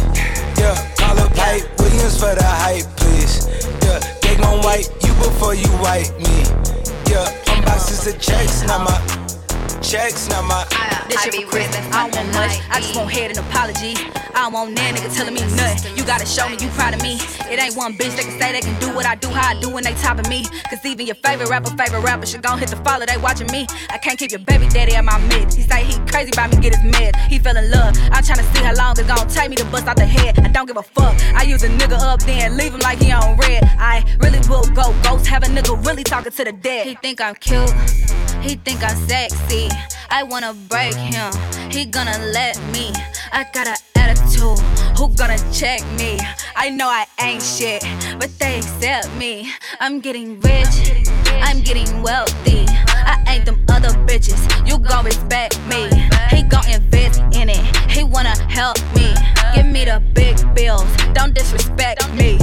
yeah. 0.61 0.78
Call 0.97 1.17
up 1.19 1.34
Pipe 1.34 1.65
Williams 1.80 2.19
for 2.19 2.34
the 2.36 2.45
hype, 2.45 2.86
please. 2.97 3.47
Yeah, 3.84 3.99
they 4.21 4.36
gon' 4.38 4.61
wipe 4.61 4.86
you 5.03 5.13
before 5.15 5.55
you 5.55 5.71
wipe 5.82 6.13
me. 6.19 6.38
Yeah, 7.09 7.26
unboxes 7.51 8.07
of 8.07 8.21
checks, 8.21 8.63
not 8.63 8.82
my 8.86 9.22
checks, 9.84 10.29
not 10.29 10.45
my. 10.45 10.65
This 11.07 11.21
shit 11.21 11.36
for 11.36 11.51
Chris, 11.51 11.67
I 11.91 12.07
don't 12.07 12.15
want 12.15 12.34
much. 12.34 12.59
I 12.71 12.79
just 12.79 12.95
want 12.95 13.11
head 13.11 13.29
and 13.29 13.39
apologies. 13.39 13.99
I 14.34 14.49
don't 14.49 14.53
want 14.53 14.75
that 14.75 14.95
nigga 14.95 15.13
telling 15.13 15.34
me 15.36 15.41
nothing. 15.55 15.95
You 15.95 16.03
gotta 16.05 16.25
show 16.25 16.49
me 16.49 16.57
you 16.57 16.69
proud 16.73 16.95
of 16.95 17.01
me. 17.03 17.19
It 17.51 17.59
ain't 17.61 17.75
one 17.75 17.93
bitch 17.93 18.15
that 18.17 18.25
can 18.25 18.39
say 18.39 18.51
they 18.51 18.61
can 18.61 18.79
do 18.79 18.89
what 18.95 19.05
I 19.05 19.15
do, 19.15 19.29
how 19.29 19.51
I 19.51 19.59
do 19.59 19.69
when 19.69 19.84
they 19.84 19.93
topping 19.93 20.27
me. 20.29 20.45
Cause 20.69 20.84
even 20.86 21.05
your 21.05 21.15
favorite 21.15 21.49
rapper, 21.49 21.69
favorite 21.77 22.01
rapper 22.01 22.25
should 22.25 22.41
gon' 22.41 22.57
hit 22.57 22.69
the 22.69 22.77
follow, 22.77 23.05
they 23.05 23.17
watching 23.17 23.51
me. 23.51 23.67
I 23.91 23.97
can't 23.99 24.17
keep 24.17 24.31
your 24.31 24.39
baby 24.39 24.67
daddy 24.69 24.95
at 24.95 25.05
my 25.05 25.19
mid. 25.27 25.53
He 25.53 25.61
say 25.61 25.84
he 25.84 25.99
crazy 26.09 26.31
about 26.31 26.49
me, 26.49 26.57
get 26.61 26.75
his 26.75 26.84
mad. 26.84 27.15
He 27.29 27.38
fell 27.38 27.57
in 27.57 27.69
love. 27.69 27.95
I'm 28.11 28.23
tryna 28.23 28.47
see 28.55 28.63
how 28.63 28.73
long 28.73 28.97
it's 28.97 29.07
gon' 29.07 29.27
take 29.27 29.49
me 29.49 29.55
to 29.57 29.65
bust 29.65 29.86
out 29.88 29.97
the 29.97 30.05
head. 30.05 30.39
I 30.39 30.47
don't 30.47 30.65
give 30.65 30.77
a 30.77 30.84
fuck. 30.84 31.13
I 31.36 31.43
use 31.43 31.63
a 31.63 31.69
nigga 31.69 31.99
up, 31.99 32.23
then 32.23 32.57
leave 32.57 32.73
him 32.73 32.79
like 32.79 32.99
he 32.99 33.11
on 33.11 33.38
red. 33.38 33.63
I 33.77 34.03
really 34.19 34.39
will 34.49 34.65
go 34.73 34.95
ghost, 35.03 35.27
have 35.27 35.43
a 35.43 35.47
nigga 35.47 35.86
really 35.86 36.03
talking 36.03 36.31
to 36.31 36.43
the 36.43 36.53
dead. 36.53 36.88
He 36.88 36.95
think 36.95 37.21
I'm 37.21 37.36
cute. 37.36 37.69
He 38.41 38.55
think 38.55 38.84
I'm 38.84 38.97
sexy. 39.07 39.69
I 40.09 40.24
wanna 40.24 40.53
break 40.53 40.95
him. 40.95 41.32
He 41.69 41.86
gonna 41.86 42.17
let 42.32 42.57
me. 42.71 42.91
I 43.32 43.45
got 43.53 43.67
an 43.67 43.78
attitude. 43.95 44.59
Who 44.97 45.09
gonna 45.15 45.38
check 45.51 45.82
me? 45.97 46.19
I 46.55 46.69
know 46.69 46.88
I 46.88 47.05
ain't 47.21 47.41
shit, 47.41 47.84
but 48.19 48.30
they 48.39 48.57
accept 48.59 49.13
me. 49.15 49.51
I'm 49.80 49.99
getting 49.99 50.39
rich. 50.39 50.93
I'm 51.41 51.61
getting 51.61 52.01
wealthy. 52.01 52.65
I 52.67 53.24
ain't 53.28 53.45
them 53.45 53.65
other 53.69 53.89
bitches. 54.07 54.39
You 54.67 54.78
gon' 54.78 55.05
respect 55.05 55.59
me. 55.67 55.89
He 56.30 56.43
gon' 56.43 56.67
invest 56.69 57.19
in 57.34 57.49
it. 57.49 57.63
He 57.89 58.03
wanna 58.03 58.38
help 58.49 58.78
me. 58.95 59.13
Give 59.55 59.65
me 59.65 59.86
the 59.86 60.01
big 60.13 60.38
bills. 60.53 60.88
Don't 61.13 61.34
disrespect 61.34 62.11
me. 62.13 62.38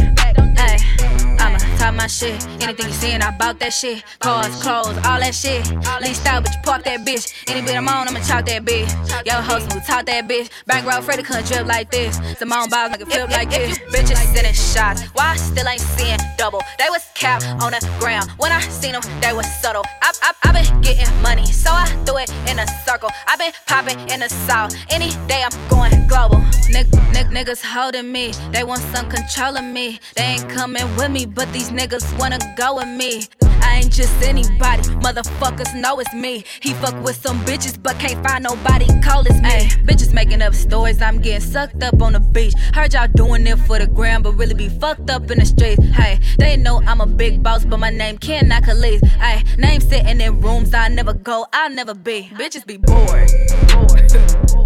I'ma 1.41 1.59
talk 1.79 1.95
my 1.95 2.07
shit. 2.07 2.45
Anything 2.63 2.87
you 2.87 2.93
seeing, 2.93 3.23
I 3.23 3.37
bout 3.37 3.59
that 3.61 3.73
shit. 3.73 4.05
Cars, 4.21 4.55
clothes, 4.63 4.97
all 5.05 5.21
that 5.21 5.35
shit. 5.35 5.67
Leased 6.03 6.27
out, 6.27 6.45
but 6.45 6.53
you 6.53 6.61
park 6.63 6.85
that 6.85 7.01
bitch. 7.07 7.33
Any 7.49 7.63
bit 7.63 7.77
I'm 7.77 7.89
on, 7.89 8.09
I'ma 8.09 8.21
talk 8.21 8.47
that 8.47 8.65
bitch. 8.65 8.91
Yo, 9.27 9.35
host, 9.35 9.73
who 9.73 9.81
talk 9.81 10.07
that 10.07 10.29
bitch. 10.29 10.51
Bankroll, 10.67 11.03
Freddy 11.03 11.23
couldn't 11.23 11.47
drip 11.47 11.67
like 11.67 11.91
this. 11.91 12.21
Simone 12.39 12.69
Biles 12.71 12.93
make 12.93 13.01
it 13.01 13.09
flip 13.09 13.31
like 13.31 13.51
this. 13.51 13.79
Bitches 13.93 14.17
sending 14.35 14.53
shots. 14.53 15.03
Why 15.15 15.33
I 15.33 15.37
still 15.37 15.67
ain't 15.67 15.81
seeing 15.81 16.19
double? 16.37 16.61
They 16.79 16.89
was 16.91 17.03
cap 17.15 17.43
on 17.63 17.73
the 17.73 17.81
ground. 17.99 18.31
When 18.39 18.53
I 18.53 18.61
seen 18.61 18.93
them, 18.93 19.03
they 19.21 19.33
was 19.33 19.47
subtle. 19.61 19.85
I, 20.03 20.13
I, 20.23 20.33
I 20.45 20.53
been 20.53 20.81
getting 20.81 21.23
money, 21.23 21.47
so 21.47 21.71
I 21.73 21.87
threw 22.05 22.19
it 22.19 22.31
in 22.49 22.59
a 22.59 22.67
circle. 22.87 23.11
I 23.27 23.37
been 23.37 23.53
popping 23.67 23.99
in 24.11 24.21
the 24.21 24.29
south. 24.29 24.75
Any 24.91 25.11
day 25.27 25.43
I'm 25.45 25.69
going 25.69 26.07
global. 26.07 26.39
Nick, 26.71 26.87
nick, 27.13 27.27
niggas 27.29 27.63
holding 27.65 28.11
me. 28.13 28.33
They 28.53 28.65
want 28.65 28.83
some 28.95 29.09
control 29.09 29.57
of 29.57 29.65
me. 29.65 30.01
They 30.15 30.23
ain't 30.23 30.49
coming 30.49 30.70
with 30.75 31.11
me, 31.11 31.27
but 31.27 31.53
these 31.53 31.71
niggas 31.71 32.19
wanna 32.19 32.39
go 32.57 32.77
with 32.77 32.89
me. 32.89 33.27
I 33.63 33.77
ain't 33.83 33.93
just 33.93 34.23
anybody, 34.23 34.83
motherfuckers 35.03 35.75
know 35.75 35.99
it's 35.99 36.13
me. 36.15 36.45
He 36.61 36.75
fuck 36.75 36.95
with 37.03 37.17
some 37.17 37.41
bitches, 37.41 37.81
but 37.81 37.99
can't 37.99 38.25
find 38.27 38.45
nobody 38.45 38.87
cold 39.03 39.27
as 39.29 39.41
me. 39.41 39.69
bitches 39.85 40.13
making 40.13 40.43
up 40.43 40.55
stories, 40.55 41.03
I'm 41.03 41.19
getting 41.21 41.41
sucked 41.41 41.83
up 41.83 42.01
on 42.01 42.13
the 42.13 42.21
beach. 42.21 42.55
Heard 42.75 42.95
y'all 42.95 43.09
doing 43.15 43.47
it 43.47 43.59
for 43.61 43.79
the 43.79 43.87
gram, 43.87 44.23
but 44.23 44.33
really 44.33 44.55
be 44.55 44.69
fucked 44.69 45.11
up 45.11 45.31
in 45.31 45.39
the 45.41 45.47
streets. 45.47 45.85
Hey, 45.89 46.21
they 46.39 46.57
know 46.57 46.83
I'm 46.87 47.01
a 47.01 47.07
big 47.07 47.43
boss, 47.43 47.65
but 47.65 47.79
my 47.79 47.91
name 47.91 48.19
cannot 48.19 48.63
collect. 48.65 49.05
Hey, 49.07 49.43
name 49.59 49.81
sitting 49.81 50.21
in 50.21 50.41
rooms 50.41 50.73
I 50.73 50.89
never 50.89 51.15
go, 51.15 51.47
I'll 51.53 51.71
never 51.71 51.95
be. 51.95 52.31
Bitches 52.35 52.65
be 52.65 52.77
bored, 52.77 53.29
bored, 53.73 54.09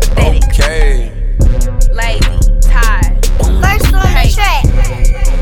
pathetic, 0.02 0.44
Okay. 0.50 1.12
lazy, 1.92 2.60
tired. 2.60 3.24
First 3.62 3.94
on 3.94 4.02
the 4.02 4.32
track. 4.34 5.33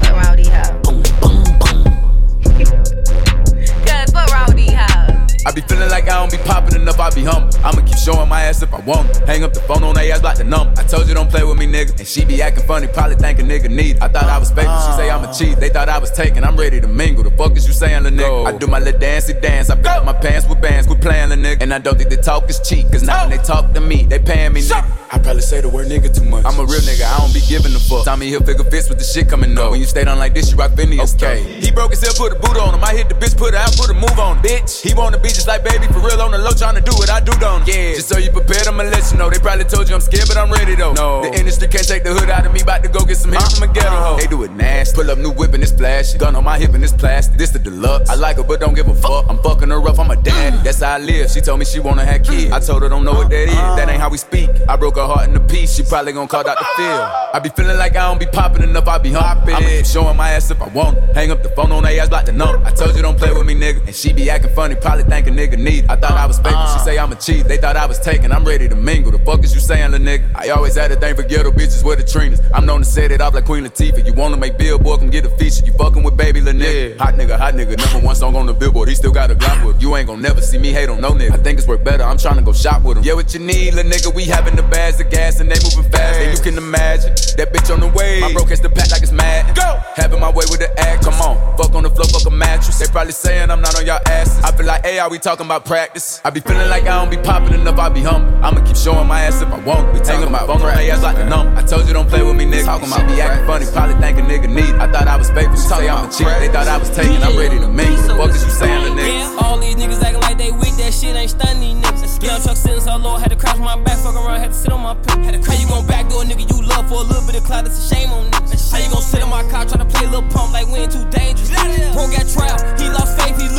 I 5.45 5.51
be 5.51 5.61
feeling 5.63 5.91
like 5.91 6.05
I 6.05 6.21
don't 6.21 6.31
be 6.31 6.39
popping 6.39 6.77
enough, 6.81 7.01
I 7.01 7.11
be 7.11 7.25
humble. 7.25 7.51
I'ma 7.65 7.83
keep 7.85 7.99
showing 7.99 8.29
my 8.29 8.43
ass 8.43 8.63
if 8.63 8.73
I 8.73 8.81
want. 8.81 9.11
it. 9.11 9.27
Hang 9.27 9.43
up 9.43 9.53
the 9.53 9.61
phone 9.63 9.83
on 9.83 9.95
they 9.95 10.13
ass 10.13 10.23
like 10.23 10.39
the 10.39 10.45
number. 10.45 10.73
I 10.81 10.85
told 10.85 11.09
you 11.09 11.15
don't 11.15 11.29
play 11.29 11.43
with 11.43 11.59
me, 11.59 11.67
nigga. 11.67 11.99
And 11.99 12.07
she 12.07 12.25
be 12.25 12.41
acting 12.41 12.65
funny, 12.65 12.87
probably 12.87 13.17
think 13.17 13.41
a 13.41 13.43
nigga 13.43 13.69
need. 13.69 13.97
it. 13.97 14.03
I 14.03 14.09
thought 14.09 14.25
I 14.25 14.39
was 14.39 14.51
faking, 14.53 14.71
she 14.87 14.93
say 14.97 15.11
I'm 15.11 15.25
a 15.25 15.35
cheat. 15.35 15.59
They 15.59 15.69
thought 15.69 15.89
I 15.89 15.99
was 15.99 16.13
taking, 16.13 16.45
I'm 16.45 16.57
ready 16.57 16.81
to 16.81 16.87
mingle. 16.87 17.25
The 17.25 17.31
fuck 17.33 17.57
is 17.57 17.67
you 17.67 17.73
saying, 17.73 18.05
little 18.05 18.19
nigga? 18.19 18.55
I 18.55 18.57
do 18.57 18.69
my 18.69 18.79
little 18.79 19.01
dancey 19.01 19.35
dance. 19.35 19.69
I 19.69 19.77
pick 19.77 19.87
up 19.87 20.05
my 20.05 20.13
pants 20.13 20.47
with 20.49 20.61
bands, 20.61 20.87
quit 20.87 21.01
playing, 21.01 21.31
little 21.31 21.45
nigga. 21.45 21.63
And 21.63 21.75
I 21.75 21.79
don't 21.79 21.99
think 21.99 22.11
the 22.11 22.19
talk 22.19 22.49
is 22.49 22.61
cheap, 22.61 22.87
cause 22.93 23.03
now 23.03 23.23
when 23.27 23.37
they 23.37 23.43
talk 23.43 23.73
to 23.75 23.81
me, 23.81 24.05
they 24.05 24.21
paying 24.21 24.53
me, 24.53 24.61
nigga. 24.61 24.99
I 25.11 25.19
probably 25.19 25.43
say 25.43 25.61
the 25.61 25.69
word 25.69 25.89
nigga 25.89 26.15
too 26.15 26.25
much. 26.25 26.45
I'm 26.47 26.59
a 26.59 26.65
real 26.65 26.81
nigga, 26.87 27.03
I 27.05 27.19
don't 27.19 27.35
be 27.35 27.41
giving 27.49 27.75
a 27.75 27.81
fuck. 27.81 28.05
Tommy 28.05 28.31
Hilfiger 28.31 28.71
fist 28.71 28.89
with 28.89 28.99
the 28.99 29.05
shit 29.05 29.29
coming 29.29 29.59
up. 29.59 29.73
When 29.73 29.81
you 29.81 29.87
stay 29.87 30.05
down 30.05 30.19
like 30.19 30.35
this, 30.35 30.51
you 30.53 30.57
rock 30.57 30.73
Phineas. 30.73 31.15
Okay. 31.17 31.43
He 31.61 31.71
broke 31.73 31.91
his 31.91 32.01
himself, 32.01 32.17
put 32.31 32.33
a 32.33 32.41
boot 32.41 32.57
on 32.57 32.75
him. 32.75 32.85
I 32.85 32.95
hit 32.95 33.09
the 33.09 33.15
bitch, 33.15 33.37
put 33.37 33.55
her 33.55 33.61
out, 33.61 33.77
put 33.77 33.91
a 33.91 33.95
move 33.95 34.19
on 34.19 34.39
him. 34.39 34.43
Bitch, 34.45 34.81
he 34.81 34.95
wanna 34.95 35.19
be 35.19 35.32
just 35.33 35.49
like 35.49 35.65
baby, 35.65 35.87
for 35.89 36.01
real 36.01 36.21
on 36.21 36.31
the 36.33 36.39
low, 36.39 36.53
trying 36.53 36.75
to 36.75 36.81
do 36.81 36.93
what 36.93 37.11
I 37.11 37.21
do, 37.21 37.33
don't 37.39 37.67
Yeah. 37.67 37.95
Just 37.95 38.09
so 38.09 38.19
you 38.19 38.31
prepared, 38.31 38.67
I'ma 38.67 38.85
let 38.85 39.11
you 39.11 39.19
know. 39.19 39.31
They 39.31 39.39
probably 39.39 39.65
told 39.65 39.89
you 39.89 39.95
I'm 39.95 40.01
scared, 40.01 40.29
but 40.29 40.37
I'm 40.37 40.51
ready 40.51 40.75
though. 40.75 40.93
No. 40.93 41.23
The 41.23 41.39
industry 41.39 41.69
can't 41.69 41.87
take 41.87 42.05
the 42.05 42.13
hood 42.13 42.31
out 42.31 42.47
of 42.47 42.53
me, 42.53 42.61
about 42.61 42.83
to 42.83 42.89
go 42.89 43.05
get 43.05 43.17
some 43.17 43.33
hit 43.33 43.43
from 43.43 43.69
a 43.69 43.73
ghetto 43.73 43.91
hoe. 43.91 44.17
They 44.17 44.27
do 44.27 44.43
it 44.45 44.53
nasty. 44.53 44.97
Pull 44.97 45.11
up 45.11 45.19
new 45.19 45.31
whip 45.33 45.55
and 45.55 45.63
it's 45.63 45.73
flashy. 45.73 46.19
Gun 46.19 46.37
on 46.37 46.45
my 46.45 46.59
hip 46.59 46.75
and 46.75 46.85
it's 46.85 46.93
plastic. 46.93 47.39
This 47.39 47.51
the 47.51 47.59
deluxe. 47.59 48.11
I 48.11 48.15
like 48.15 48.37
her, 48.37 48.45
but 48.45 48.61
don't 48.61 48.75
give 48.75 48.89
a 48.89 48.95
fuck. 48.95 49.27
I'm 49.29 49.39
fucking 49.43 49.71
her 49.71 49.81
rough, 49.81 49.99
I'm 49.99 50.11
a 50.11 50.17
daddy. 50.17 50.57
Mm. 50.57 50.65
That's 50.65 50.81
how 50.81 50.95
I 50.95 50.99
live. 50.99 51.31
She 51.31 51.41
told 51.41 51.59
me 51.59 51.65
she 51.65 51.81
wanna 51.81 52.05
have 52.05 52.23
kids. 52.23 52.51
Mm. 52.51 52.53
I 52.53 52.61
told 52.61 52.83
her 52.83 52.89
don't 52.89 53.05
know 53.05 53.15
what 53.15 53.31
that 53.31 53.49
is. 53.49 53.55
That 53.55 53.89
ain't 53.89 54.01
how 54.01 54.11
we 54.11 54.19
speak. 54.19 54.51
I 54.69 54.77
broke 54.77 54.97
her 54.97 55.07
heart 55.07 55.29
in 55.29 55.37
a 55.37 55.41
piece. 55.41 55.75
She 55.75 55.83
probably 55.83 56.13
gon' 56.13 56.29
call 56.29 56.43
Dr. 56.45 56.65
Phil. 56.77 57.03
I 57.35 57.41
be 57.43 57.49
feeling 57.49 57.79
like 57.79 57.97
I 57.97 58.09
don't 58.09 58.21
be 58.21 58.27
popping 58.27 58.63
enough. 58.63 58.87
I 58.89 58.99
be 58.99 59.13
humping. 59.13 59.55
I'ma 59.55 59.67
keep 59.67 59.87
showing 59.87 60.17
my 60.17 60.31
ass 60.33 60.51
if 60.51 60.61
I 60.61 60.69
want. 60.69 60.99
it. 60.99 61.15
Hang 61.15 61.31
up 61.31 61.43
the 61.43 61.49
phone 61.51 61.73
on 61.73 61.83
they 61.85 61.99
ass 61.99 62.11
like 62.11 62.27
the 62.27 62.33
number. 62.33 62.65
I 62.67 62.71
told 62.71 62.95
you 62.97 63.03
don't 63.03 63.19
play 63.19 63.33
with 63.33 63.47
me, 63.47 63.55
nigga. 63.55 63.87
And 63.87 63.95
she 63.95 64.13
be 64.13 64.29
acting 64.31 64.55
funny, 64.55 64.75
probably 64.75 65.05
think 65.05 65.22
a 65.27 65.31
nigga 65.31 65.59
need. 65.59 65.87
I 65.89 65.97
thought 65.97 66.13
I 66.13 66.27
was 66.27 66.39
faking. 66.39 66.53
She 66.53 66.79
uh. 66.81 66.85
say 66.85 66.99
I'm 66.99 67.13
a 67.13 67.17
cheat. 67.17 67.47
They 67.47 67.57
thought 67.57 67.77
I 67.77 67.87
was 67.87 67.99
taking. 67.99 68.33
I'm 68.33 68.45
ready 68.45 68.69
to 68.69 68.77
mingle. 68.77 69.13
The 69.13 69.19
fuck 69.19 69.43
is 69.45 69.55
you 69.55 69.61
saying, 69.61 69.91
little 69.91 70.07
nigga? 70.07 70.35
I 70.35 70.51
always 70.51 70.77
had 70.77 70.91
a 70.93 70.97
thing 70.97 71.15
for 71.17 71.23
ghetto 71.23 71.51
bitches 71.51 71.85
with 71.85 71.99
the 71.99 72.05
Trinas. 72.05 72.41
I'm 72.55 72.67
known 72.67 72.81
to 72.81 72.85
set 72.85 73.13
it 73.13 73.21
off 73.21 73.35
like 73.35 73.45
Queen 73.45 73.65
Latifah. 73.65 74.05
You 74.05 74.13
wanna 74.13 74.37
make 74.37 74.59
billboard, 74.59 75.01
come 75.01 75.11
get 75.11 75.27
a 75.27 75.31
feature. 75.31 75.65
You 75.65 75.73
fucking 75.73 76.03
with 76.03 76.17
baby 76.17 76.41
little 76.41 76.61
nigga. 76.61 76.99
Hot 76.99 77.15
nigga, 77.15 77.39
hot 77.39 77.55
nigga. 77.55 77.77
Number 77.79 78.07
one 78.07 78.15
song 78.17 78.37
on 78.37 78.47
the 78.47 78.55
billboard. 78.55 78.89
He 78.89 78.95
still 78.95 79.13
got 79.13 79.31
a 79.31 79.35
Glock 79.35 79.65
with 79.65 79.77
him. 79.77 79.83
You 79.83 79.97
ain't 79.97 80.07
gon' 80.07 80.21
never 80.21 80.41
see 80.41 80.59
me 80.59 80.73
hate 80.73 80.89
on 80.89 81.01
no 81.01 81.11
nigga. 81.13 81.33
I 81.33 81.37
think 81.39 81.59
it's 81.59 81.69
work 81.69 81.85
better. 81.85 82.05
I'm 82.05 82.17
tryna 82.17 82.45
go 82.45 82.53
shop 82.53 82.83
with 82.83 82.99
him. 82.99 83.05
Yeah, 83.05 83.15
what 83.15 83.33
you 83.35 83.41
need, 83.41 83.75
little 83.75 83.91
nigga? 83.91 84.15
We 84.15 84.25
having 84.25 84.57
the 84.57 84.63
bags 84.63 85.01
of 85.01 85.11
gas 85.11 85.41
and 85.41 85.51
they 85.51 85.59
moving 85.63 85.91
fast. 85.91 86.21
And 86.21 86.37
you 86.37 86.43
can 86.43 86.57
imagine 86.59 87.15
that 87.37 87.53
bitch 87.53 87.73
on 87.73 87.81
the 87.81 87.89
way. 87.89 88.21
My 88.21 88.33
bro 88.33 88.45
catch 88.45 88.61
the 88.61 88.71
pack 88.71 88.91
like 88.91 89.03
it's 89.03 89.13
mad. 89.13 89.55
Go! 89.57 89.81
Having 89.97 90.21
my 90.21 90.31
way 90.31 90.45
with 90.51 90.61
the 90.61 90.71
act. 90.79 91.05
Come 91.05 91.21
on. 91.21 91.37
Fuck 91.57 91.75
on 91.75 91.83
the 91.83 91.91
floor, 91.91 92.07
fuck 92.07 92.27
a 92.27 92.31
mattress. 92.31 92.79
They 92.79 92.87
probably 92.87 93.13
saying 93.13 93.51
I'm 93.51 93.61
not 93.61 93.79
on 93.79 93.87
y'all 93.87 94.01
asses. 94.07 94.43
I 94.45 94.57
feel 94.57 94.67
like, 94.67 94.85
hey, 94.85 94.99
are 94.99 95.11
we 95.13 95.19
talking 95.19 95.45
about 95.45 95.67
practice? 95.67 96.23
I 96.25 96.31
be 96.31 96.41
feeling 96.41 96.73
like 96.73 96.89
I 96.89 96.97
don't 96.97 97.13
be 97.13 97.21
popping 97.21 97.53
enough. 97.53 97.79
I 97.79 97.91
be 97.91 98.01
humble. 98.01 98.33
I'ma 98.43 98.65
keep 98.65 98.77
showing 98.77 99.07
my 99.07 99.21
ass 99.29 99.43
if 99.43 99.53
I 99.53 99.61
want. 99.61 99.93
We 99.93 100.01
talking 100.01 100.27
about 100.27 100.49
phone 100.49 100.65
on 100.65 100.73
ass 100.73 101.03
like 101.03 101.17
the 101.17 101.29
number. 101.29 101.53
I 101.53 101.63
told 101.63 101.87
you 101.87 101.93
don't 101.93 102.09
play 102.09 102.23
with 102.25 102.35
me, 102.35 102.49
nigga. 102.49 102.65
Talking 102.65 102.89
about 102.89 103.05
be 103.05 103.21
acting 103.21 103.45
funny, 103.45 103.67
probably 103.69 104.01
think 104.01 104.17
a 104.17 104.23
nigga 104.25 104.49
need. 104.49 104.73
I 104.81 104.89
thought 104.91 105.07
I 105.07 105.17
was 105.21 105.29
faithful. 105.29 105.61
She 105.61 105.69
say 105.69 105.85
I'm 105.87 106.09
a 106.09 106.11
cheat. 106.11 106.25
They 106.41 106.49
thought 106.49 106.67
I 106.67 106.79
was 106.81 106.89
taking. 106.97 107.21
I'm 107.21 107.37
ready 107.37 107.61
to 107.61 107.69
mingle. 107.69 108.01
The 108.09 108.17
fuck 108.17 108.33
is 108.33 108.41
you 108.41 108.51
saying, 108.57 108.89
little 108.89 108.97
nigga? 108.97 109.37
All 109.45 109.61
these 109.61 109.77
niggas 109.77 110.01
acting 110.01 110.25
like 110.25 110.39
they 110.39 110.51
weak, 110.51 110.81
that 110.81 110.97
shit 110.97 111.13
ain't 111.13 111.29
stunning 111.29 111.61
these 111.61 111.85
niggas. 111.85 112.25
Young 112.25 112.41
truck 112.41 112.57
sitting 112.57 112.81
so 112.81 112.97
low, 112.97 113.21
had 113.21 113.29
to 113.29 113.37
crash 113.37 113.59
my 113.59 113.77
back, 113.85 114.01
fuck 114.01 114.17
around, 114.17 114.41
had 114.41 114.57
to 114.57 114.57
sit 114.57 114.73
on 114.73 114.81
my 114.81 114.97
pick. 114.97 115.45
How 115.45 115.53
you 115.61 115.69
gon' 115.69 115.85
backdoor 115.85 116.23
a 116.23 116.25
nigga 116.25 116.49
you 116.49 116.65
love 116.65 116.89
for 116.89 117.05
a 117.05 117.05
little 117.05 117.27
bit 117.29 117.37
of 117.37 117.45
clout? 117.45 117.69
It's 117.69 117.77
a 117.77 117.95
shame 117.95 118.09
on 118.17 118.33
niggas. 118.33 118.73
How 118.73 118.81
you 118.81 118.89
gon' 118.89 119.05
sit 119.05 119.21
on 119.21 119.29
my 119.29 119.45
car, 119.53 119.69
try 119.69 119.77
to 119.77 119.85
play 119.85 120.09
a 120.09 120.11
little 120.11 120.25
pump 120.33 120.57
like 120.57 120.73
we 120.73 120.89
ain't 120.89 120.93
too 120.93 121.05
dangerous? 121.13 121.53
Bro 121.93 122.09
got 122.17 122.25
trial, 122.33 122.57
he 122.81 122.89
lost 122.89 123.21
faith, 123.21 123.37
he 123.37 123.53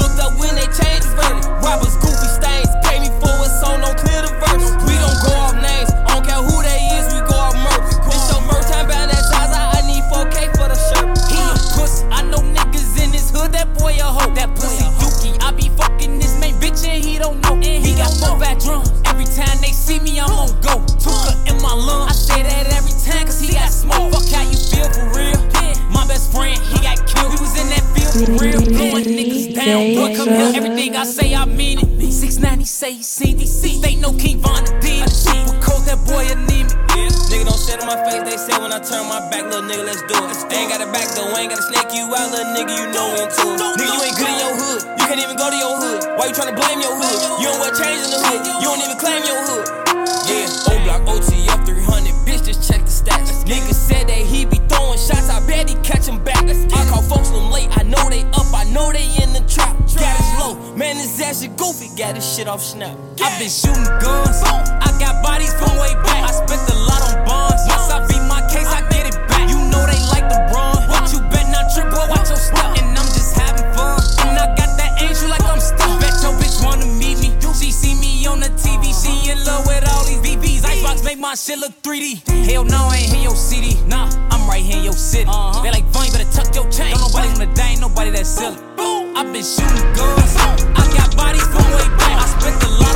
Robbers, 1.63 1.95
goofy 1.97 2.29
stains, 2.29 2.69
pay 2.83 2.99
me 2.99 3.09
for 3.19 3.31
a 3.31 3.49
song, 3.61 3.81
don't 3.81 3.97
clear 3.97 4.21
the 4.21 4.31
verse. 4.39 4.73
We 4.87 4.95
don't 4.99 5.19
go 5.25 5.31
off 5.39 5.55
names, 5.57 5.91
I 5.91 6.17
don't 6.17 6.25
care 6.25 6.41
who 6.41 6.57
they 6.63 6.81
is, 6.99 7.11
we 7.13 7.19
go 7.27 7.35
off 7.35 7.55
merch. 7.55 7.87
This 8.07 8.23
your 8.31 8.41
first 8.49 8.71
time 8.71 8.87
bound 8.87 9.11
that 9.11 9.23
Zaza, 9.23 9.59
I 9.75 9.81
need 9.87 10.03
4K 10.11 10.55
for 10.57 10.67
the 10.71 10.77
shirt. 10.77 11.07
He 11.29 11.39
a 11.39 11.51
pussy, 11.75 12.05
I 12.11 12.23
know 12.27 12.39
niggas 12.39 12.99
in 13.01 13.11
this 13.11 13.31
hood, 13.31 13.51
that 13.53 13.73
boy 13.77 13.95
a 13.99 14.07
hoe. 14.07 14.33
That 14.33 14.55
pussy 14.55 14.85
Yuki, 15.01 15.39
I 15.39 15.51
be 15.51 15.69
fucking 15.77 16.19
this 16.19 16.39
main 16.39 16.55
bitch 16.55 16.85
and 16.87 17.03
he 17.03 17.17
don't 17.17 17.41
know. 17.41 17.53
And 17.53 17.85
he 17.85 17.95
got 17.95 18.11
four 18.17 18.37
back 18.39 18.59
drums, 18.59 18.91
every 19.05 19.25
time 19.25 19.57
they 19.61 19.71
see 19.73 19.99
me, 19.99 20.19
I'm 20.19 20.31
on 20.31 20.49
go. 20.61 20.79
Tuka 20.99 21.33
in 21.49 21.61
my 21.61 21.73
lungs, 21.73 22.11
I 22.11 22.15
say 22.15 22.43
that 22.43 22.67
every 22.73 22.95
time 23.03 23.25
cause 23.25 23.39
he 23.39 23.53
got 23.53 23.69
smoke. 23.69 24.13
Fuck 24.13 24.29
how 24.29 24.43
you 24.43 24.57
feel 24.57 24.89
for 24.91 25.07
real. 25.17 25.52
My 25.93 26.05
best 26.07 26.33
friend, 26.33 26.57
he 26.57 26.81
got 26.81 26.97
killed. 27.07 27.31
We 27.33 27.39
was 27.39 27.55
in 27.55 27.69
that 27.69 27.85
field, 27.93 28.41
real 28.41 28.59
blowing 28.59 29.05
niggas 29.05 29.53
down. 29.55 29.93
Boy, 29.95 30.15
come 30.17 30.29
here, 30.29 30.51
everything 30.55 30.95
I 30.95 31.03
say, 31.05 31.33
I 31.35 31.45
mean 31.45 31.79
it. 31.79 31.93
690 32.13 32.65
say 32.65 32.93
he 32.93 33.03
seen 33.03 33.37
DC. 33.37 33.81
They 33.81 33.95
know 33.95 34.13
King 34.13 34.39
Von 34.39 34.63
the 34.63 34.71
D. 34.81 35.01
We 35.01 35.57
cold, 35.61 35.83
that 35.89 35.99
boy 36.05 36.23
anemic. 36.29 36.71
Yeah. 36.93 37.09
Nigga 37.33 37.49
don't 37.49 37.57
shit 37.57 37.81
in 37.81 37.87
my 37.89 37.97
face, 38.05 38.21
they 38.21 38.37
say 38.37 38.53
when 38.61 38.71
I 38.71 38.77
turn 38.77 39.09
my 39.09 39.17
back, 39.33 39.49
little 39.49 39.65
nigga, 39.65 39.85
let's 39.85 40.05
do 40.05 40.13
it. 40.13 40.29
I 40.29 40.61
ain't 40.61 40.69
got 40.69 40.85
a 40.85 40.89
back 40.93 41.09
though, 41.17 41.33
ain't 41.33 41.49
gotta 41.49 41.65
snake 41.65 41.89
you 41.91 42.05
out, 42.13 42.29
little 42.29 42.53
nigga, 42.53 42.69
you 42.69 42.85
know 42.93 43.09
I'm 43.17 43.27
too. 43.33 43.57
Nigga, 43.57 43.91
you 43.91 43.99
ain't 44.05 44.17
good 44.17 44.29
in 44.29 44.37
your 44.37 44.53
hood, 44.53 44.81
you 44.93 45.05
can't 45.09 45.17
even 45.17 45.35
go 45.35 45.49
to 45.49 45.57
your 45.57 45.73
hood. 45.73 45.99
Why 46.15 46.29
you 46.29 46.35
tryna 46.37 46.53
blame 46.53 46.79
your 46.79 46.93
hood? 46.93 47.17
You 47.41 47.49
don't 47.49 47.59
wear 47.59 47.73
change 47.73 48.05
in 48.05 48.11
the 48.13 48.21
hood, 48.21 48.39
you 48.45 48.67
don't 48.69 48.81
even 48.85 48.97
claim 49.01 49.21
your 49.25 49.41
hood. 49.41 49.65
Yeah, 50.29 50.69
O 50.69 50.73
block 50.85 51.01
OTF 51.09 51.59
300, 51.65 52.13
bitch, 52.23 52.45
just 52.45 52.61
check 52.61 52.85
the 52.85 52.93
stats. 52.93 53.43
Niggas 53.43 53.75
said 53.75 54.07
they 54.07 54.22
shots, 55.03 55.29
I 55.29 55.45
bet 55.45 55.69
he 55.69 55.75
catch 55.83 56.07
him 56.07 56.23
back. 56.23 56.43
I 56.47 56.81
call 56.87 57.01
folks 57.03 57.29
them 57.29 57.51
late, 57.51 57.67
I 57.77 57.83
know 57.83 58.09
they 58.09 58.23
up, 58.31 58.47
I 58.55 58.63
know 58.71 58.91
they 58.91 59.03
in 59.19 59.33
the 59.35 59.43
trap. 59.47 59.75
Got 59.99 60.15
his 60.15 60.31
low, 60.39 60.55
man, 60.75 60.95
his 60.95 61.19
ass 61.19 61.43
is 61.43 61.51
goofy, 61.59 61.91
got 61.97 62.15
his 62.15 62.23
shit 62.23 62.47
off 62.47 62.63
snap. 62.63 62.95
I 63.19 63.27
been 63.39 63.51
shooting 63.51 63.83
guns, 63.99 64.39
I 64.47 64.89
got 64.99 65.21
bodies 65.21 65.53
from 65.59 65.75
way 65.75 65.93
back. 66.07 66.23
I 66.23 66.31
spent 66.31 66.63
a 66.71 66.77
lot 66.87 67.01
on 67.11 67.15
bonds, 67.27 67.61
once 67.67 67.91
I 67.91 67.99
beat 68.07 68.23
my 68.31 68.41
case, 68.47 68.67
I 68.67 68.81
get 68.89 69.11
it 69.11 69.17
back. 69.27 69.49
You 69.51 69.59
know 69.67 69.83
they 69.83 69.99
like 70.07 70.27
the 70.31 70.39
run, 70.55 70.79
but 70.87 71.11
you 71.11 71.19
bet 71.29 71.51
not 71.51 71.67
trip, 71.75 71.91
boy, 71.91 72.07
watch 72.07 72.31
your 72.31 72.39
step. 72.39 72.71
And 72.79 72.95
I'm 72.95 73.09
just 73.11 73.35
having 73.35 73.67
fun, 73.75 73.99
and 74.23 74.39
I 74.39 74.47
got 74.55 74.71
that 74.79 75.03
angel 75.03 75.27
like 75.29 75.43
I'm 75.43 75.59
stuck. 75.59 75.99
Bet 75.99 76.15
your 76.23 76.33
bitch 76.39 76.63
wanna 76.63 76.87
meet 76.87 77.19
me, 77.19 77.35
she 77.59 77.71
see 77.71 77.95
me 77.99 78.25
on 78.25 78.39
the 78.39 78.51
TV, 78.55 78.95
she 78.95 79.29
in 79.29 79.43
love 79.43 79.67
with 79.67 79.83
all 79.91 80.05
these 80.07 80.23
BBs. 80.23 80.52
Icebox 80.83 81.05
make 81.05 81.19
my 81.19 81.33
shit 81.33 81.59
look 81.59 81.71
3D. 81.81 82.27
Hell 82.51 82.65
no, 82.65 82.75
I 82.91 82.97
ain't 82.97 83.13
in 83.15 83.23
your 83.23 83.37
city, 83.37 83.79
nah, 83.87 84.11
I'm 84.29 84.49
right 84.49 84.61
here 84.61 84.77
in 84.77 84.83
your 84.83 84.91
city. 84.91 85.29
Uh-huh. 85.29 85.63
They 85.63 85.71
like, 85.71 85.85
you 85.85 86.11
better 86.11 86.29
tuck 86.29 86.53
your 86.53 86.69
chain. 86.69 86.91
Don't 86.91 87.07
nobody 87.07 87.31
wanna 87.31 87.55
die, 87.55 87.71
ain't 87.71 87.79
nobody 87.79 88.11
that 88.11 88.25
silly. 88.25 88.59
I 89.15 89.23
been 89.23 89.47
shooting 89.47 89.87
guns, 89.95 90.35
uh-huh. 90.35 90.75
I 90.75 90.83
got 90.91 91.15
bodies 91.15 91.47
from 91.47 91.63
way 91.71 91.87
back. 91.95 92.19
I 92.19 92.25
spent 92.35 92.59
a 92.67 92.69
lot 92.83 92.92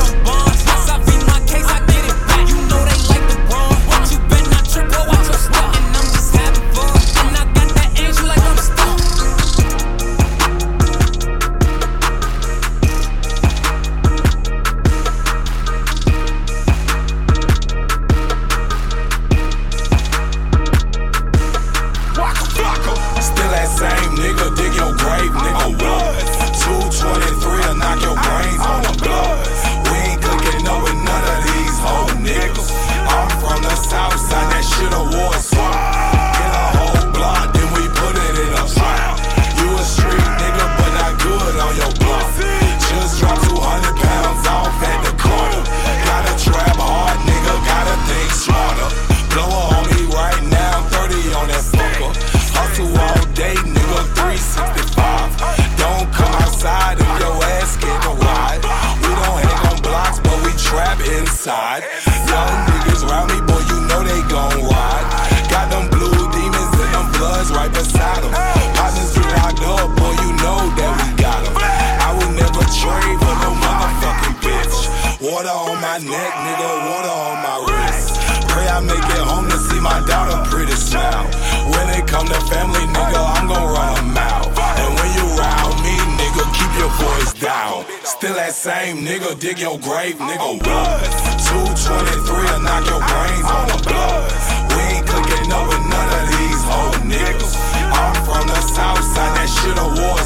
same 88.58 89.06
nigga, 89.06 89.38
dig 89.38 89.60
your 89.60 89.78
grave, 89.78 90.16
nigga. 90.18 90.58
Blood. 90.58 91.06
223 91.46 92.42
will 92.42 92.62
knock 92.66 92.82
your 92.90 92.98
brains 92.98 93.46
on 93.46 93.66
the 93.70 93.78
blood. 93.86 94.34
We 94.74 94.98
ain't 94.98 95.06
cooking 95.06 95.52
up 95.54 95.62
with 95.70 95.84
none 95.86 96.10
of 96.18 96.24
these 96.26 96.62
whole 96.66 96.98
niggas. 97.06 97.54
I'm 97.94 98.18
from 98.26 98.50
the 98.50 98.60
south 98.74 99.04
side, 99.14 99.32
that 99.38 99.46
shit 99.46 99.78
a 99.78 99.86
war 100.02 100.18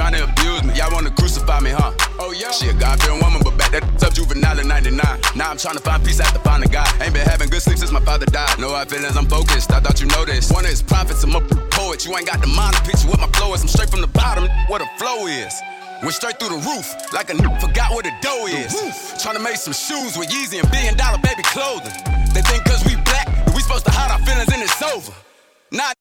trying 0.00 0.16
to 0.16 0.24
abuse 0.24 0.64
me. 0.64 0.72
Y'all 0.72 0.88
wanna 0.92 1.10
crucify 1.10 1.60
me, 1.60 1.70
huh? 1.76 1.92
Oh 2.18 2.32
yeah. 2.32 2.50
She 2.52 2.68
a 2.68 2.72
God-fearing 2.72 3.20
woman, 3.20 3.42
but 3.44 3.52
back 3.58 3.72
that 3.76 3.84
up 4.02 4.14
juvenile 4.14 4.58
in 4.58 4.66
99. 4.66 4.96
Now 5.36 5.50
I'm 5.52 5.58
trying 5.60 5.76
to 5.76 5.84
find 5.84 6.00
peace 6.02 6.20
after 6.20 6.40
finding 6.40 6.72
God. 6.72 6.88
Ain't 7.02 7.12
been 7.12 7.28
having 7.28 7.50
good 7.50 7.60
sleep 7.60 7.76
since 7.76 7.92
my 7.92 8.00
father 8.00 8.24
died. 8.24 8.58
No 8.58 8.70
hard 8.72 8.88
feelings, 8.88 9.14
I'm 9.14 9.28
focused. 9.28 9.70
I 9.70 9.80
thought 9.80 10.00
you 10.00 10.08
noticed. 10.08 10.52
One 10.52 10.64
of 10.64 10.70
his 10.70 10.80
prophets, 10.80 11.22
I'm 11.22 11.36
a 11.36 11.42
poet. 11.76 12.06
You 12.06 12.16
ain't 12.16 12.26
got 12.26 12.40
the 12.40 12.46
mind 12.48 12.76
to 12.76 12.82
picture 12.82 13.08
what 13.08 13.20
my 13.20 13.28
flow 13.36 13.52
is. 13.52 13.60
I'm 13.60 13.68
straight 13.68 13.90
from 13.90 14.00
the 14.00 14.08
bottom, 14.08 14.48
what 14.72 14.80
a 14.80 14.88
flow 14.96 15.26
is. 15.26 15.52
Went 16.00 16.14
straight 16.14 16.40
through 16.40 16.56
the 16.56 16.62
roof, 16.64 16.88
like 17.12 17.28
a 17.28 17.36
n- 17.36 17.60
forgot 17.60 17.92
where 17.92 18.02
the 18.02 18.12
dough 18.24 18.46
is. 18.48 18.72
Trying 19.20 19.36
to 19.36 19.44
make 19.44 19.56
some 19.56 19.76
shoes 19.76 20.16
with 20.16 20.32
Yeezy 20.32 20.64
and 20.64 20.70
billion 20.72 20.96
dollar 20.96 21.20
baby 21.20 21.44
clothing. 21.52 21.92
They 22.32 22.40
think 22.40 22.64
cause 22.64 22.80
we 22.88 22.96
black, 23.04 23.28
that 23.28 23.52
we 23.52 23.60
supposed 23.60 23.84
to 23.84 23.92
hide 23.92 24.08
our 24.08 24.22
feelings 24.24 24.48
and 24.48 24.62
it's 24.62 24.80
over. 24.80 25.12
Not 25.70 25.92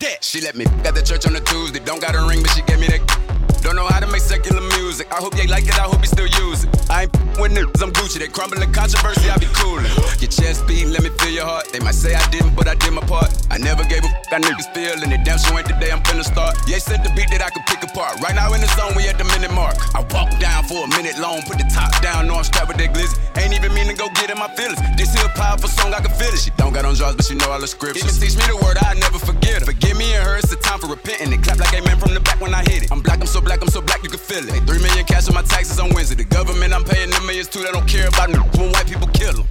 that. 0.00 0.24
She 0.24 0.40
let 0.40 0.56
me 0.56 0.66
at 0.82 0.98
the 0.98 1.02
church 1.02 1.24
on 1.28 1.36
a 1.36 1.40
Tuesday. 1.40 1.78
Don't 1.78 2.02
got 2.02 2.16
a 2.16 2.26
ring, 2.26 2.42
but 2.42 2.50
she 2.50 2.62
gave 2.62 2.80
me 2.80 2.88
that. 2.88 3.23
Don't 3.64 3.76
know 3.76 3.86
how 3.88 3.98
to 3.98 4.06
make 4.06 4.20
secular 4.20 4.60
music. 4.76 5.08
I 5.10 5.16
hope 5.24 5.34
they 5.34 5.46
like 5.46 5.64
it, 5.64 5.72
I 5.80 5.88
hope 5.88 6.04
you 6.04 6.12
still 6.12 6.28
use 6.44 6.64
it. 6.64 6.70
I 6.92 7.08
ain't 7.08 7.16
with 7.40 7.56
niggas, 7.56 7.80
I'm 7.80 7.96
Gucci. 7.96 8.20
They 8.20 8.28
crumbling 8.28 8.60
controversy, 8.76 9.32
I 9.32 9.40
be 9.40 9.48
coolin'. 9.56 9.88
Your 10.20 10.28
chest 10.28 10.68
beating, 10.68 10.92
let 10.92 11.02
me 11.02 11.08
feel 11.16 11.32
your 11.32 11.48
heart. 11.48 11.72
They 11.72 11.80
might 11.80 11.96
say 11.96 12.14
I 12.14 12.20
didn't, 12.28 12.54
but 12.56 12.68
I 12.68 12.74
did 12.76 12.92
my 12.92 13.00
part. 13.08 13.32
I 13.48 13.56
never 13.56 13.82
gave 13.82 14.04
a 14.04 14.12
f, 14.12 14.36
I 14.36 14.38
niggas 14.38 14.68
feelin' 14.76 15.10
it. 15.10 15.24
Damn 15.24 15.40
sure 15.40 15.56
ain't 15.56 15.66
the 15.66 15.80
day 15.80 15.90
I'm 15.90 16.04
finna 16.04 16.28
start. 16.28 16.60
Yeah, 16.68 16.76
said 16.76 17.00
the 17.08 17.10
beat 17.16 17.32
that 17.32 17.40
I 17.40 17.48
could 17.48 17.64
pick 17.64 17.80
apart. 17.80 18.20
Right 18.20 18.36
now 18.36 18.52
in 18.52 18.60
the 18.60 18.68
zone, 18.76 18.92
we 19.00 19.08
at 19.08 19.16
the 19.16 19.24
minute 19.32 19.50
mark. 19.56 19.80
I 19.96 20.04
walk 20.12 20.28
down 20.36 20.68
for 20.68 20.84
a 20.84 20.88
minute 21.00 21.16
long, 21.16 21.40
put 21.48 21.56
the 21.56 21.64
top 21.72 21.96
down, 22.04 22.28
know 22.28 22.36
I'm 22.36 22.44
strapped 22.44 22.68
with 22.68 22.76
that 22.76 22.92
glizzy. 22.92 23.16
Ain't 23.40 23.56
even 23.56 23.72
mean 23.72 23.88
to 23.88 23.96
go 23.96 24.12
get 24.12 24.28
in 24.28 24.36
my 24.36 24.52
feelings. 24.60 24.76
This 25.00 25.16
here 25.16 25.24
powerful 25.40 25.72
song, 25.72 25.96
I 25.96 26.04
can 26.04 26.12
feel 26.12 26.36
it. 26.36 26.38
She 26.44 26.52
don't 26.60 26.76
got 26.76 26.84
on 26.84 27.00
draws, 27.00 27.16
but 27.16 27.24
she 27.24 27.34
know 27.34 27.48
all 27.48 27.60
the 27.64 27.66
scriptures. 27.66 28.04
Even 28.04 28.12
teach 28.12 28.36
me 28.36 28.44
the 28.44 28.60
word, 28.60 28.76
I 28.84 28.92
never 29.00 29.16
forget 29.16 29.64
her. 29.64 29.72
Forgive 29.72 29.96
me 29.96 30.12
and 30.12 30.20
her, 30.20 30.36
it's 30.36 30.52
the 30.52 30.60
time 30.60 30.84
for 30.84 30.92
repenting. 30.92 31.32
It 31.32 31.40
clap 31.40 31.56
like 31.56 31.72
amen 31.72 31.96
from 31.96 32.12
the 32.12 32.20
back 32.20 32.44
when 32.44 32.52
I 32.52 32.60
hit 32.68 32.84
it. 32.84 32.92
I'm 32.92 33.00
black, 33.00 33.24
I'm 33.24 33.26
so 33.26 33.40
black. 33.40 33.53
Like 33.54 33.62
I'm 33.62 33.68
so 33.68 33.80
black 33.80 34.02
you 34.02 34.08
can 34.10 34.18
feel 34.18 34.42
it. 34.42 34.66
Three 34.66 34.82
million 34.82 35.04
cash 35.06 35.28
on 35.28 35.34
my 35.34 35.42
taxes 35.42 35.78
on 35.78 35.94
Wednesday. 35.94 36.16
The 36.16 36.24
government 36.24 36.74
I'm 36.74 36.82
paying 36.82 37.10
them 37.10 37.24
millions 37.24 37.46
to, 37.54 37.60
they 37.60 37.70
don't 37.70 37.86
care 37.86 38.08
about 38.08 38.28
me 38.30 38.38
when 38.58 38.72
white 38.72 38.86
people 38.86 39.06
kill 39.14 39.32
them. 39.32 39.46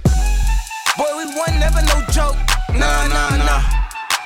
Boy, 0.98 1.08
we 1.16 1.24
won, 1.32 1.52
never 1.58 1.80
no 1.88 1.96
joke. 2.12 2.36
Nah, 2.76 3.08
nah, 3.08 3.32
nah. 3.40 3.62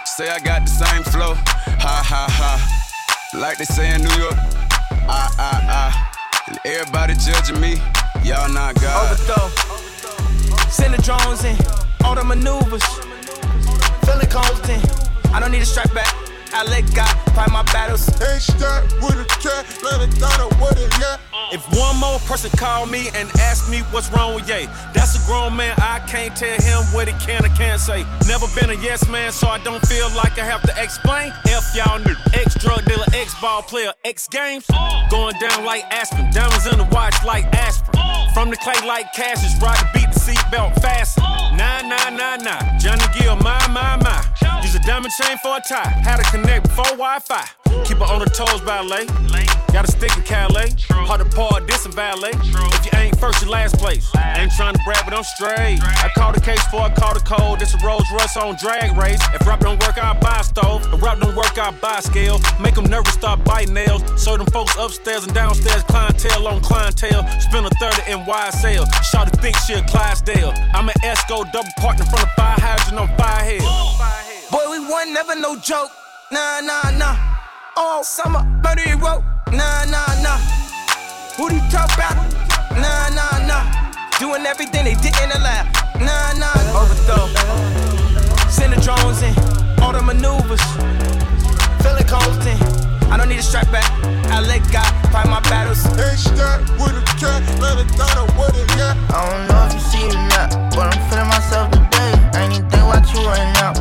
Say 0.04 0.28
I 0.30 0.40
got 0.40 0.66
the 0.66 0.72
same 0.82 1.04
flow. 1.04 1.34
Ha 1.78 1.94
ha 2.10 2.26
ha. 2.26 2.52
Like 3.38 3.58
they 3.58 3.64
say 3.64 3.94
in 3.94 4.02
New 4.02 4.16
York. 4.18 4.34
Ah 5.06 5.30
ah 5.38 5.62
ah. 5.70 5.92
And 6.48 6.58
everybody 6.64 7.14
judging 7.14 7.60
me. 7.60 7.78
Y'all 8.24 8.50
not 8.50 8.74
God. 8.82 9.14
Overthrow. 9.14 9.46
Send 10.70 10.94
the 10.94 11.02
drones 11.02 11.44
in. 11.44 11.56
All 12.04 12.16
the 12.16 12.24
maneuvers. 12.24 12.82
Feeling 14.02 14.26
constant. 14.26 14.82
I 15.32 15.38
don't 15.38 15.52
need 15.52 15.62
a 15.62 15.66
strike 15.66 15.94
back. 15.94 16.27
I 16.52 16.64
let 16.64 16.92
God 16.94 17.14
fight 17.34 17.50
my 17.50 17.62
battles. 17.64 18.08
Ain't 18.22 18.42
stuck 18.42 18.84
with 19.02 19.20
a 19.20 19.26
cat, 19.40 19.66
let 19.82 20.00
it 20.00 20.18
down 20.18 20.48
with 20.60 20.78
it, 20.78 20.92
yeah. 21.00 21.18
If 21.50 21.64
one 21.76 21.96
more 21.96 22.18
person 22.20 22.50
call 22.58 22.86
me 22.86 23.08
and 23.14 23.28
ask 23.40 23.70
me 23.70 23.80
what's 23.90 24.10
wrong 24.12 24.34
with 24.34 24.48
Ye, 24.48 24.66
that's 24.92 25.16
a 25.16 25.26
grown 25.26 25.56
man. 25.56 25.74
I 25.78 26.00
can't 26.06 26.36
tell 26.36 26.60
him 26.60 26.84
what 26.92 27.08
he 27.08 27.14
can 27.24 27.44
or 27.44 27.48
can't 27.56 27.80
say. 27.80 28.04
Never 28.26 28.46
been 28.54 28.70
a 28.70 28.80
yes 28.82 29.08
man, 29.08 29.32
so 29.32 29.48
I 29.48 29.58
don't 29.64 29.84
feel 29.86 30.08
like 30.14 30.38
I 30.38 30.44
have 30.44 30.62
to 30.62 30.74
explain. 30.82 31.32
F 31.48 31.74
y'all 31.74 31.98
new 31.98 32.14
ex 32.34 32.54
drug 32.54 32.84
dealer, 32.84 33.06
ex 33.14 33.34
ball 33.40 33.62
player, 33.62 33.92
X 34.04 34.28
games. 34.28 34.66
Going 35.10 35.34
down 35.40 35.64
like 35.64 35.84
Aspen, 35.90 36.30
diamonds 36.32 36.66
in 36.66 36.78
the 36.78 36.88
watch 36.92 37.16
like 37.24 37.44
aspirin. 37.54 37.96
Oh. 37.96 38.28
From 38.34 38.50
the 38.50 38.56
clay 38.56 38.86
like 38.86 39.12
Cassius, 39.14 39.54
ride 39.62 39.78
the 39.78 39.88
beat 39.94 39.97
the 39.97 39.97
seatbelt 40.28 40.80
fasten. 40.80 41.22
Nah, 41.56 41.80
nah, 41.82 42.10
nah, 42.10 42.36
nah. 42.36 42.78
Johnny 42.78 43.04
Gill, 43.14 43.36
my, 43.36 43.58
my, 43.68 43.96
my. 43.96 44.20
Use 44.62 44.74
a 44.74 44.80
diamond 44.80 45.12
chain 45.12 45.38
for 45.38 45.56
a 45.56 45.60
tie. 45.60 45.88
How 46.04 46.16
to 46.16 46.24
connect 46.30 46.68
before 46.68 46.96
Wi 46.96 47.18
Fi. 47.20 47.44
Keep 47.84 47.98
her 47.98 48.04
on 48.04 48.20
her 48.20 48.26
toes, 48.26 48.60
ballet. 48.62 49.06
Got 49.72 49.88
a 49.88 49.92
stick 49.92 50.16
in 50.16 50.22
Calais. 50.24 50.74
Hard 50.88 51.20
to 51.20 51.36
par 51.36 51.60
this 51.60 51.84
and 51.84 51.94
valet. 51.94 52.32
If 52.32 52.84
you 52.84 52.98
ain't 52.98 53.18
first, 53.18 53.42
you 53.42 53.50
last 53.50 53.76
place. 53.78 54.10
Ain't 54.16 54.52
trying 54.52 54.74
to 54.74 54.80
brag, 54.84 55.04
but 55.04 55.14
I'm 55.14 55.24
straight. 55.24 55.78
I 55.82 56.10
call 56.16 56.32
the 56.32 56.40
case 56.40 56.62
before 56.64 56.82
I 56.82 56.90
call 56.94 57.14
the 57.14 57.20
code. 57.20 57.60
This 57.60 57.74
a 57.74 57.78
Rolls 57.84 58.08
Royce 58.10 58.36
on 58.36 58.56
drag 58.56 58.96
race. 58.96 59.20
If 59.34 59.46
rap 59.46 59.60
don't 59.60 59.80
work, 59.82 60.02
I 60.02 60.18
buy 60.18 60.40
a 60.40 60.44
stove. 60.44 60.86
If 60.92 61.02
rap 61.02 61.20
don't 61.20 61.36
work, 61.36 61.56
I 61.58 61.70
buy 61.70 62.00
scale. 62.00 62.40
Make 62.60 62.74
them 62.74 62.84
nervous, 62.84 63.14
start 63.14 63.44
biting 63.44 63.74
nails. 63.74 64.02
Them 64.28 64.46
folks 64.52 64.76
upstairs 64.78 65.24
and 65.24 65.34
downstairs, 65.34 65.82
clientele 65.84 66.46
on 66.46 66.60
clientele. 66.60 67.26
Spend 67.40 67.66
a 67.66 67.70
30 67.80 68.12
in 68.12 68.24
wide 68.26 68.52
sale. 68.54 68.84
Shot 69.02 69.32
to 69.32 69.36
think 69.40 69.56
she 69.66 69.74
a 69.74 69.82
Clydesdale. 70.18 70.52
I'm 70.74 70.88
an 70.88 70.94
Esco 71.02 71.50
double 71.52 71.68
partner 71.76 72.04
from 72.06 72.20
the 72.20 72.30
fire 72.36 72.56
hydrant 72.58 72.98
on 72.98 73.16
fire 73.16 73.44
hill. 73.44 74.50
Boy, 74.50 74.70
we 74.70 74.78
won, 74.88 75.12
never 75.12 75.34
no 75.34 75.56
joke. 75.56 75.90
Nah, 76.30 76.60
nah, 76.60 76.90
nah. 76.96 77.16
All 77.76 78.04
summer, 78.04 78.44
murder 78.62 78.96
wrote. 78.96 79.22
Nah, 79.52 79.84
nah, 79.84 80.22
nah. 80.22 80.38
Who 81.36 81.48
do 81.48 81.54
you 81.56 81.70
talk 81.70 81.92
about? 81.94 82.16
Nah, 82.72 83.08
nah, 83.10 83.46
nah. 83.46 83.90
Doing 84.18 84.46
everything 84.46 84.84
they 84.84 84.94
didn't 84.94 85.32
allow. 85.32 85.64
Nah, 86.00 86.32
nah. 86.34 86.80
Overthrow. 86.80 87.28
Send 88.48 88.72
the 88.72 88.80
drones 88.80 89.22
in. 89.22 89.34
All 89.82 89.92
the 89.92 90.02
maneuvers. 90.02 90.62
Feeling 91.82 92.06
constant. 92.06 92.77
I 93.10 93.16
don't 93.16 93.28
need 93.28 93.38
a 93.38 93.42
strap 93.42 93.70
back. 93.72 93.88
I 94.30 94.40
let 94.40 94.60
God 94.72 94.88
fight 95.10 95.26
my 95.26 95.40
battles. 95.48 95.84
Ain't 95.98 96.18
stuck 96.18 96.60
with 96.78 96.96
a 96.96 97.04
cat, 97.16 97.42
let 97.60 97.78
it 97.78 97.88
down 97.96 98.26
with 98.36 98.54
it, 98.54 98.68
yeah. 98.76 98.94
I 99.10 99.24
don't 99.24 99.48
know 99.48 99.66
if 99.66 99.74
you 99.74 99.80
see 99.80 100.04
it 100.06 100.14
or 100.14 100.26
not, 100.28 100.52
but 100.76 100.92
I'm 100.92 101.00
feeling 101.08 101.28
myself 101.28 101.70
today. 101.72 102.12
I 102.34 102.44
ain't 102.44 102.54
even 102.54 102.70
think 102.70 102.82
about 102.84 103.08
you 103.12 103.20
right 103.26 103.48
now, 103.56 103.72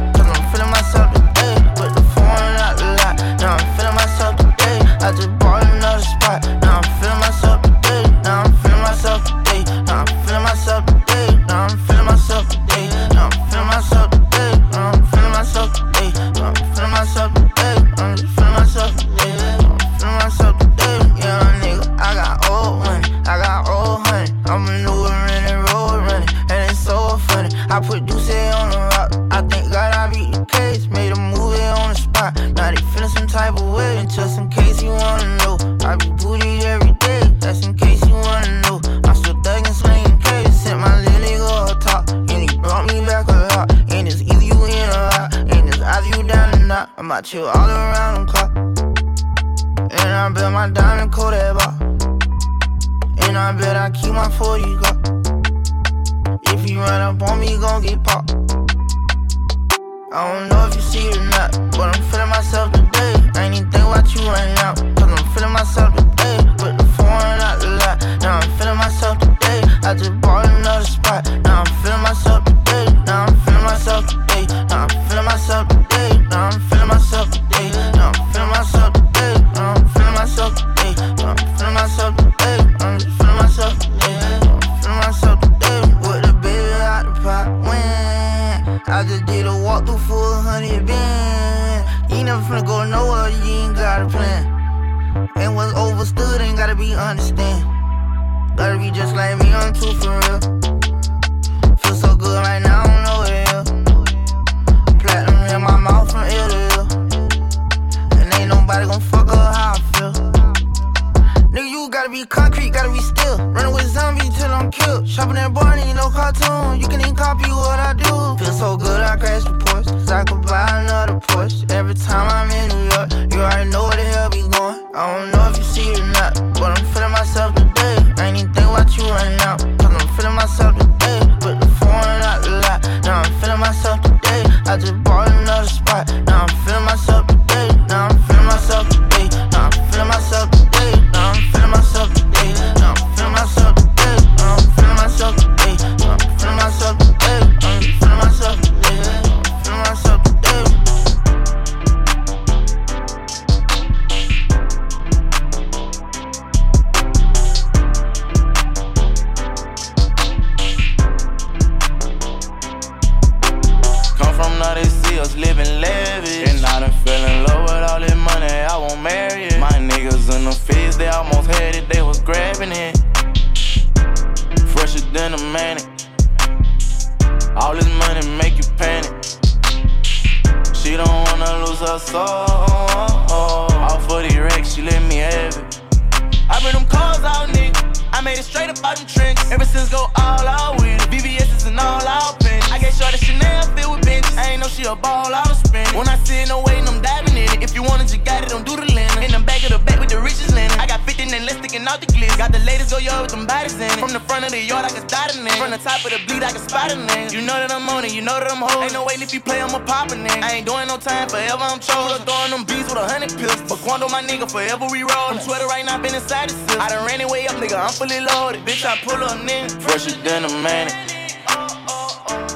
straight 188.57 188.69
up 188.71 188.83
out 188.83 188.97
them 188.97 189.05
trends. 189.05 189.51
Ever 189.51 189.65
since 189.65 189.89
go 189.89 190.07
all 190.15 190.47
out 190.47 190.75
with 190.81 190.85
it. 190.85 191.01
VVS 191.11 191.57
is 191.57 191.65
an 191.65 191.77
all 191.77 192.07
out. 192.07 192.46
I 192.77 192.79
get 192.79 192.93
short 192.93 193.09
of 193.09 193.19
Chanel 193.19 193.65
filled 193.73 193.97
with 193.97 194.05
benches. 194.05 194.37
I 194.37 194.53
ain't 194.53 194.61
know 194.61 194.69
she 194.69 194.85
a 194.85 194.93
ball 194.93 195.33
out 195.33 195.49
of 195.49 195.57
spin. 195.65 195.89
When 195.97 196.05
I 196.05 196.13
see 196.21 196.45
no 196.45 196.61
waiting, 196.61 196.85
I'm 196.85 197.01
diving 197.01 197.33
in 197.33 197.49
it. 197.49 197.65
If 197.65 197.73
you 197.73 197.81
want 197.81 198.05
it, 198.05 198.13
you 198.13 198.21
got 198.21 198.45
it, 198.45 198.53
don't 198.53 198.69
do 198.69 198.77
the 198.77 198.85
linen. 198.85 199.17
In 199.25 199.33
the 199.33 199.41
back 199.41 199.65
of 199.65 199.73
the 199.73 199.81
back 199.81 199.97
with 199.97 200.13
the 200.13 200.21
richest 200.21 200.53
linen. 200.53 200.69
I 200.77 200.85
got 200.85 201.01
15 201.01 201.33
and 201.33 201.41
let's 201.49 201.57
sticking 201.57 201.89
out 201.89 202.05
the 202.05 202.09
glitz. 202.13 202.37
Got 202.37 202.53
the 202.53 202.61
latest 202.69 202.93
go 202.93 203.01
yard 203.01 203.25
with 203.25 203.33
them 203.33 203.49
bodies 203.49 203.73
in 203.81 203.89
it. 203.89 203.97
From 203.97 204.13
the 204.13 204.21
front 204.29 204.45
of 204.45 204.53
the 204.53 204.61
yard, 204.61 204.85
I 204.85 204.93
can 204.93 205.09
start 205.09 205.33
it 205.33 205.41
in. 205.41 205.49
From 205.57 205.73
the 205.73 205.81
top 205.81 206.05
of 206.05 206.13
the 206.13 206.21
bleed, 206.29 206.45
I 206.45 206.53
can 206.53 206.61
spot 206.69 206.93
it 206.93 207.01
in. 207.01 207.33
You 207.33 207.41
know 207.41 207.57
that 207.57 207.73
I'm 207.73 207.89
on 207.89 208.05
it, 208.05 208.13
you 208.13 208.21
know 208.21 208.37
that 208.37 208.45
I'm 208.45 208.61
holding. 208.61 208.93
Ain't 208.93 208.93
no 208.93 209.09
waiting 209.09 209.25
if 209.25 209.33
you 209.33 209.41
play, 209.41 209.57
I'ma 209.57 209.81
pop 209.81 210.13
it. 210.13 210.21
I 210.21 210.61
ain't 210.61 210.69
doing 210.69 210.85
no 210.85 211.01
time, 211.01 211.33
forever 211.33 211.65
I'm 211.65 211.81
chosen. 211.81 212.21
Throwing 212.29 212.53
them 212.53 212.61
beats 212.61 212.93
with 212.93 213.01
a 213.01 213.09
hundred 213.09 213.33
pills. 213.41 213.57
But 213.65 213.81
Quando, 213.81 214.05
my 214.13 214.21
nigga, 214.21 214.45
forever 214.45 214.85
we 214.93 215.01
roll. 215.01 215.33
I'm 215.33 215.41
sweater 215.41 215.65
right 215.65 215.81
now, 215.81 215.97
been 215.97 216.13
inside 216.13 216.53
the 216.53 216.57
seal. 216.69 216.77
I 216.77 216.93
done 216.93 217.01
ran 217.09 217.25
it 217.25 217.29
way 217.33 217.49
up, 217.49 217.57
nigga, 217.57 217.81
I'm 217.81 217.89
fully 217.89 218.21
loaded. 218.21 218.61
Bitch, 218.69 218.85
I 218.85 219.01
pull 219.01 219.17
up, 219.17 219.41
nigga. 219.41 219.65
Fresher 219.81 220.13
than 220.21 220.45
a 220.45 220.53
man. 220.61 221.16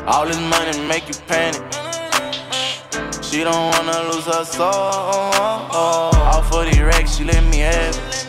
All 0.08 0.26
this 0.26 0.40
money 0.40 0.88
make 0.88 1.08
you 1.08 1.16
panic. 1.28 1.62
She 3.24 3.44
don't 3.44 3.72
wanna 3.72 4.12
lose 4.12 4.26
her 4.26 4.44
soul. 4.44 4.68
All 4.68 6.44
for 6.44 6.66
the 6.66 6.84
racks, 6.84 7.16
she 7.18 7.24
let 7.24 7.44
me 7.46 7.60
have 7.60 7.96
it. 7.96 8.28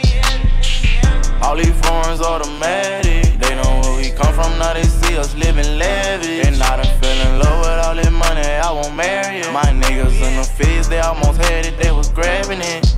All 1.43 1.57
these 1.57 1.75
foreigns 1.87 2.20
automatic. 2.20 3.39
They 3.39 3.55
know 3.57 3.81
where 3.83 3.97
we 3.97 4.11
come 4.11 4.33
from, 4.35 4.59
now 4.59 4.75
they 4.75 4.85
see 4.85 5.16
us 5.16 5.35
living 5.35 5.79
lavish. 5.79 6.47
And 6.47 6.59
done 6.59 6.85
fell 6.85 7.01
in 7.23 7.39
love 7.39 7.61
with 7.61 7.79
all 7.87 7.95
this 7.95 8.11
money, 8.11 8.43
I 8.43 8.70
won't 8.70 8.95
marry 8.95 9.39
it. 9.39 9.53
My 9.53 9.62
niggas 9.62 10.20
in 10.20 10.37
the 10.37 10.45
fields, 10.45 10.89
they 10.89 11.01
almost 11.01 11.41
had 11.43 11.66
it, 11.66 11.79
they 11.79 11.91
was 11.91 12.09
grabbing 12.09 12.61
it. 12.61 12.97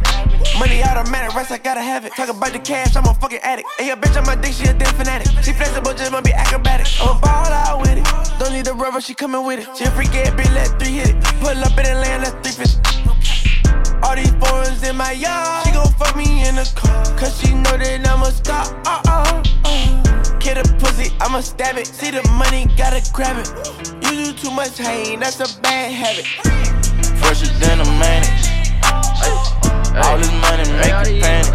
Money 0.59 0.83
automatic, 0.83 1.35
rest 1.35 1.51
I 1.51 1.59
gotta 1.59 1.83
have 1.83 2.05
it. 2.05 2.13
Talk 2.15 2.29
about 2.29 2.53
the 2.53 2.59
cash, 2.59 2.97
I'm 2.97 3.07
a 3.07 3.15
fucking 3.15 3.41
addict. 3.43 3.69
Hey, 3.79 3.91
a 3.91 3.97
bitch 3.97 4.17
on 4.17 4.27
my 4.27 4.37
dick, 4.37 4.53
she 4.53 4.65
a 4.67 4.75
damn 4.75 4.95
fanatic. 4.95 5.29
She 5.45 5.53
flexible, 5.53 5.93
just 5.93 6.13
wanna 6.13 6.23
be 6.23 6.33
acrobatic. 6.33 6.87
I'm 7.01 7.17
a 7.17 7.21
ball 7.21 7.53
out 7.53 7.81
with 7.81 7.99
it. 7.99 8.05
Don't 8.39 8.53
need 8.53 8.65
the 8.65 8.75
rubber, 8.75 9.01
she 9.01 9.15
coming 9.15 9.45
with 9.45 9.61
it. 9.61 9.77
She 9.77 9.85
a 9.85 9.91
freak 9.91 10.15
ass 10.15 10.31
bitch, 10.31 10.55
let 10.55 10.79
three 10.79 10.95
hit 10.95 11.09
it. 11.11 11.25
Pull 11.41 11.59
up 11.59 11.77
in 11.79 11.85
the 11.85 11.95
land, 12.01 12.23
let 12.25 12.43
three 12.43 12.53
fish. 12.53 12.75
All 14.03 14.15
these 14.15 14.35
foreigns 14.35 14.83
in 14.83 14.97
my 14.97 15.13
yard. 15.13 15.67
She 15.67 15.73
gon' 15.73 15.91
fuck 15.93 16.15
me 16.15 16.47
in 16.47 16.57
the 16.57 16.71
car. 16.75 17.05
Cause 17.17 17.41
she 17.41 17.55
know 17.55 17.77
that 17.77 18.07
I'm 18.07 18.23
a 18.23 18.31
star. 18.31 18.65
Uh 18.87 19.01
uh. 19.07 19.43
uh. 19.65 20.24
Get 20.45 20.59
a 20.59 20.75
pussy, 20.75 21.11
I'ma 21.23 21.41
stab 21.41 21.79
it. 21.79 21.87
See 21.87 22.11
the 22.11 22.23
money, 22.37 22.67
gotta 22.77 23.01
grab 23.15 23.39
it. 23.39 23.49
You 24.05 24.27
do 24.27 24.33
too 24.35 24.51
much 24.51 24.77
hate, 24.77 25.19
that's 25.19 25.41
a 25.41 25.49
bad 25.63 25.91
habit. 25.91 26.27
Fresher 27.17 27.49
than 27.59 27.81
a 27.81 27.85
man. 27.99 28.23
All 30.05 30.19
this 30.19 30.31
money 30.45 30.69
make 30.77 30.93
you 31.09 31.23
panic. 31.23 31.49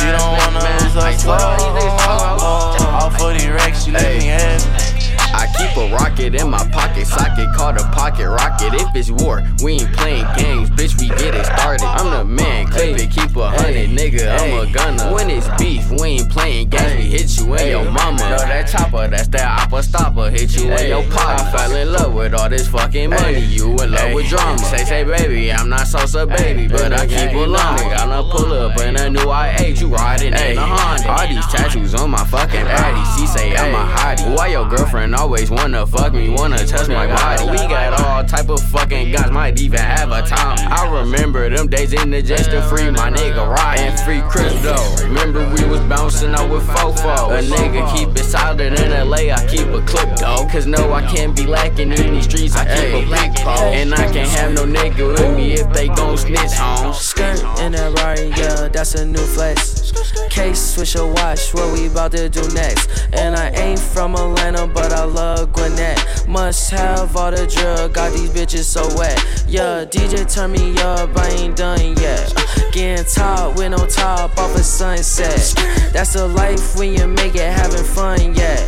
She 0.00 0.06
don't 0.16 0.32
wanna 0.38 0.64
lose 0.64 0.94
her 0.96 1.12
soul. 1.18 1.36
All 1.36 3.10
for 3.10 3.34
the 3.36 3.52
racks, 3.54 3.84
she 3.84 3.90
let 3.90 4.18
me 4.18 4.24
have 4.24 4.64
it. 4.64 4.89
I 5.32 5.46
keep 5.56 5.76
a 5.76 5.94
rocket 5.94 6.34
in 6.34 6.50
my 6.50 6.66
pocket, 6.70 7.06
socket 7.06 7.48
called 7.54 7.76
a 7.76 7.84
pocket 7.92 8.28
rocket. 8.28 8.74
If 8.74 8.94
it's 8.94 9.10
war, 9.10 9.42
we 9.62 9.74
ain't 9.74 9.92
playing 9.92 10.26
games, 10.36 10.70
bitch. 10.70 10.98
We 11.00 11.08
get 11.08 11.34
it 11.34 11.46
started. 11.46 11.84
I'm 11.84 12.10
the 12.10 12.24
man, 12.24 12.66
clip 12.66 12.98
it, 12.98 13.10
keep 13.10 13.36
a 13.36 13.50
hundred, 13.50 13.90
nigga. 13.90 14.38
I'm 14.38 14.68
a 14.68 14.72
gunner. 14.72 15.12
When 15.14 15.30
it's 15.30 15.48
beef, 15.58 15.88
we 15.90 16.20
ain't 16.20 16.30
playing 16.30 16.68
games. 16.68 16.96
We 16.96 17.10
hit 17.10 17.38
you 17.38 17.54
in 17.54 17.68
your 17.68 17.90
mama. 17.90 18.18
Know 18.18 18.38
that 18.38 18.68
chopper, 18.68 19.08
that's 19.08 19.28
that 19.28 19.60
oppa 19.60 19.82
stopper. 19.82 20.30
Hit 20.30 20.56
you 20.56 20.72
in 20.72 20.88
your 20.88 21.04
pot. 21.10 21.40
I 21.40 21.52
fell 21.52 21.74
in 21.76 21.92
love 21.92 22.14
with 22.14 22.34
all 22.34 22.48
this 22.48 22.68
fucking 22.68 23.10
money. 23.10 23.40
You 23.40 23.70
in 23.78 23.92
love 23.92 24.12
with 24.12 24.28
drama. 24.28 24.58
Say, 24.58 24.84
say, 24.84 25.04
baby, 25.04 25.52
I'm 25.52 25.68
not 25.68 25.86
Sosa, 25.86 26.26
baby, 26.26 26.68
but 26.68 26.92
I 26.92 27.06
keep 27.06 27.32
a 27.32 27.46
long. 27.46 27.76
Nigga, 27.76 27.96
I'm 27.98 28.10
a 28.10 28.30
pull 28.30 28.52
up 28.52 28.78
in 28.80 28.96
a 28.96 29.08
new 29.08 29.20
I8. 29.20 29.80
You 29.80 29.88
riding 29.88 30.34
in 30.34 30.58
a 30.58 30.66
Honda. 30.66 31.10
All 31.10 31.28
these 31.28 31.46
tattoos 31.46 31.94
on 31.94 32.10
my 32.10 32.24
fucking 32.24 32.64
body. 32.64 33.02
She 33.16 33.26
say 33.26 33.56
I'm 33.56 33.74
a 33.74 33.90
hottie. 33.92 34.36
Why 34.36 34.48
your 34.48 34.68
girlfriend 34.68 35.14
always 35.20 35.50
wanna 35.50 35.86
fuck 35.86 36.14
me, 36.14 36.30
wanna 36.30 36.64
touch 36.66 36.88
my 36.88 37.06
body? 37.06 37.44
We 37.50 37.58
got 37.68 38.00
all 38.00 38.24
type 38.24 38.48
of 38.48 38.62
fucking 38.70 39.12
guys, 39.12 39.30
might 39.30 39.60
even 39.60 39.78
have 39.78 40.10
a 40.10 40.22
time. 40.22 40.58
I 40.72 41.00
remember 41.00 41.48
them 41.50 41.68
days 41.68 41.92
in 41.92 42.10
the 42.10 42.22
just 42.22 42.50
to 42.50 42.62
free 42.62 42.90
my 42.90 43.10
nigga 43.10 43.44
and 43.78 44.00
free 44.00 44.22
crypto. 44.30 44.76
Remember 45.04 45.40
we 45.54 45.62
was 45.68 45.80
bouncing 45.82 46.34
out 46.34 46.48
with 46.50 46.66
Fofo. 46.66 47.38
A 47.38 47.42
nigga 47.42 47.82
keep 47.94 48.08
it 48.16 48.24
solid 48.24 48.72
in 48.72 48.90
LA, 48.90 49.30
I 49.30 49.46
keep 49.46 49.66
a 49.68 49.82
clip 49.82 50.16
though. 50.16 50.48
Cause 50.50 50.66
no, 50.66 50.90
I 50.92 51.02
can't 51.02 51.36
be 51.36 51.44
lacking 51.44 51.92
in 51.92 52.14
these 52.14 52.24
streets, 52.24 52.56
I 52.56 52.64
keep 52.64 52.94
a 52.94 53.10
big 53.10 53.34
pole. 53.36 53.72
And 53.78 53.94
I 53.94 54.10
can't 54.10 54.30
have 54.30 54.52
no 54.52 54.64
nigga 54.64 55.06
with 55.06 55.36
me 55.36 55.52
if 55.52 55.70
they 55.74 55.88
gon' 55.88 56.16
snitch 56.16 56.58
on. 56.58 56.94
Skirt 56.94 57.40
in 57.60 57.74
a 57.74 57.90
Rari, 57.90 58.28
yeah, 58.38 58.68
that's 58.68 58.94
a 58.94 59.04
new 59.04 59.18
flex. 59.18 59.92
Case, 60.30 60.74
switch 60.74 60.94
your 60.94 61.12
watch, 61.12 61.52
what 61.52 61.72
we 61.72 61.88
about 61.88 62.12
to 62.12 62.28
do 62.30 62.42
next? 62.54 62.88
And 63.12 63.36
I 63.36 63.50
ain't 63.50 63.78
from 63.78 64.14
Atlanta, 64.14 64.66
but 64.66 64.92
I 64.92 65.09
love 65.10 65.52
Gwinnett. 65.52 65.98
Must 66.28 66.70
have 66.70 67.16
all 67.16 67.30
the 67.30 67.46
drug, 67.46 67.94
got 67.94 68.12
these 68.12 68.30
bitches 68.30 68.64
so 68.64 68.82
wet. 68.96 69.18
Yeah, 69.46 69.84
DJ 69.84 70.32
turn 70.32 70.52
me 70.52 70.76
up, 70.82 71.16
I 71.16 71.28
ain't 71.30 71.56
done 71.56 71.96
yet. 71.96 72.32
Uh, 72.36 72.70
getting 72.70 73.04
top 73.04 73.56
with 73.56 73.70
no 73.70 73.86
top 73.86 74.36
off 74.38 74.54
a 74.54 74.62
sunset. 74.62 75.54
That's 75.92 76.12
the 76.12 76.28
life 76.28 76.76
when 76.76 76.94
you 76.94 77.06
make 77.06 77.34
it 77.34 77.52
having 77.52 77.84
fun, 77.84 78.34
yeah. 78.34 78.58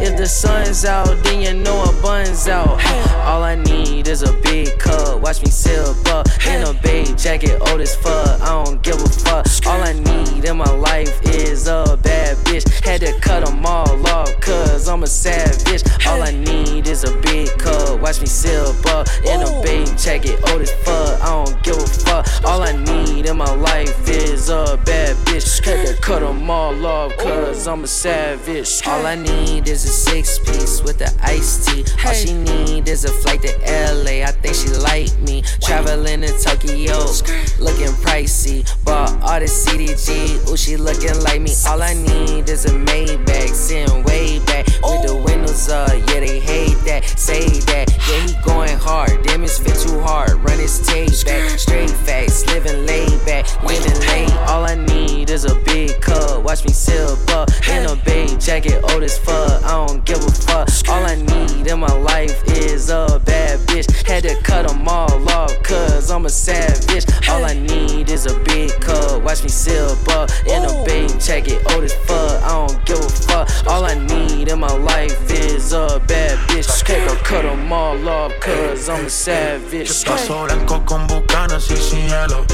If 0.00 0.16
the 0.16 0.26
sun's 0.26 0.84
out, 0.84 1.22
then 1.24 1.42
you 1.42 1.62
know 1.62 1.82
a 1.82 2.02
bun's 2.02 2.46
out. 2.48 2.80
All 3.26 3.42
I 3.42 3.56
need 3.56 4.06
is 4.06 4.22
a 4.22 4.32
big 4.40 4.78
cup, 4.78 5.20
watch 5.20 5.42
me 5.42 5.50
sip 5.50 5.96
up 6.08 6.26
in 6.46 6.62
a 6.62 6.72
big 6.82 7.18
jacket, 7.18 7.60
old 7.68 7.80
as 7.80 7.96
fuck. 7.96 8.40
I 8.40 8.64
don't 8.64 8.82
give 8.82 8.96
a 8.96 9.08
fuck. 9.08 9.46
All 9.66 9.82
I 9.82 9.92
need 9.92 10.44
in 10.44 10.56
my 10.56 10.70
life 10.70 11.20
is 11.24 11.66
a 11.66 11.98
bad 12.02 12.36
bitch. 12.38 12.64
Had 12.84 13.00
to 13.00 13.12
cut 13.20 13.44
them 13.44 13.66
all 13.66 14.06
off, 14.06 14.40
cause 14.40 14.88
I'm 14.88 15.02
a 15.02 15.06
savage. 15.06 15.82
All 16.06 16.22
I 16.22 16.30
need 16.30 16.86
is 16.86 17.04
a 17.04 17.16
big 17.18 17.48
cup, 17.58 18.00
watch 18.00 18.20
me 18.20 18.26
sip 18.26 18.84
up 18.86 19.06
in 19.24 19.42
a 19.42 19.62
big 19.62 19.86
jacket, 19.98 20.40
old 20.50 20.62
as 20.62 20.72
fuck. 20.84 21.20
I 21.22 21.44
don't 21.44 21.62
give 21.62 21.76
a 21.76 21.86
fuck. 21.86 22.26
All 22.44 22.62
I 22.62 22.72
need 22.72 23.26
in 23.26 23.36
my 23.36 23.52
life 23.54 24.08
is 24.08 24.48
a 24.48 24.80
bad 24.84 25.16
bitch. 25.26 25.64
Had 25.64 25.86
to 25.86 26.00
cut 26.00 26.20
them 26.20 26.50
all 26.50 26.86
off, 26.86 27.16
cause 27.18 27.66
I'm 27.66 27.84
a 27.84 27.86
savage. 27.86 28.82
All 28.86 29.06
I 29.06 29.16
need 29.16 29.68
is 29.68 29.84
a 29.84 29.88
six 29.88 30.38
piece 30.38 30.82
with 30.82 30.98
the 30.98 31.12
iced 31.22 31.68
tea. 31.68 31.84
All 32.06 32.14
she 32.14 32.32
need 32.32 32.88
is 32.88 33.04
a 33.04 33.12
flight 33.12 33.42
to 33.42 33.52
LA. 33.92 34.24
I 34.26 34.32
think 34.32 34.54
she 34.54 34.68
like 34.68 35.16
me. 35.20 35.42
Traveling 35.60 36.22
to 36.22 36.32
Tokyo, 36.38 36.98
looking 37.58 37.92
pricey. 38.04 38.64
Bought 38.84 39.10
all 39.22 39.40
the 39.40 39.46
CDG, 39.46 40.48
ooh, 40.48 40.56
she 40.56 40.76
looking 40.76 41.20
like 41.22 41.40
me. 41.40 41.52
All 41.66 41.82
I 41.82 41.94
need 41.94 42.48
is 42.48 42.64
a 42.64 42.70
Maybach, 42.70 43.50
sitting 43.50 44.02
way 44.04 44.38
back 44.46 44.66
with 44.66 45.06
the 45.06 45.14
windows 45.24 45.68
up. 45.68 45.77
Yeah, 45.86 46.20
they 46.20 46.40
hate 46.40 46.78
that, 46.86 47.04
say 47.04 47.60
that. 47.70 47.86
Yeah, 48.08 48.26
he 48.26 48.34
going 48.44 48.76
hard, 48.76 49.22
damn, 49.22 49.44
it's 49.44 49.58
fit 49.58 49.76
too 49.76 50.00
hard. 50.00 50.32
Run 50.42 50.58
his 50.58 50.84
tape 50.86 51.10
back, 51.24 51.58
straight 51.58 51.90
facts, 51.90 52.46
living 52.46 52.86
laid 52.86 53.24
back, 53.24 53.46
living 53.62 53.98
late. 54.08 54.32
All 54.48 54.64
I 54.64 54.74
need 54.74 55.30
is 55.30 55.44
a 55.44 55.54
big 55.54 56.00
cup, 56.00 56.42
watch 56.42 56.64
me 56.64 56.72
sip 56.72 57.18
up 57.30 57.48
in 57.68 57.86
a 57.86 57.96
big 58.04 58.40
jacket, 58.40 58.82
old 58.90 59.02
as 59.02 59.18
fuck. 59.18 59.62
I 59.64 59.86
don't 59.86 60.04
give 60.04 60.18
a 60.18 60.30
fuck. 60.30 60.68
All 60.88 61.04
I 61.04 61.14
need 61.14 61.66
in 61.66 61.78
my 61.78 61.92
life 61.92 62.42
is 62.48 62.90
a 62.90 63.20
bad 63.24 63.60
bitch. 63.60 64.06
Had 64.06 64.24
to 64.24 64.34
cut 64.42 64.66
them 64.66 64.88
all 64.88 65.28
off, 65.30 65.62
cause 65.62 66.10
I'm 66.10 66.26
a 66.26 66.30
savage. 66.30 67.04
All 67.28 67.44
I 67.44 67.54
need 67.54 68.10
is 68.10 68.26
a 68.26 68.38
big 68.40 68.70
cup, 68.80 69.22
watch 69.22 69.42
me 69.42 69.48
sip 69.48 70.08
up 70.08 70.30
in 70.46 70.64
a 70.64 70.84
big 70.84 71.20
jacket, 71.20 71.62
old 71.72 71.84
as 71.84 71.94
fuck. 72.06 72.42
I 72.42 72.66
don't 72.66 72.84
give 72.86 72.98
a 72.98 73.08
fuck. 73.08 73.48
All 73.66 73.84
I 73.84 73.94
need 73.94 74.48
in 74.48 74.58
my 74.58 74.72
life 74.72 75.30
is 75.30 75.67
a 75.72 76.00
bad 76.06 76.38
bitch. 76.48 76.86
Had 76.86 77.08
to 77.08 77.16
cut 77.24 77.42
them 77.42 77.72
all 77.72 78.08
off, 78.08 78.32
cause 78.40 78.88
I'm 78.88 79.06
a 79.06 79.10
savage. 79.10 80.04
Paso 80.04 80.44
blanco 80.44 80.80
con 80.84 81.06
bucanas 81.06 81.70
y 81.70 81.76
cielo. 81.76 82.44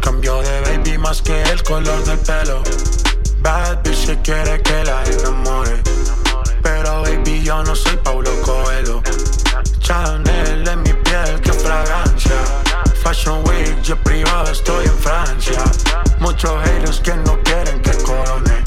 Cambio 0.00 0.42
de 0.42 0.60
baby 0.62 0.98
más 0.98 1.20
que 1.20 1.42
el 1.42 1.62
color 1.62 2.02
del 2.04 2.18
pelo. 2.18 2.62
Bad 3.42 3.82
bitch 3.82 4.06
que 4.06 4.16
quiere 4.22 4.62
que 4.62 4.84
la 4.84 5.02
enamore. 5.04 5.82
Pero 6.62 7.02
baby 7.02 7.42
yo 7.42 7.62
no 7.64 7.74
soy 7.74 7.96
Paulo 7.98 8.30
Coelho. 8.42 9.02
Chanel 9.80 10.66
en 10.66 10.82
mi 10.82 10.92
piel, 10.92 11.40
qué 11.42 11.52
fragancia. 11.52 12.36
Fashion 13.02 13.42
Week, 13.48 13.82
yo 13.82 13.96
privado 13.96 14.50
estoy 14.50 14.86
en 14.86 14.98
Francia. 14.98 15.62
Muchos 16.20 16.62
haters 16.64 17.00
que 17.00 17.14
no 17.16 17.38
quieren 17.42 17.80
que 17.82 17.92
corone. 18.02 18.62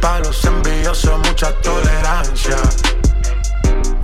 Pa' 0.00 0.18
los 0.18 0.44
envidiosos 0.44 1.18
mucha 1.20 1.52
tolerancia. 1.60 2.56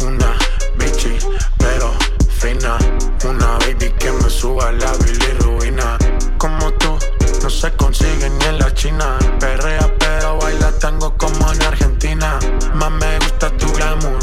Una 0.05 0.37
bichi, 0.77 1.19
pero 1.59 1.93
fina. 2.29 2.77
Una 3.25 3.59
baby 3.59 3.91
que 3.99 4.13
me 4.13 4.31
suba 4.31 4.73
la 4.73 4.93
bilirruina. 5.05 5.99
Como 6.39 6.73
tú, 6.75 6.99
no 7.43 7.51
se 7.51 7.73
consigue 7.73 8.31
ni 8.31 8.45
en 8.45 8.59
la 8.59 8.73
China. 8.75 9.19
Perrea 9.41 9.93
pero 9.99 10.39
baila 10.39 10.73
tango 10.79 11.15
como 11.17 11.53
en 11.53 11.63
Argentina. 11.63 12.39
Más 12.75 12.91
me 12.91 13.19
gusta 13.19 13.51
tu 13.57 13.73
glamour. 13.73 14.19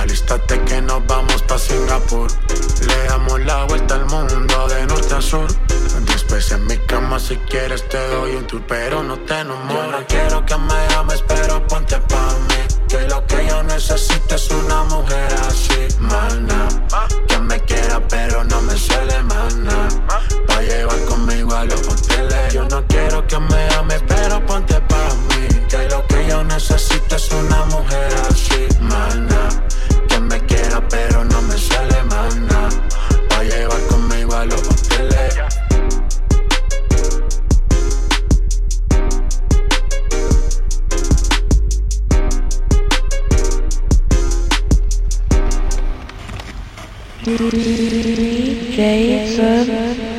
Alístate 0.00 0.60
que 0.64 0.80
nos 0.82 1.04
vamos 1.06 1.42
pa' 1.42 1.58
Singapur. 1.58 2.28
Le 2.86 3.04
damos 3.08 3.40
la 3.40 3.64
vuelta 3.64 3.94
al 3.94 4.06
mundo 4.06 4.68
de 4.68 4.86
norte 4.86 5.14
a 5.14 5.20
sur. 5.20 5.48
Después 6.06 6.50
en 6.52 6.66
mi 6.66 6.76
cama 6.78 7.18
si 7.18 7.36
quieres 7.36 7.88
te 7.88 7.98
doy 8.08 8.36
un 8.36 8.46
tour, 8.46 8.62
pero 8.66 9.02
no 9.02 9.18
te 9.18 9.40
enamores. 9.40 9.74
Yo 9.74 9.90
no 9.90 10.06
quiero 10.06 10.46
que 10.46 10.56
me 10.56 10.94
ames, 10.94 11.22
pero 11.26 11.66
ponte 11.66 11.98
pa' 11.98 12.30
mí. 12.48 12.65
Que 12.88 13.00
lo 13.08 13.24
que 13.26 13.46
yo 13.48 13.62
necesito 13.64 14.34
es 14.34 14.50
una 14.50 14.84
mujer 14.84 15.28
así, 15.48 15.88
mana. 15.98 16.68
Que 17.26 17.38
me 17.38 17.60
quiera 17.60 18.00
pero 18.08 18.44
no 18.44 18.60
me 18.62 18.76
suele 18.76 19.22
mana. 19.24 19.88
Pa' 20.46 20.62
llevar 20.62 21.04
conmigo 21.04 21.54
a 21.54 21.64
los 21.64 21.80
hoteles. 21.88 22.52
Yo 22.54 22.64
no 22.68 22.84
quiero 22.86 23.26
que 23.26 23.38
me 23.38 23.68
ames, 23.74 24.02
pero 24.06 24.44
ponte 24.46 24.80
pa' 24.82 25.14
mí. 25.28 25.48
Que 25.68 25.88
lo 25.88 26.06
que 26.06 26.26
yo 26.28 26.44
necesito 26.44 27.16
es 27.16 27.28
una 27.32 27.64
mujer 27.66 28.14
así, 28.30 28.68
mana. 28.80 29.48
Que 30.08 30.20
me 30.20 30.40
quiera 30.46 30.80
pero 30.88 31.24
no 31.24 31.42
me 31.42 31.58
suele 31.58 32.02
mana. 32.04 32.68
Pa' 33.28 33.42
llevar 33.42 33.80
conmigo 33.88 34.34
a 34.34 34.44
los 34.46 34.60
hoteles. 34.60 35.55
DJ 47.26 48.78
Sub 49.34 50.15